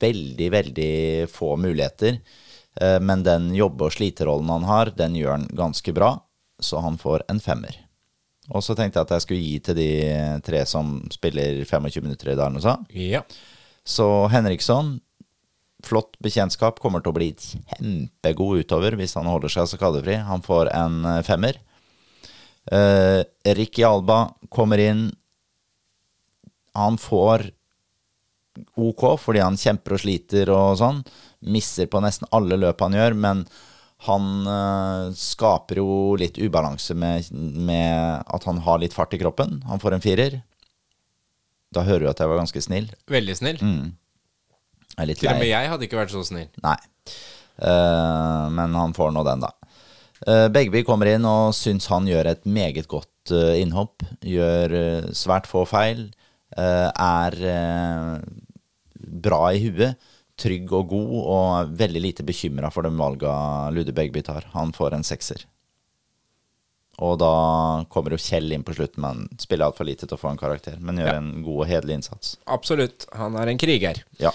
veldig, 0.01 0.51
veldig 0.51 1.28
få 1.30 1.57
muligheter. 1.61 2.20
Eh, 2.80 2.99
Men 3.01 3.22
den 3.22 3.51
jobbe- 3.55 3.84
og 3.84 3.93
sliterollen 3.93 4.49
han 4.49 4.64
har, 4.64 4.91
den 4.97 5.14
gjør 5.14 5.30
han 5.36 5.49
ganske 5.49 5.93
bra. 5.95 6.20
Så 6.61 6.80
han 6.82 6.97
får 6.99 7.22
en 7.28 7.39
femmer. 7.41 7.76
Og 8.51 8.62
så 8.62 8.74
tenkte 8.74 8.97
jeg 8.99 9.03
at 9.07 9.11
jeg 9.11 9.20
skulle 9.26 9.45
gi 9.45 9.59
til 9.61 9.74
de 9.74 10.41
tre 10.43 10.64
som 10.64 11.03
spiller 11.11 11.64
25 11.64 12.03
minutter 12.03 12.32
i 12.32 12.34
dag. 12.34 12.86
Ja. 12.95 13.22
Så 13.84 14.28
Henriksson, 14.30 15.01
flott 15.87 16.16
bekjentskap, 16.22 16.81
kommer 16.83 17.03
til 17.03 17.12
å 17.12 17.16
bli 17.18 17.31
kjempegod 17.39 18.64
utover 18.64 18.97
hvis 18.99 19.14
han 19.18 19.29
holder 19.31 19.53
seg 19.53 19.70
skadefri. 19.70 20.18
Han 20.26 20.43
får 20.45 20.72
en 20.74 20.99
eh, 21.07 21.22
femmer. 21.26 21.61
Eh, 22.72 23.22
Ricky 23.57 23.85
Alba 23.87 24.26
kommer 24.53 24.83
inn. 24.83 25.09
Han 26.79 26.99
får 26.99 27.51
OK 28.79 29.05
fordi 29.22 29.43
han 29.43 29.59
kjemper 29.59 29.95
og 29.95 30.03
sliter 30.03 30.51
og 30.55 30.76
sånn. 30.81 31.03
Misser 31.47 31.89
på 31.91 32.03
nesten 32.03 32.29
alle 32.35 32.59
løp 32.59 32.83
han 32.83 32.97
gjør, 32.99 33.16
men 33.18 33.47
han 34.07 34.26
eh, 34.47 35.14
skaper 35.18 35.81
jo 35.81 36.18
litt 36.18 36.39
ubalanse 36.39 36.95
med, 36.99 37.31
med 37.35 38.26
at 38.26 38.51
han 38.51 38.61
har 38.66 38.83
litt 38.83 38.95
fart 38.95 39.14
i 39.14 39.22
kroppen. 39.22 39.61
Han 39.70 39.83
får 39.83 39.97
en 39.97 40.05
firer. 40.05 40.41
Da 41.74 41.85
hører 41.85 42.07
du 42.07 42.11
at 42.11 42.20
jeg 42.22 42.31
var 42.31 42.41
ganske 42.41 42.62
snill. 42.64 42.87
Veldig 43.11 43.35
snill. 43.39 43.59
Litt 43.61 43.97
Til 44.99 45.30
og 45.30 45.38
med 45.38 45.49
jeg 45.51 45.68
hadde 45.70 45.86
ikke 45.86 46.01
vært 46.01 46.11
så 46.14 46.24
snill. 46.26 46.49
Nei. 46.64 46.76
Uh, 47.59 48.46
men 48.55 48.74
han 48.78 48.92
får 48.94 49.12
nå 49.14 49.24
den, 49.26 49.40
da. 49.46 49.53
Uh, 50.26 50.49
Begby 50.51 50.82
kommer 50.86 51.07
inn 51.12 51.24
og 51.28 51.55
syns 51.55 51.86
han 51.90 52.07
gjør 52.11 52.32
et 52.32 52.44
meget 52.46 52.86
godt 52.90 53.32
uh, 53.34 53.55
innhopp. 53.59 54.03
Gjør 54.26 54.74
eh, 54.78 55.09
svært 55.14 55.46
få 55.51 55.64
feil. 55.68 56.09
eh, 56.57 56.88
er 56.90 57.34
eh, 57.44 58.14
bra 58.99 59.53
i 59.55 59.61
huet. 59.68 59.99
Trygg 60.38 60.70
og 60.72 60.88
god, 60.92 61.14
og 61.34 61.70
veldig 61.78 62.01
lite 62.03 62.22
bekymra 62.26 62.70
for 62.70 62.86
de 62.86 62.92
valga 62.94 63.32
Lude 63.74 63.90
Begby 63.94 64.22
tar. 64.22 64.46
Han 64.55 64.70
får 64.72 64.94
en 64.94 65.03
sekser. 65.07 65.42
Og 67.03 67.16
da 67.18 67.30
kommer 67.90 68.14
jo 68.14 68.18
Kjell 68.22 68.51
inn 68.55 68.64
på 68.66 68.74
slutten, 68.74 69.03
men 69.03 69.26
spiller 69.38 69.68
altfor 69.68 69.86
lite 69.86 70.07
til 70.07 70.16
å 70.16 70.20
få 70.20 70.30
en 70.32 70.38
karakter. 70.40 70.78
Men 70.82 70.99
gjør 70.99 71.12
Ja. 71.12 71.18
en 71.20 71.42
god 71.46 71.61
og 71.62 71.68
hederlig 71.70 71.94
innsats. 71.99 72.36
Absolutt. 72.46 73.07
Han 73.14 73.36
er 73.38 73.49
en 73.53 73.59
kriger. 73.59 74.01
Ja. 74.18 74.32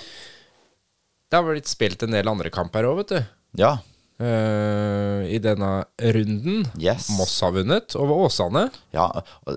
Det 1.34 1.40
har 1.40 1.48
blitt 1.50 1.66
spilt 1.66 2.04
en 2.06 2.14
del 2.14 2.28
andre 2.30 2.52
kamper 2.54 2.86
òg, 2.86 3.00
vet 3.00 3.10
du. 3.10 3.32
Ja. 3.58 3.72
Uh, 4.22 5.26
I 5.26 5.40
denne 5.42 5.70
runden. 6.14 6.68
Yes. 6.78 7.08
Moss 7.18 7.34
har 7.42 7.56
vunnet 7.56 7.96
over 7.98 8.28
Åsane. 8.28 8.68
Ja, 8.94 9.08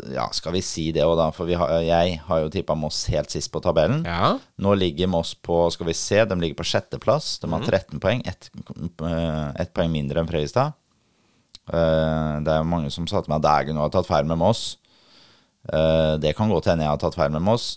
ja, 0.09 0.25
skal 0.33 0.57
vi 0.57 0.63
si 0.65 0.87
det 0.97 1.05
òg, 1.05 1.19
da? 1.21 1.27
For 1.37 1.45
vi 1.45 1.59
har, 1.61 1.75
jeg 1.85 2.17
har 2.31 2.41
jo 2.41 2.49
tippa 2.55 2.73
Moss 2.81 3.03
helt 3.13 3.29
sist 3.29 3.53
på 3.53 3.61
tabellen. 3.61 4.07
Ja. 4.09 4.39
Nå 4.57 4.73
ligger 4.81 5.13
Moss 5.19 5.35
på 5.37 5.67
skal 5.77 5.91
vi 5.91 5.99
se, 6.01 6.25
de 6.25 6.41
ligger 6.41 6.63
på 6.63 6.71
sjetteplass. 6.73 7.35
De 7.45 7.53
har 7.53 7.69
13 7.69 8.01
poeng. 8.01 8.25
Ett 8.25 8.49
et 9.61 9.77
poeng 9.77 9.93
mindre 9.93 10.25
enn 10.25 10.33
Frøystad. 10.33 10.81
Uh, 11.69 12.41
det 12.41 12.57
er 12.57 12.71
mange 12.73 12.89
som 12.95 13.05
sa 13.05 13.21
til 13.21 13.37
meg 13.37 13.45
at 13.45 13.51
Dægen 13.51 13.85
har 13.85 13.93
tatt 13.93 14.09
feil 14.09 14.25
med 14.25 14.41
Moss. 14.41 14.79
Uh, 15.69 16.17
det 16.25 16.33
kan 16.41 16.49
godt 16.49 16.73
hende 16.73 16.89
jeg 16.89 16.97
har 16.97 17.05
tatt 17.05 17.21
feil 17.21 17.37
med 17.37 17.45
Moss. 17.45 17.75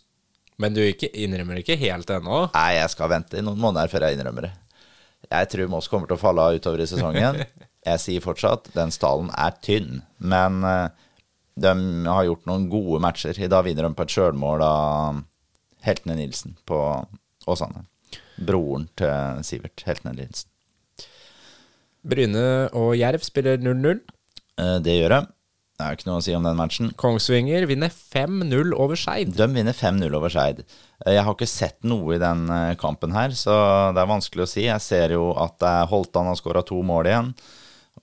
Men 0.59 0.75
du 0.75 0.81
ikke, 0.83 1.07
innrømmer 1.15 1.61
ikke 1.61 1.77
helt 1.79 2.09
ennå? 2.11 2.41
Nei, 2.53 2.71
jeg 2.75 2.91
skal 2.91 3.11
vente 3.13 3.37
i 3.39 3.43
noen 3.45 3.59
måneder 3.61 3.91
før 3.91 4.05
jeg 4.07 4.17
innrømmer 4.17 4.49
det. 4.49 4.53
Jeg 5.29 5.49
tror 5.51 5.69
Moss 5.71 5.87
kommer 5.91 6.09
til 6.09 6.17
å 6.17 6.21
falle 6.21 6.43
av 6.49 6.57
utover 6.59 6.81
i 6.83 6.87
sesongen. 6.89 7.43
Jeg 7.89 8.01
sier 8.03 8.19
fortsatt 8.23 8.65
den 8.75 8.89
stallen 8.91 9.29
er 9.39 9.53
tynn, 9.63 10.01
men 10.19 10.57
eh, 10.67 10.89
de 11.63 11.71
har 12.09 12.25
gjort 12.27 12.43
noen 12.49 12.65
gode 12.71 12.99
matcher. 13.03 13.37
I 13.39 13.47
dag 13.51 13.63
vinner 13.65 13.87
de 13.87 13.93
på 13.95 14.03
et 14.03 14.11
sjølmål 14.11 14.63
av 14.67 15.21
Heltene 15.87 16.17
Nilsen 16.19 16.57
på 16.67 16.79
Åsane. 17.47 17.85
Broren 18.35 18.89
til 18.99 19.39
Sivert 19.47 19.85
Heltene 19.87 20.11
Nilsen. 20.17 20.51
Bryne 22.09 22.43
og 22.75 22.93
Jerv 22.99 23.23
spiller 23.23 23.59
0-0. 23.63 24.03
Eh, 24.59 24.75
Det 24.83 24.97
gjør 24.99 25.15
de. 25.15 25.21
Det 25.79 25.85
er 25.85 25.93
jo 25.93 25.97
ikke 26.01 26.07
noe 26.09 26.19
å 26.19 26.23
si 26.25 26.33
om 26.35 26.43
den 26.43 26.57
matchen. 26.59 26.89
Kongsvinger 26.99 27.63
vinner 27.69 27.87
5-0 27.93 28.73
over 28.75 28.99
Skeid. 28.99 29.29
De 29.37 29.45
vinner 29.55 29.71
5-0 29.71 30.11
over 30.17 30.33
Skeid. 30.33 30.57
Eh, 31.05 31.13
Jeg 31.15 31.23
har 31.23 31.37
ikke 31.37 31.47
sett 31.47 31.77
noe 31.87 32.17
i 32.17 32.19
den 32.19 32.41
eh, 32.51 32.73
kampen 32.81 33.13
her, 33.15 33.31
så 33.31 33.55
det 33.95 34.01
er 34.03 34.09
vanskelig 34.11 34.43
å 34.43 34.49
si. 34.51 34.65
Jeg 34.67 34.83
ser 34.83 35.15
jo 35.15 35.29
at 35.39 35.63
er 35.63 35.87
Holtan 35.87 36.27
har 36.27 36.35
skåra 36.35 36.65
to 36.67 36.81
mål 36.83 37.07
igjen, 37.07 37.29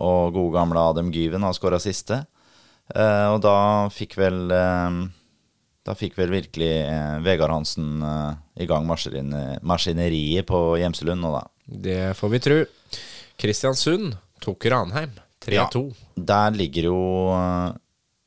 og 0.01 0.33
gode 0.39 0.55
gamle 0.57 0.87
Adem 0.89 1.12
Gyven 1.12 1.45
har 1.45 1.53
skåra 1.57 1.77
siste. 1.85 2.22
Eh, 2.97 3.27
Og 3.35 3.43
da 3.45 3.55
fikk 3.93 4.16
vel 4.20 4.49
eh, 4.57 4.99
Da 5.85 5.95
fikk 5.99 6.16
vel 6.16 6.33
virkelig 6.33 6.72
eh, 6.81 7.20
Vegard 7.27 7.51
Hansen 7.53 8.01
eh, 8.01 8.33
i 8.64 8.66
gang 8.70 8.89
maskineriet 8.89 10.47
på 10.49 10.62
Gjemselund 10.81 11.20
nå, 11.20 11.35
da. 11.37 11.45
Det 11.66 12.01
får 12.16 12.33
vi 12.33 12.41
tru. 12.49 12.57
Kristiansund 13.37 14.14
tok 14.41 14.64
Ranheim 14.72 15.12
3-2. 15.47 15.82
Der 16.30 16.57
ligger 16.57 16.88
jo 16.90 16.99
eh, 17.36 17.76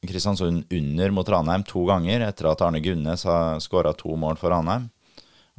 Kristiansund 0.07 0.71
under 0.73 1.11
mot 1.11 1.29
Ranheim 1.29 1.65
to 1.67 1.83
ganger 1.89 2.23
etter 2.29 2.51
at 2.51 2.63
Arne 2.63 2.79
Gunnes 2.83 3.25
har 3.27 3.59
skåra 3.63 3.93
to 3.97 4.15
mål 4.15 4.39
for 4.39 4.53
Ranheim. 4.55 4.87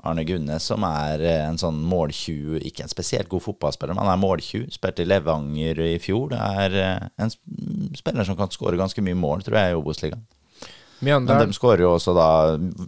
Arne 0.03 0.25
Gunnes 0.25 0.65
som 0.65 0.85
er 0.89 1.21
eh, 1.21 1.45
en 1.45 1.59
sånn 1.61 1.81
måltjuv, 1.85 2.57
ikke 2.65 2.87
en 2.87 2.93
spesielt 2.93 3.29
god 3.29 3.45
fotballspiller, 3.45 3.95
men 3.95 4.07
han 4.07 4.15
er 4.15 4.23
måltjuv. 4.23 4.69
Spilte 4.73 5.05
i 5.05 5.09
Levanger 5.09 5.83
i 5.85 5.99
fjor. 6.01 6.31
Det 6.33 6.41
er 6.41 6.79
eh, 6.81 7.09
en 7.21 7.35
spiller 7.99 8.29
som 8.29 8.39
kan 8.39 8.53
skåre 8.53 8.81
ganske 8.81 9.05
mye 9.05 9.19
mål, 9.19 9.45
tror 9.45 9.61
jeg, 9.61 9.75
i 9.75 9.81
Obos-ligaen. 9.81 10.25
Men 11.01 11.29
de 11.29 11.57
skårer 11.57 11.85
jo 11.87 11.95
også 11.95 12.13
da 12.13 12.31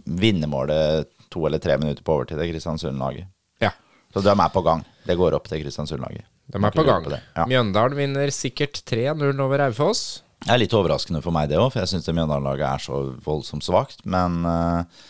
vinnermålet 0.05 1.09
to 1.33 1.47
eller 1.47 1.61
tre 1.61 1.79
minutter 1.81 2.05
på 2.05 2.13
overtid, 2.13 2.37
det 2.37 2.51
Kristiansund-laget. 2.51 3.25
Ja, 3.61 3.71
Så 4.13 4.21
de 4.21 4.29
er 4.33 4.53
på 4.53 4.61
gang. 4.61 4.83
Det 5.05 5.17
går 5.17 5.33
opp 5.33 5.49
til 5.49 5.63
Kristiansund-laget. 5.63 6.25
De 6.51 6.59
er 6.59 6.75
på 6.75 6.83
gang. 6.85 7.07
Ja. 7.37 7.47
Mjøndalen 7.47 7.97
vinner 7.97 8.33
sikkert 8.35 8.81
3-0 8.89 9.39
over 9.41 9.63
Raufoss. 9.63 10.21
Det 10.43 10.51
er 10.51 10.59
litt 10.59 10.75
overraskende 10.75 11.21
for 11.23 11.31
meg, 11.35 11.47
det 11.49 11.59
òg, 11.59 11.69
for 11.71 11.83
jeg 11.83 11.93
syns 11.93 12.09
Mjøndalen-laget 12.11 12.67
er 12.67 12.83
så 12.83 12.99
voldsomt 13.23 13.63
svakt. 13.63 14.03
Men 14.03 14.41
eh, 14.43 15.03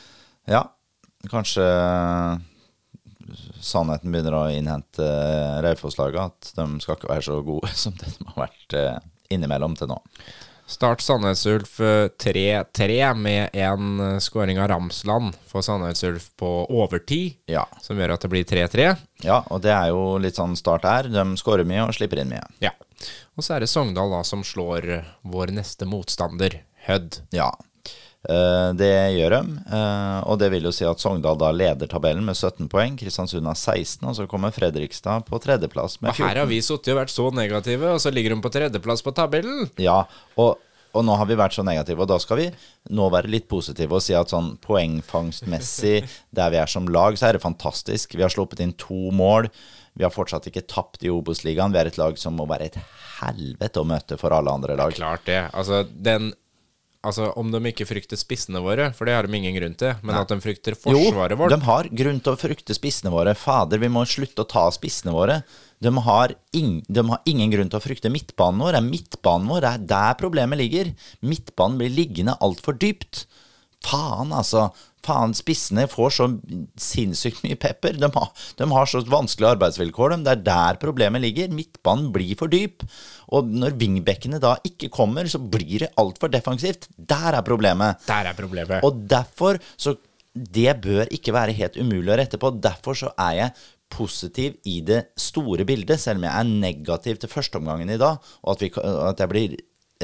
ja, 0.54 0.62
kanskje 1.32 1.66
sannheten 3.64 4.12
begynner 4.14 4.36
å 4.38 4.46
innhente 4.52 5.04
uh, 5.04 5.60
Raufoss-laget. 5.64 6.22
At 6.22 6.54
de 6.60 6.84
skal 6.84 7.00
ikke 7.00 7.12
være 7.12 7.26
så 7.26 7.40
gode 7.46 7.74
som 7.84 7.96
det 8.00 8.12
de 8.18 8.30
har 8.30 8.42
vært 8.46 8.78
eh, 8.78 8.98
innimellom 9.34 9.78
til 9.80 9.90
nå. 9.94 10.00
Start 10.66 11.02
Sandnes 11.04 11.46
Ulf 11.46 11.80
eh, 11.84 12.08
3-3 12.18 13.14
med 13.20 13.50
en 13.54 14.00
eh, 14.00 14.20
skåring 14.24 14.60
av 14.64 14.68
Ramsland 14.72 15.36
for 15.48 15.62
Sandnes 15.62 16.04
Ulf 16.08 16.30
på 16.40 16.50
overtid, 16.72 17.36
Ja. 17.52 17.66
som 17.82 18.00
gjør 18.00 18.14
at 18.16 18.22
det 18.26 18.30
blir 18.32 18.44
3-3. 18.48 18.96
ja, 19.24 19.42
og 19.52 19.62
det 19.62 19.74
er 19.76 19.90
jo 19.92 20.18
litt 20.24 20.36
sånn 20.40 20.56
start 20.58 20.84
her. 20.88 21.10
De 21.12 21.26
skårer 21.38 21.68
mye 21.68 21.84
og 21.88 21.94
slipper 21.98 22.22
inn 22.24 22.32
mye. 22.32 22.46
Ja. 22.64 22.72
Og 23.38 23.44
så 23.44 23.56
er 23.58 23.60
det 23.66 23.70
Sogndal 23.70 24.10
da 24.14 24.24
som 24.24 24.44
slår 24.44 24.90
eh, 25.00 25.12
vår 25.24 25.52
neste 25.60 25.86
motstander, 25.90 26.62
Hødd. 26.88 27.22
Ja. 27.32 27.52
Eh, 28.24 28.70
det 28.80 28.92
gjør 29.18 29.34
de, 29.36 29.56
eh, 29.76 30.20
og 30.32 30.38
det 30.40 30.48
vil 30.54 30.70
jo 30.70 30.72
si 30.72 30.86
at 30.88 31.02
Sogndal 31.04 31.36
da 31.40 31.50
leder 31.52 31.90
tabellen 31.92 32.24
med 32.24 32.38
17 32.38 32.70
poeng. 32.72 32.96
Kristiansund 33.00 33.50
har 33.50 33.58
16, 33.60 34.06
og 34.08 34.16
så 34.16 34.28
kommer 34.32 34.54
Fredrikstad 34.56 35.26
på 35.28 35.40
tredjeplass 35.44 36.00
med 36.00 36.14
Og 36.14 36.22
her 36.24 36.40
har 36.40 36.48
vi 36.48 36.62
sittet 36.64 36.94
og 36.94 37.02
vært 37.02 37.12
så 37.12 37.28
negative, 37.36 37.92
og 37.92 38.00
så 38.00 38.14
ligger 38.14 38.36
de 38.36 38.46
på 38.46 38.54
tredjeplass 38.54 39.04
på 39.04 39.12
tabellen. 39.18 39.68
Ja, 39.82 40.06
og, 40.40 40.62
og 40.96 41.04
nå 41.04 41.18
har 41.20 41.28
vi 41.28 41.36
vært 41.36 41.58
så 41.58 41.66
negative, 41.68 42.06
og 42.06 42.12
da 42.14 42.20
skal 42.24 42.40
vi 42.40 42.50
nå 42.96 43.10
være 43.12 43.32
litt 43.34 43.50
positive 43.52 44.00
og 44.00 44.06
si 44.06 44.16
at 44.16 44.32
sånn 44.32 44.54
poengfangstmessig, 44.64 45.98
der 46.40 46.54
vi 46.54 46.62
er 46.64 46.72
som 46.72 46.88
lag, 46.88 47.20
så 47.20 47.28
er 47.28 47.36
det 47.36 47.44
fantastisk. 47.44 48.16
Vi 48.16 48.24
har 48.24 48.32
sluppet 48.32 48.64
inn 48.64 48.72
to 48.80 49.10
mål. 49.12 49.50
Vi 50.00 50.06
har 50.08 50.14
fortsatt 50.14 50.48
ikke 50.50 50.64
tapt 50.66 51.04
i 51.04 51.12
Obos-ligaen. 51.12 51.76
Vi 51.76 51.82
er 51.82 51.92
et 51.92 52.00
lag 52.00 52.16
som 52.18 52.40
må 52.40 52.48
være 52.50 52.72
et 52.72 52.80
helvete 53.20 53.84
å 53.84 53.86
møte 53.86 54.16
for 54.18 54.34
alle 54.34 54.56
andre 54.56 54.80
lag. 54.80 54.96
Det 54.96 54.98
er 54.98 55.04
Klart 55.04 55.28
det. 55.28 55.42
Altså, 55.52 55.84
den 55.92 56.32
Altså, 57.04 57.28
om 57.36 57.50
de 57.52 57.60
ikke 57.68 57.84
frykter 57.84 58.16
spissene 58.16 58.62
våre, 58.64 58.86
for 58.96 59.10
det 59.10 59.18
har 59.18 59.28
de 59.28 59.36
ingen 59.36 59.58
grunn 59.58 59.74
til, 59.76 59.98
men 60.08 60.16
at 60.16 60.30
de 60.32 60.38
frykter 60.40 60.78
forsvaret 60.80 61.36
jo, 61.36 61.40
vårt 61.42 61.52
de 61.52 61.60
har 61.66 61.90
grunn 62.00 62.22
til 62.24 62.32
å 62.32 62.40
frykte 62.40 62.78
spissene 62.78 63.12
våre. 63.12 63.34
Fader, 63.36 63.82
vi 63.82 63.90
må 63.92 64.06
slutte 64.08 64.46
å 64.46 64.48
ta 64.48 64.64
spissene 64.72 65.12
våre. 65.12 65.42
De 65.84 65.92
har, 66.06 66.32
ing, 66.56 66.78
de 66.88 67.04
har 67.10 67.28
ingen 67.28 67.52
grunn 67.52 67.72
til 67.74 67.82
å 67.82 67.84
frykte 67.84 68.12
midtbanen 68.14 68.64
vår. 68.64 68.72
Det 68.72 68.80
er 68.80 68.88
midtbanen 68.88 69.52
vår, 69.52 69.66
det 69.66 69.74
er 69.74 69.86
der 69.92 70.16
problemet 70.22 70.62
ligger. 70.62 70.94
Midtbanen 71.28 71.82
blir 71.82 71.92
liggende 71.92 72.38
altfor 72.40 72.80
dypt. 72.80 73.26
Faen, 73.84 74.32
altså. 74.32 74.70
Faen, 75.04 75.34
spissene 75.36 75.86
får 75.92 76.14
så 76.16 76.28
sinnssykt 76.80 77.44
mye 77.44 77.58
pepper. 77.60 77.98
De 78.00 78.10
har, 78.16 78.30
de 78.60 78.70
har 78.72 78.90
så 78.90 79.04
vanskelige 79.08 79.58
arbeidsvilkår. 79.58 80.16
De. 80.16 80.22
Det 80.24 80.34
er 80.38 80.46
der 80.48 80.80
problemet 80.82 81.24
ligger. 81.26 81.52
Midtbanen 81.54 82.10
blir 82.16 82.38
for 82.40 82.52
dyp. 82.52 82.86
Og 83.36 83.52
når 83.52 83.78
wingbackene 83.82 84.40
da 84.44 84.56
ikke 84.68 84.92
kommer, 84.94 85.28
så 85.28 85.42
blir 85.42 85.86
det 85.86 85.94
altfor 86.00 86.32
defensivt. 86.34 86.88
Der 86.98 87.36
er 87.36 87.46
problemet. 87.46 88.04
Der 88.08 88.32
er 88.32 88.38
problemet. 88.38 88.84
Og 88.84 89.06
derfor 89.10 89.62
så 89.78 89.98
Det 90.34 90.82
bør 90.82 91.06
ikke 91.14 91.30
være 91.30 91.54
helt 91.54 91.76
umulig 91.78 92.10
å 92.10 92.16
rette 92.18 92.40
på. 92.42 92.50
Derfor 92.58 92.98
så 92.98 93.12
er 93.22 93.34
jeg 93.38 93.52
positiv 93.94 94.56
i 94.66 94.80
det 94.82 95.04
store 95.20 95.66
bildet, 95.70 96.02
selv 96.02 96.18
om 96.18 96.26
jeg 96.26 96.34
er 96.34 96.50
negativ 96.50 97.20
til 97.22 97.30
førsteomgangen 97.30 97.92
i 97.94 98.00
dag, 98.02 98.18
og 98.42 98.56
at, 98.56 98.64
vi, 98.64 98.72
at 98.82 99.22
jeg 99.22 99.30
blir 99.30 99.54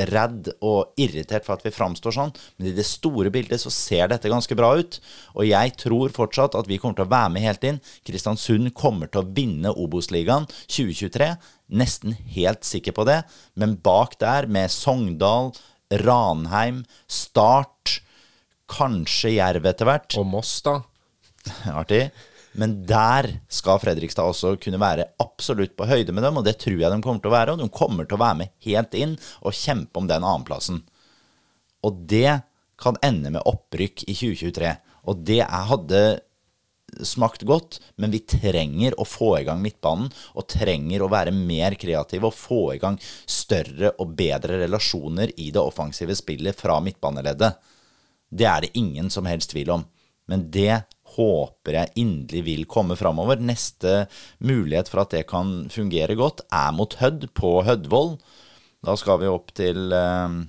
redd 0.09 0.49
og 0.65 0.93
irritert 0.99 1.45
for 1.45 1.57
at 1.57 1.65
vi 1.65 1.73
framstår 1.73 2.15
sånn, 2.15 2.33
men 2.57 2.69
i 2.69 2.75
det 2.77 2.85
store 2.87 3.31
bildet 3.33 3.61
så 3.61 3.71
ser 3.73 4.11
dette 4.11 4.31
ganske 4.31 4.55
bra 4.57 4.71
ut. 4.79 4.99
Og 5.35 5.47
jeg 5.47 5.75
tror 5.81 6.13
fortsatt 6.15 6.57
at 6.59 6.69
vi 6.69 6.79
kommer 6.81 6.99
til 6.99 7.07
å 7.07 7.13
være 7.13 7.33
med 7.35 7.45
helt 7.45 7.65
inn. 7.67 7.81
Kristiansund 8.07 8.73
kommer 8.77 9.11
til 9.11 9.23
å 9.23 9.29
vinne 9.35 9.73
Obos-ligaen 9.73 10.47
2023. 10.67 11.31
Nesten 11.79 12.15
helt 12.35 12.65
sikker 12.67 12.95
på 12.97 13.05
det. 13.09 13.21
Men 13.59 13.77
bak 13.83 14.17
der, 14.21 14.49
med 14.49 14.71
Sogndal, 14.73 15.53
Ranheim, 16.05 16.83
Start, 17.09 17.99
kanskje 18.69 19.33
Jerv 19.39 19.65
etter 19.65 19.87
hvert 19.89 20.13
Og 20.21 20.27
Moss, 20.29 20.59
da. 20.65 20.79
Artig. 21.81 22.09
Men 22.57 22.79
der 22.89 23.27
skal 23.51 23.81
Fredrikstad 23.81 24.31
også 24.31 24.55
kunne 24.61 24.81
være 24.81 25.11
absolutt 25.21 25.75
på 25.77 25.87
høyde 25.89 26.13
med 26.15 26.25
dem, 26.25 26.39
og 26.39 26.47
det 26.47 26.57
tror 26.61 26.79
jeg 26.81 26.91
de 26.91 27.01
kommer 27.05 27.21
til 27.21 27.31
å 27.31 27.35
være. 27.35 27.53
Og 27.53 27.61
de 27.61 27.69
kommer 27.73 28.07
til 28.07 28.17
å 28.17 28.23
være 28.23 28.39
med 28.41 28.53
helt 28.65 28.95
inn 28.97 29.17
og 29.43 29.57
kjempe 29.57 30.01
om 30.01 30.09
den 30.09 30.25
annenplassen. 30.25 30.81
Og 31.85 32.01
det 32.09 32.41
kan 32.79 32.97
ende 33.05 33.31
med 33.35 33.45
opprykk 33.47 34.05
i 34.07 34.15
2023. 34.15 34.73
Og 35.11 35.21
det 35.27 35.43
hadde 35.45 36.01
smakt 37.05 37.43
godt, 37.45 37.77
men 38.01 38.11
vi 38.11 38.21
trenger 38.25 38.95
å 38.99 39.05
få 39.05 39.35
i 39.39 39.45
gang 39.47 39.61
midtbanen, 39.61 40.09
og 40.33 40.47
trenger 40.49 41.03
å 41.05 41.11
være 41.11 41.33
mer 41.35 41.75
kreative 41.79 42.29
og 42.29 42.35
få 42.35 42.61
i 42.75 42.79
gang 42.81 42.97
større 43.29 43.93
og 44.01 44.15
bedre 44.17 44.57
relasjoner 44.63 45.35
i 45.37 45.51
det 45.53 45.61
offensive 45.61 46.17
spillet 46.17 46.57
fra 46.57 46.79
midtbaneleddet. 46.83 47.59
Det 48.29 48.47
er 48.49 48.65
det 48.65 48.75
ingen 48.77 49.09
som 49.13 49.29
helst 49.29 49.53
tvil 49.53 49.75
om. 49.77 49.85
Men 50.29 50.49
det 50.53 50.83
håper 51.19 51.75
jeg 51.75 51.93
inderlig 51.99 52.43
vil 52.47 52.67
komme 52.69 52.95
framover. 52.99 53.41
Neste 53.43 54.05
mulighet 54.39 54.91
for 54.91 55.03
at 55.03 55.15
det 55.15 55.25
kan 55.29 55.67
fungere 55.73 56.15
godt, 56.19 56.45
er 56.47 56.71
mot 56.75 56.95
Hødd 57.01 57.27
på 57.37 57.59
Hødvoll. 57.67 58.15
Da 58.85 58.95
skal 58.99 59.19
vi 59.21 59.31
opp 59.31 59.51
til 59.59 59.91
eh, 59.91 60.39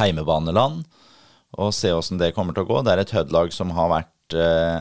heimebaneland 0.00 0.82
og 1.54 1.70
se 1.76 1.92
åssen 1.94 2.18
det 2.18 2.32
kommer 2.34 2.56
til 2.56 2.66
å 2.66 2.70
gå. 2.72 2.80
Det 2.82 2.94
er 2.94 3.04
et 3.04 3.14
Hødd-lag 3.14 3.54
som 3.54 3.70
har 3.76 3.92
vært 3.92 4.34
eh, 4.34 4.80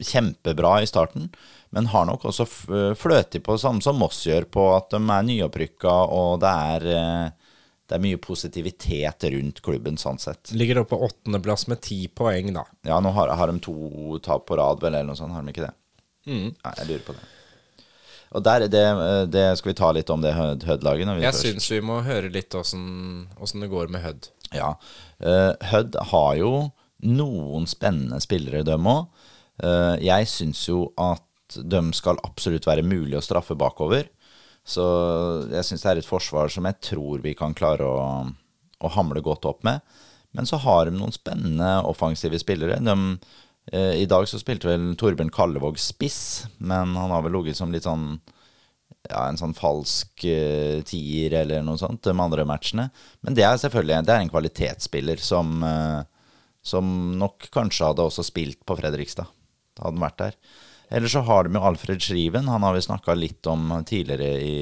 kjempebra 0.00 0.78
i 0.80 0.88
starten, 0.88 1.28
men 1.76 1.90
har 1.92 2.06
nok 2.08 2.24
også 2.30 2.46
fløtet 2.96 3.44
på 3.44 3.56
samme 3.60 3.84
som 3.84 4.00
Moss 4.00 4.22
gjør, 4.24 4.48
på 4.48 4.64
at 4.76 4.88
de 4.92 5.00
er 5.00 5.28
nyopprykka, 5.28 5.96
og 6.16 6.40
det 6.40 6.52
er 6.72 6.88
eh, 6.94 7.45
det 7.86 7.94
er 7.94 8.02
mye 8.02 8.18
positivitet 8.18 9.24
rundt 9.30 9.62
klubben 9.62 9.98
sånn 10.00 10.18
sett. 10.18 10.50
Ligger 10.58 10.82
oppe 10.82 10.96
på 10.96 11.06
åttendeplass 11.06 11.68
med 11.70 11.82
ti 11.86 12.00
poeng, 12.08 12.50
da. 12.56 12.64
Ja, 12.88 12.98
nå 13.02 13.12
har, 13.14 13.30
har 13.38 13.52
de 13.52 13.62
to 13.62 14.18
tap 14.24 14.48
på 14.48 14.58
rad, 14.58 14.82
vel, 14.82 14.94
eller 14.94 15.12
noe 15.12 15.18
sånt, 15.18 15.34
har 15.36 15.46
de 15.46 15.54
ikke 15.54 15.68
det? 15.68 15.74
Mm. 16.26 16.48
Ja, 16.50 16.72
jeg 16.80 16.88
lurer 16.90 17.04
på 17.06 17.14
det. 17.14 17.26
Og 18.34 18.42
der, 18.42 18.66
det, 18.68 18.82
det 19.30 19.44
skal 19.60 19.70
vi 19.70 19.76
ta 19.78 19.92
litt 19.94 20.10
om 20.10 20.24
det 20.24 20.34
Hødd-laget. 20.34 21.12
Jeg 21.22 21.38
syns 21.38 21.68
vi 21.70 21.78
må 21.84 22.00
høre 22.04 22.32
litt 22.34 22.54
åssen 22.58 23.28
det 23.38 23.70
går 23.70 23.92
med 23.94 24.02
Hødd. 24.02 24.28
Ja. 24.54 24.72
Uh, 25.22 25.54
Hødd 25.70 25.94
har 26.10 26.32
jo 26.40 26.50
noen 27.06 27.68
spennende 27.70 28.18
spillere, 28.24 28.64
dem 28.66 28.88
òg. 28.90 29.06
Uh, 29.62 29.94
jeg 30.02 30.26
syns 30.28 30.64
jo 30.66 30.88
at 31.00 31.22
de 31.56 31.80
skal 31.94 32.18
absolutt 32.26 32.66
være 32.66 32.84
mulig 32.84 33.16
å 33.16 33.24
straffe 33.24 33.54
bakover. 33.58 34.10
Så 34.66 34.84
jeg 35.52 35.62
syns 35.68 35.84
det 35.84 35.90
er 35.92 36.02
et 36.02 36.08
forsvar 36.08 36.50
som 36.50 36.66
jeg 36.66 36.80
tror 36.88 37.22
vi 37.22 37.36
kan 37.38 37.54
klare 37.54 37.86
å, 37.86 38.04
å, 38.82 38.92
hamle 38.96 39.22
godt 39.22 39.46
opp 39.46 39.62
med. 39.66 39.84
Men 40.34 40.48
så 40.48 40.58
har 40.60 40.88
de 40.88 40.96
noen 40.96 41.14
spennende 41.14 41.70
offensive 41.86 42.38
spillere. 42.42 42.80
De, 42.82 42.96
eh, 43.70 43.92
I 44.02 44.08
dag 44.10 44.26
så 44.28 44.40
spilte 44.42 44.68
vel 44.68 44.90
Torbjørn 44.98 45.30
Kallevåg 45.32 45.78
spiss, 45.80 46.48
men 46.58 46.96
han 46.98 47.14
har 47.14 47.22
vel 47.24 47.38
ligget 47.38 47.60
som 47.60 47.70
litt 47.72 47.86
sånn 47.86 48.16
ja, 49.06 49.22
en 49.28 49.38
sånn 49.38 49.54
falsk 49.54 50.24
uh, 50.26 50.82
tier 50.86 51.34
eller 51.42 51.62
noe 51.62 51.78
sånt 51.78 52.02
de 52.02 52.10
andre 52.10 52.42
matchene. 52.48 52.88
Men 53.22 53.36
det 53.38 53.44
er 53.46 53.58
selvfølgelig 53.62 54.02
det 54.06 54.14
er 54.14 54.24
en 54.24 54.32
kvalitetsspiller 54.32 55.22
som, 55.22 55.60
uh, 55.62 56.02
som 56.66 56.88
nok 57.20 57.46
kanskje 57.54 57.92
hadde 57.92 58.06
også 58.06 58.26
spilt 58.26 58.64
på 58.66 58.78
Fredrikstad. 58.78 59.30
Hadde 59.78 59.94
han 59.94 60.02
vært 60.02 60.22
der. 60.24 60.40
Eller 60.88 61.10
så 61.10 61.20
har 61.26 61.44
de 61.44 61.56
jo 61.56 61.64
Alfred 61.66 62.02
Schriven. 62.02 62.48
Han 62.48 62.62
har 62.62 62.74
vi 62.76 62.84
snakka 62.84 63.14
litt 63.14 63.46
om 63.50 63.72
tidligere 63.86 64.40
i, 64.40 64.58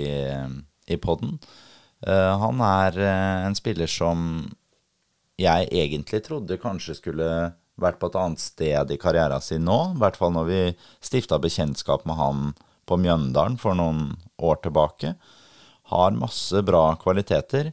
i 0.87 0.97
poden. 0.97 1.39
Uh, 2.05 2.37
han 2.41 2.61
er 2.64 2.99
uh, 3.01 3.47
en 3.49 3.57
spiller 3.57 3.89
som 3.89 4.45
jeg 5.41 5.68
egentlig 5.72 6.20
trodde 6.27 6.61
kanskje 6.62 6.99
skulle 6.99 7.29
vært 7.81 7.99
på 7.99 8.11
et 8.11 8.18
annet 8.20 8.43
sted 8.43 8.93
i 8.93 9.01
karrieren 9.01 9.43
sin 9.43 9.64
nå. 9.66 9.79
I 9.95 10.01
hvert 10.03 10.18
fall 10.20 10.35
når 10.37 10.49
vi 10.51 10.61
stifta 11.05 11.41
bekjentskap 11.43 12.05
med 12.09 12.20
han 12.20 12.53
på 12.89 12.99
Mjøndalen 13.01 13.57
for 13.61 13.77
noen 13.77 14.14
år 14.39 14.61
tilbake. 14.64 15.14
Har 15.93 16.16
masse 16.16 16.61
bra 16.64 16.87
kvaliteter. 17.01 17.72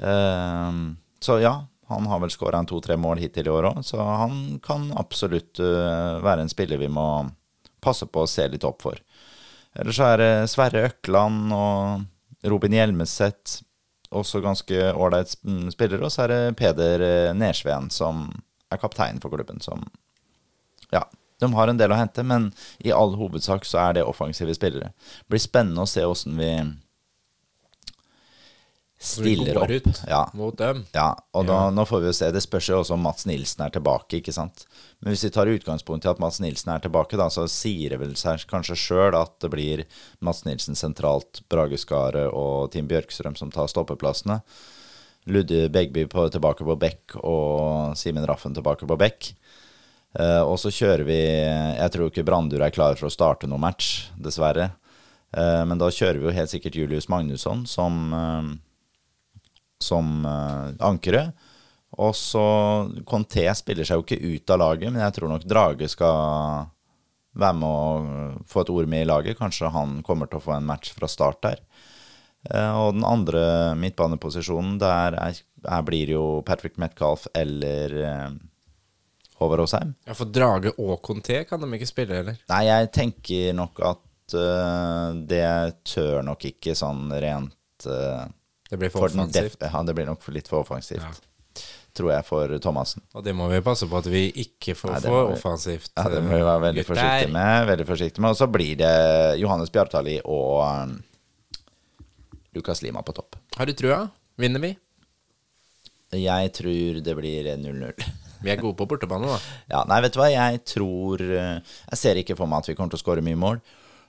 Uh, 0.00 0.96
så 1.22 1.38
ja, 1.40 1.54
han 1.88 2.08
har 2.10 2.20
vel 2.20 2.32
skåra 2.32 2.60
to-tre 2.68 2.96
mål 3.00 3.22
hittil 3.22 3.48
i 3.48 3.52
år 3.52 3.70
òg, 3.70 3.82
så 3.86 4.02
han 4.02 4.58
kan 4.64 4.88
absolutt 4.98 5.60
være 5.60 6.42
en 6.42 6.50
spiller 6.50 6.80
vi 6.80 6.88
må 6.90 7.06
passe 7.86 8.08
på 8.10 8.24
å 8.24 8.30
se 8.30 8.46
litt 8.50 8.66
opp 8.66 8.84
for. 8.84 9.00
Ellers 9.76 10.00
er 10.00 10.20
det 10.20 10.32
Sverre 10.50 10.86
Økland 10.88 11.52
og 11.54 12.48
Robin 12.48 12.74
Hjelmeset, 12.76 13.60
også 14.14 14.40
ganske 14.44 14.90
ålreit 14.94 15.34
spillere. 15.34 16.04
Og 16.06 16.12
så 16.14 16.24
er 16.24 16.32
det 16.32 16.56
Peder 16.60 17.04
eh, 17.04 17.34
Nersveen, 17.36 17.90
som 17.92 18.28
er 18.72 18.80
kaptein 18.82 19.20
for 19.22 19.34
klubben, 19.34 19.60
som 19.60 19.84
Ja, 20.92 21.02
de 21.42 21.50
har 21.52 21.68
en 21.68 21.78
del 21.78 21.92
å 21.92 21.98
hente, 21.98 22.22
men 22.24 22.52
i 22.78 22.92
all 22.94 23.16
hovedsak 23.18 23.66
så 23.66 23.80
er 23.88 23.98
det 23.98 24.06
offensive 24.06 24.54
spillere. 24.56 24.92
Det 25.26 25.34
blir 25.34 25.42
spennende 25.42 25.84
å 25.84 25.90
se 25.90 26.04
åssen 26.06 26.38
vi 26.38 26.52
stiller 28.98 29.58
opp. 29.58 29.70
ut 29.70 30.02
ja. 30.08 30.30
mot 30.34 30.58
dem. 30.58 30.84
Ja, 30.92 31.10
og 31.32 31.44
ja. 31.44 31.52
Nå, 31.52 31.70
nå, 31.76 31.84
får 31.88 32.00
vi 32.00 32.08
jo 32.10 32.14
se. 32.16 32.30
Det 32.32 32.40
spørs 32.44 32.70
jo 32.70 32.78
også 32.80 32.96
om 32.96 33.04
Mats 33.04 33.26
Nilsen 33.28 33.66
er 33.66 33.74
tilbake, 33.74 34.20
ikke 34.20 34.32
sant. 34.32 34.64
Men 35.00 35.12
hvis 35.12 35.26
vi 35.26 35.32
tar 35.34 35.50
utgangspunkt 35.52 36.06
i 36.06 36.10
at 36.10 36.22
Mats 36.22 36.40
Nilsen 36.40 36.72
er 36.72 36.84
tilbake, 36.84 37.18
da, 37.20 37.28
så 37.32 37.44
sier 37.50 37.92
det 37.92 38.00
vel 38.00 38.16
seg 38.16 38.46
kanskje 38.48 38.78
sjøl 38.80 39.18
at 39.18 39.36
det 39.44 39.52
blir 39.52 39.84
Mats 40.24 40.46
Nilsen 40.48 40.78
sentralt, 40.78 41.42
Brage 41.52 41.80
Skaret 41.82 42.32
og 42.32 42.72
Team 42.72 42.88
Bjørkstrøm 42.90 43.36
som 43.36 43.52
tar 43.52 43.68
stoppeplassene. 43.72 44.40
Ludde 45.26 45.66
Begby 45.74 46.06
på, 46.08 46.28
tilbake 46.30 46.64
på 46.64 46.76
bekk 46.78 47.16
og 47.18 47.96
Simen 47.98 48.26
Raffen 48.28 48.54
tilbake 48.54 48.86
på 48.88 48.98
bekk. 49.00 49.32
Uh, 50.16 50.40
og 50.46 50.54
så 50.56 50.70
kjører 50.72 51.02
vi 51.04 51.18
Jeg 51.18 51.92
tror 51.92 52.08
ikke 52.08 52.24
Brandur 52.24 52.62
er 52.64 52.72
klar 52.72 52.94
for 52.96 53.10
å 53.10 53.12
starte 53.12 53.48
noen 53.50 53.60
match, 53.66 54.06
dessverre. 54.16 54.70
Uh, 55.34 55.66
men 55.68 55.76
da 55.82 55.90
kjører 55.92 56.22
vi 56.22 56.30
jo 56.30 56.36
helt 56.38 56.52
sikkert 56.52 56.78
Julius 56.78 57.10
Magnusson 57.12 57.66
som 57.68 58.14
uh, 58.14 58.54
som 59.82 60.24
uh, 60.26 60.72
ankere. 60.84 61.30
Og 61.96 62.12
så 62.16 62.44
Conté 63.08 63.46
spiller 63.56 63.86
seg 63.86 64.00
jo 64.00 64.04
ikke 64.04 64.18
ut 64.20 64.52
av 64.52 64.60
laget, 64.60 64.92
men 64.92 65.02
jeg 65.04 65.16
tror 65.16 65.32
nok 65.32 65.46
Drage 65.48 65.88
skal 65.88 66.66
være 67.36 67.58
med 67.60 67.68
å 67.68 68.40
få 68.48 68.64
et 68.64 68.72
ord 68.72 68.88
med 68.90 69.04
i 69.04 69.08
laget. 69.08 69.38
Kanskje 69.38 69.72
han 69.72 70.00
kommer 70.06 70.28
til 70.30 70.40
å 70.40 70.44
få 70.44 70.56
en 70.56 70.68
match 70.68 70.92
fra 70.96 71.08
start 71.10 71.42
der. 71.46 71.62
Uh, 72.46 72.72
og 72.86 72.98
den 72.98 73.06
andre 73.06 73.74
midtbaneposisjonen, 73.80 74.76
der 74.82 75.16
er, 75.18 75.40
er 75.66 75.86
blir 75.86 76.12
jo 76.14 76.24
Patrick 76.46 76.76
Metcalf 76.80 77.26
eller 77.34 77.96
uh, 77.96 78.36
Håvard 79.40 79.64
Aasheim. 79.64 79.94
Ja, 80.06 80.16
For 80.16 80.30
Drage 80.32 80.72
og 80.76 81.00
Conté 81.04 81.42
kan 81.48 81.64
de 81.64 81.70
ikke 81.76 81.90
spille, 81.90 82.22
eller? 82.22 82.38
Nei, 82.52 82.62
jeg 82.68 82.92
tenker 82.94 83.56
nok 83.56 83.82
at 83.84 84.36
uh, 84.36 85.16
det 85.16 85.48
tør 85.88 86.22
nok 86.28 86.48
ikke 86.52 86.76
sånn 86.78 87.08
rent 87.12 87.54
det 88.70 88.78
blir 88.80 88.90
for, 88.90 89.06
for 89.06 89.12
offensivt? 89.22 89.60
ja, 89.62 89.82
det 89.86 89.94
blir 89.94 90.06
nok 90.08 90.26
litt 90.34 90.48
for 90.50 90.64
offensivt. 90.64 91.02
Ja. 91.02 91.62
tror 91.96 92.10
jeg, 92.12 92.24
for 92.28 92.50
Thomassen. 92.60 93.00
Og 93.16 93.22
det 93.24 93.32
må 93.32 93.46
vi 93.48 93.60
passe 93.64 93.86
på 93.88 93.96
at 93.96 94.06
vi 94.12 94.26
ikke 94.42 94.74
får 94.76 94.90
Nei, 94.92 95.00
for 95.06 95.28
vi- 95.30 95.36
offensivt. 95.38 95.92
Ja, 95.96 96.02
det 96.12 96.18
må 96.26 96.34
vi 96.34 96.42
være 96.44 96.60
veldig 96.66 96.82
gutter. 96.84 96.94
forsiktige 96.94 97.32
med. 97.32 97.66
Veldig 97.70 97.86
forsiktig 97.88 98.20
med. 98.20 98.30
Og 98.34 98.36
så 98.36 98.48
blir 98.52 98.74
det 98.82 98.90
Johannes 99.40 99.70
Bjartali 99.72 100.18
og 100.24 100.60
um, 100.66 100.98
Lukas 102.54 102.82
Lima 102.82 103.00
på 103.02 103.14
topp. 103.16 103.36
Har 103.56 103.66
du 103.66 103.72
trua? 103.72 104.02
Vinner 104.36 104.60
vi? 104.60 104.74
Jeg 106.16 106.52
tror 106.54 107.00
det 107.02 107.16
blir 107.18 107.48
0-0. 107.58 108.04
Vi 108.44 108.52
er 108.52 108.60
gode 108.60 108.76
på 108.78 108.86
bortebane, 108.88 109.26
da. 109.32 109.38
Ja, 109.72 109.80
nei, 109.88 110.02
vet 110.04 110.12
du 110.14 110.20
hva, 110.20 110.28
jeg 110.30 110.60
tror 110.68 111.22
eh, 111.24 111.56
Jeg 111.90 111.98
ser 111.98 112.20
ikke 112.20 112.36
for 112.38 112.46
meg 112.46 112.60
at 112.62 112.68
vi 112.70 112.76
kommer 112.78 112.92
til 112.92 113.00
å 113.00 113.04
skåre 113.06 113.24
mye 113.24 113.40
mål. 113.40 113.62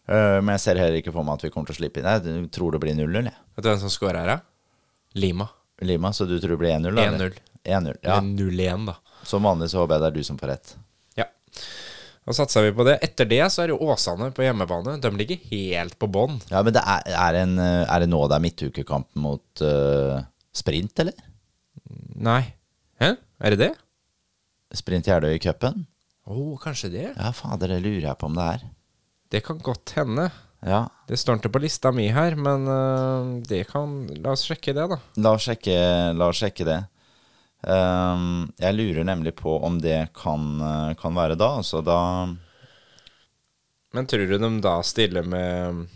Eh, 0.07 0.37
Men 0.41 0.55
jeg 0.55 0.63
ser 0.63 0.81
heller 0.81 0.99
ikke 0.99 1.13
for 1.15 1.27
meg 1.27 1.39
at 1.39 1.47
vi 1.47 1.51
kommer 1.53 1.69
til 1.69 1.77
å 1.77 1.79
slippe 1.81 2.01
inn. 2.01 2.09
Jeg 2.09 2.49
tror 2.55 2.75
det 2.75 2.81
blir 2.83 2.97
0-0, 2.97 3.29
jeg. 3.29 3.43
Vet 3.57 3.65
du 3.65 3.69
hvem 3.71 3.83
som 3.83 3.93
scorer 3.93 4.21
her, 4.21 4.33
da? 4.35 4.39
Lima. 5.17 5.49
Lima, 5.85 6.13
så 6.13 6.25
du 6.25 6.37
tror 6.41 6.55
det 6.55 6.61
blir 6.63 6.75
1-0? 6.75 6.97
1-0. 7.03 7.37
1-0, 7.67 7.99
ja. 8.01 8.17
0-1, 8.23 8.87
da. 8.89 8.97
Som 9.27 9.45
vanlig 9.45 9.69
så 9.71 9.83
håper 9.83 9.97
jeg 9.97 10.03
det 10.03 10.09
er 10.09 10.17
du 10.17 10.27
som 10.27 10.39
får 10.39 10.51
rett. 10.53 10.73
Ja. 11.19 11.27
Da 12.27 12.35
satser 12.35 12.65
vi 12.65 12.73
på 12.75 12.85
det. 12.87 12.97
Etter 13.05 13.29
det 13.29 13.41
så 13.53 13.63
er 13.63 13.73
jo 13.73 13.79
Åsane 13.87 14.29
på 14.35 14.45
hjemmebane. 14.45 14.97
De 15.03 15.11
ligger 15.19 15.41
helt 15.51 15.97
på 15.99 16.09
bånn. 16.11 16.39
Ja, 16.51 16.63
men 16.65 16.75
det 16.75 16.83
er, 16.83 17.09
er, 17.13 17.39
en, 17.43 17.57
er 17.59 18.03
det 18.03 18.09
nå 18.11 18.23
det 18.27 18.37
er 18.37 18.45
midtukekamp 18.45 19.09
mot 19.19 19.63
uh, 19.63 20.21
sprint, 20.55 21.03
eller? 21.03 21.27
Nei. 22.17 22.41
Hæ? 23.01 23.13
Er 23.43 23.53
det 23.53 23.61
det? 23.61 23.73
Sprint 24.75 25.07
Jeløya 25.07 25.37
i 25.37 25.41
cupen? 25.41 25.85
Å, 26.27 26.33
oh, 26.33 26.55
kanskje 26.59 26.91
det? 26.91 27.05
Ja, 27.13 27.31
fader, 27.35 27.71
det 27.71 27.83
lurer 27.85 28.09
jeg 28.09 28.19
på 28.19 28.27
om 28.27 28.35
det 28.35 28.47
er. 28.57 28.65
Det 29.31 29.41
kan 29.45 29.57
godt 29.59 29.93
hende. 29.97 30.29
Ja, 30.65 30.87
Det 31.07 31.19
står 31.19 31.37
ikke 31.37 31.51
på 31.53 31.61
lista 31.61 31.91
mi 31.93 32.07
her, 32.11 32.35
men 32.35 32.67
øh, 32.67 33.41
det 33.45 33.67
kan 33.69 34.07
La 34.23 34.33
oss 34.33 34.47
sjekke 34.47 34.73
det, 34.73 34.87
da. 34.89 34.97
la 35.21 35.33
oss 35.37 35.45
sjekke, 35.47 35.75
la 36.17 36.29
oss 36.31 36.41
sjekke 36.41 36.65
det. 36.65 36.79
Um, 37.67 38.51
jeg 38.61 38.75
lurer 38.77 39.05
nemlig 39.07 39.33
på 39.35 39.55
om 39.65 39.79
det 39.81 40.11
kan, 40.15 40.43
eh, 40.61 40.91
kan 40.99 41.15
være 41.17 41.35
da. 41.35 41.55
Altså 41.57 41.81
da 41.81 42.27
Men 43.93 44.05
tror 44.05 44.27
du 44.29 44.37
de 44.37 44.49
da 44.61 44.75
stiller 44.85 45.25
med 45.25 45.87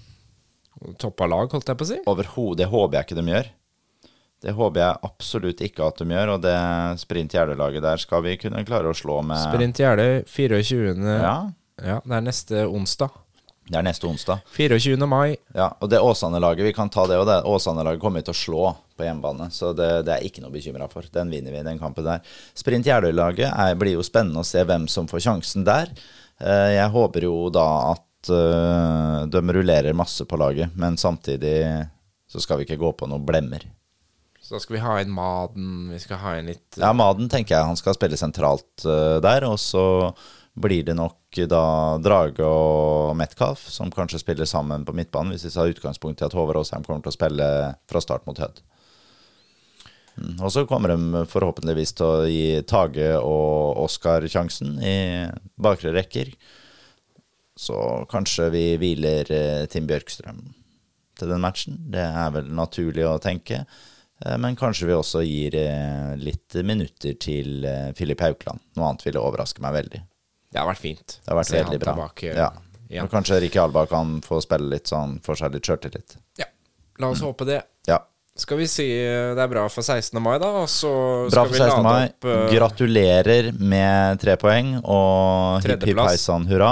toppa 0.98 1.28
lag, 1.30 1.52
holdt 1.54 1.70
jeg 1.70 1.78
på 1.78 1.86
å 1.86 1.90
si? 1.92 2.00
Overhodet, 2.10 2.64
det 2.64 2.70
håper 2.72 2.98
jeg 2.98 3.06
ikke 3.08 3.20
de 3.20 3.34
gjør. 3.36 3.50
Det 4.42 4.54
håper 4.58 4.82
jeg 4.82 5.02
absolutt 5.06 5.62
ikke 5.62 5.86
at 5.86 6.00
de 6.02 6.08
gjør, 6.10 6.32
og 6.34 6.42
det 6.42 6.56
Sprint 7.04 7.36
Jeløy-laget 7.38 7.84
der 7.86 8.02
skal 8.02 8.24
vi 8.26 8.38
kunne 8.42 8.64
klare 8.66 8.90
å 8.90 8.98
slå 8.98 9.20
med 9.22 9.38
Sprint 9.44 9.78
Jeløy 9.84 10.24
24. 10.26 10.96
Ja, 11.22 11.36
ja, 11.84 12.00
det 12.06 12.16
er 12.18 12.24
neste 12.26 12.64
onsdag. 12.68 13.10
det 13.72 13.78
er 13.80 13.86
neste 13.88 14.08
onsdag. 14.10 14.42
24. 14.56 14.98
mai. 15.08 15.36
Ja, 15.56 15.70
og 15.80 15.90
det 15.92 16.00
Åsane-laget, 16.04 16.66
vi 16.66 16.74
kan 16.76 16.90
ta 16.92 17.06
det, 17.08 17.20
det 17.30 17.38
Åsane-laget 17.48 18.02
kommer 18.02 18.22
til 18.26 18.34
å 18.34 18.40
slå 18.42 18.64
på 18.98 19.06
hjemmebane, 19.08 19.48
så 19.54 19.72
det, 19.74 19.90
det 20.06 20.16
er 20.18 20.26
ikke 20.28 20.44
noe 20.44 20.52
bekymra 20.54 20.90
for. 20.92 21.08
Den 21.14 21.32
vinner 21.32 21.54
vi, 21.56 21.62
den 21.66 21.80
kampen 21.80 22.06
der. 22.06 22.22
Sprint 22.58 22.86
Jeløy-laget 22.90 23.54
blir 23.80 23.96
jo 23.96 24.04
spennende 24.06 24.44
å 24.44 24.48
se 24.48 24.64
hvem 24.68 24.88
som 24.92 25.08
får 25.10 25.24
sjansen 25.28 25.64
der. 25.68 25.94
Eh, 26.42 26.76
Jeg 26.78 26.90
håper 26.94 27.26
jo 27.30 27.36
da 27.54 27.68
at 27.94 28.30
eh, 28.34 29.20
de 29.32 29.42
rullerer 29.56 29.96
masse 29.98 30.26
på 30.28 30.38
laget, 30.42 30.74
men 30.76 30.98
samtidig 31.00 31.62
så 32.32 32.40
skal 32.44 32.60
vi 32.62 32.68
ikke 32.68 32.80
gå 32.82 32.92
på 33.00 33.08
noen 33.12 33.26
blemmer. 33.28 33.64
Så 34.42 34.56
da 34.58 34.60
skal 34.64 34.76
vi 34.76 34.84
ha 34.84 34.94
inn 35.00 35.12
Maden, 35.16 35.72
vi 35.94 36.00
skal 36.02 36.18
ha 36.20 36.32
inn 36.40 36.48
litt 36.50 36.78
Ja, 36.82 36.90
Maden 36.98 37.30
tenker 37.32 37.56
jeg 37.56 37.68
han 37.70 37.78
skal 37.80 37.96
spille 37.96 38.18
sentralt 38.20 38.84
eh, 38.90 39.18
der, 39.24 39.46
og 39.48 39.58
så 39.62 39.84
blir 40.54 40.84
det 40.84 40.96
nok 40.98 41.38
da 41.48 41.64
Drage 42.04 42.44
og 42.44 43.16
Metcalf 43.16 43.64
som 43.72 43.92
kanskje 43.94 44.20
spiller 44.20 44.46
sammen 44.50 44.84
på 44.86 44.96
midtbanen, 44.96 45.32
hvis 45.32 45.46
vi 45.48 45.54
tar 45.54 45.72
utgangspunkt 45.72 46.22
i 46.22 46.26
at 46.28 46.36
Håvard 46.36 46.60
Aasheim 46.60 46.84
kommer 46.84 47.06
til 47.06 47.14
å 47.14 47.16
spille 47.16 47.48
fra 47.90 48.02
start 48.04 48.28
mot 48.28 48.42
Hødd. 48.42 48.60
Mm, 50.20 50.42
Og 50.44 50.52
så 50.52 50.66
kommer 50.68 50.92
de 50.92 51.24
forhåpentligvis 51.32 51.94
til 51.96 52.06
å 52.06 52.26
gi 52.28 52.62
Tage 52.68 53.14
og 53.24 53.80
Oskar 53.86 54.28
sjansen 54.28 54.76
i 54.84 54.98
bakre 55.56 55.94
rekker. 55.96 56.34
Så 57.56 57.78
kanskje 58.12 58.50
vi 58.52 58.66
hviler 58.82 59.32
eh, 59.32 59.66
Tim 59.72 59.88
Bjørkstrøm 59.88 60.44
til 61.20 61.32
den 61.32 61.44
matchen. 61.44 61.80
Det 61.94 62.04
er 62.04 62.32
vel 62.36 62.52
naturlig 62.58 63.06
å 63.08 63.20
tenke. 63.24 63.64
Eh, 64.26 64.38
Men 64.38 64.60
kanskje 64.60 64.90
vi 64.90 64.98
også 65.00 65.24
gir 65.24 65.56
eh, 65.56 66.16
litt 66.20 66.60
minutter 66.60 67.16
til 67.22 67.64
Filip 67.96 68.24
Haukland. 68.26 68.60
Noe 68.76 68.92
annet 68.92 69.06
ville 69.08 69.24
overraske 69.24 69.64
meg 69.64 69.78
veldig. 69.80 70.02
Det 70.52 70.60
har 70.60 70.68
vært 70.68 70.84
fint. 70.84 71.18
Det 71.24 71.32
har 71.32 71.40
vært 71.40 71.54
veldig 71.56 71.80
bra. 71.80 71.94
tilbake 71.96 72.32
Ja. 72.36 72.52
ja. 72.92 73.04
Og 73.06 73.12
kanskje 73.12 73.40
Rikke 73.46 73.62
Alba 73.64 73.86
kan 73.90 74.18
få 74.26 74.42
spille 74.44 74.68
litt 74.74 74.92
sånn, 74.92 75.20
får 75.24 75.44
seg 75.44 75.56
litt 75.56 75.68
sjøltillit. 75.70 76.18
Ja. 76.40 76.50
La 77.00 77.12
oss 77.14 77.24
håpe 77.24 77.48
det. 77.48 77.62
Ja. 77.88 78.02
Skal 78.38 78.62
vi 78.62 78.68
si 78.72 78.86
det 78.88 79.40
er 79.44 79.50
bra 79.52 79.66
for 79.72 79.84
16. 79.84 80.16
mai, 80.24 80.38
da? 80.40 80.52
Og 80.62 80.70
så 80.72 80.92
Bra 81.32 81.44
skal 81.46 81.50
for 81.50 81.56
vi 81.56 81.64
16. 81.64 81.72
lade 81.72 81.84
mai. 81.88 82.12
opp 82.12 82.28
uh, 82.28 82.46
Gratulerer 82.52 83.52
med 83.60 84.22
tre 84.24 84.38
poeng, 84.40 84.78
og 84.84 85.68
hipp 85.68 85.88
hipp 85.90 86.04
heisan 86.06 86.48
hurra. 86.52 86.72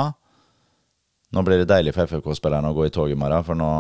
Nå 1.36 1.43
blir 1.45 1.61
det 1.61 1.69
deilig 1.69 1.93
for 1.93 2.09
FFK-spillerne 2.09 2.71
å 2.71 2.77
gå 2.77 2.88
i 2.88 2.93
tog 2.93 3.11
i 3.11 3.17
morgen, 3.19 3.43
for 3.45 3.59
nå 3.59 3.71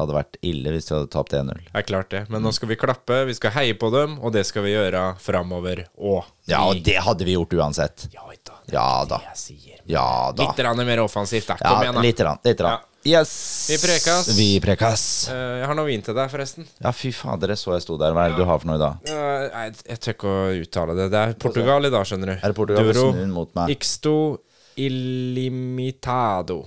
det 0.00 0.06
hadde 0.06 0.16
vært 0.16 0.38
ille 0.48 0.72
hvis 0.74 0.88
de 0.88 0.94
hadde 0.96 1.10
tapt 1.12 1.34
1-0. 1.36 1.62
er 1.76 1.86
klart 1.86 2.10
det. 2.14 2.24
Men 2.32 2.44
nå 2.46 2.52
skal 2.56 2.70
vi 2.72 2.78
klappe, 2.80 3.22
vi 3.28 3.36
skal 3.36 3.52
heie 3.58 3.76
på 3.76 3.92
dem, 3.92 4.16
og 4.24 4.32
det 4.32 4.46
skal 4.48 4.64
vi 4.64 4.72
gjøre 4.72 5.04
framover 5.20 5.84
òg. 6.00 6.24
Ja, 6.48 6.64
og 6.66 6.80
det 6.86 6.96
hadde 7.04 7.28
vi 7.28 7.36
gjort 7.36 7.52
uansett. 7.60 8.08
Ja 8.14 8.24
da. 8.30 8.56
Det 8.64 8.74
Ja 8.76 8.86
er 9.02 9.08
da. 9.10 9.18
det 9.18 9.32
jeg 9.34 9.40
sier. 9.44 9.80
Ja 9.90 10.06
da. 10.32 10.46
Litt 10.48 10.86
mer 10.86 11.02
offensivt, 11.04 11.48
da. 11.50 11.58
Ja, 11.60 11.74
Kom 11.74 11.82
igjen, 11.84 11.98
da. 11.98 12.04
Litt. 12.06 12.20
Rann, 12.24 12.40
litt 12.44 12.60
rann. 12.64 12.78
Ja. 12.80 12.86
Yes! 13.02 13.66
Vi 13.70 13.78
prekas. 13.80 14.28
Vi 14.36 14.48
prekas. 14.60 15.02
Uh, 15.32 15.60
jeg 15.62 15.68
har 15.70 15.76
noe 15.78 15.88
vin 15.88 16.02
til 16.04 16.16
deg, 16.16 16.28
forresten. 16.32 16.66
Ja, 16.84 16.92
fy 16.92 17.12
fader, 17.16 17.54
jeg 17.54 17.60
så 17.62 17.72
jeg 17.72 17.84
sto 17.86 17.96
der. 18.00 18.12
Hva 18.16 18.26
er 18.26 18.34
det 18.34 18.42
du 18.42 18.44
har 18.48 18.60
for 18.60 18.68
noe 18.68 18.76
i 18.76 18.82
dag? 18.82 19.08
Uh, 19.08 19.46
jeg, 19.48 19.76
jeg 19.88 20.02
tør 20.04 20.16
ikke 20.16 20.32
å 20.34 20.42
uttale 20.60 20.96
det. 20.98 21.08
Det 21.14 21.22
er 21.22 21.34
Portugal 21.40 21.88
i 21.88 21.92
dag, 21.94 22.04
skjønner 22.08 22.32
du. 22.32 22.36
Er 22.36 22.52
det 22.52 22.58
Portugal? 22.58 22.90
Duro 22.92 23.26
mot 23.32 23.54
meg. 23.56 23.72
Ixto 23.72 24.14
illimitado. 24.80 26.60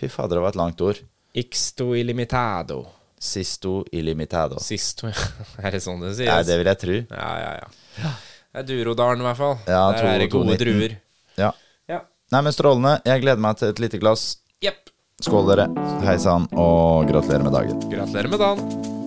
Fy 0.00 0.10
fader, 0.10 0.40
det 0.40 0.44
var 0.48 0.54
et 0.56 0.58
langt 0.58 0.82
ord. 0.84 0.98
Ixto 1.34 1.94
illimitado. 1.94 2.86
Sisto 3.20 3.84
illimitado. 3.92 4.58
Sisto 4.60 5.06
ja. 5.12 5.14
Er 5.62 5.70
det 5.76 5.82
sånn 5.84 6.00
det 6.02 6.14
sies? 6.16 6.26
Ja, 6.26 6.40
det 6.42 6.56
vil 6.58 6.70
jeg 6.72 6.80
tro. 6.80 6.96
Ja, 7.10 7.30
ja, 7.38 7.50
ja. 7.60 8.12
Det 8.50 8.62
er 8.64 8.66
Durodalen, 8.66 9.20
i 9.22 9.26
hvert 9.28 9.38
fall. 9.38 9.58
Ja, 9.68 9.82
Der 9.92 10.00
to- 10.00 10.06
er 10.10 10.18
det 10.24 10.30
gode 10.32 10.56
19. 10.56 10.62
druer. 10.64 10.96
Ja. 11.38 11.50
Ja. 11.88 12.00
Nei, 12.32 12.40
men 12.46 12.52
strålende. 12.56 12.96
Jeg 13.06 13.22
gleder 13.22 13.44
meg 13.44 13.60
til 13.60 13.68
et 13.70 13.78
lite 13.84 14.00
glass. 14.02 14.38
Jepp. 14.64 14.90
Skål, 15.22 15.52
dere. 15.52 15.68
Hei 16.06 16.16
sann, 16.18 16.48
og 16.56 17.06
gratulerer 17.12 17.44
med 17.44 17.52
dagen. 17.52 17.84
Gratulerer 17.92 18.32
med 18.32 18.40
dagen. 18.40 18.99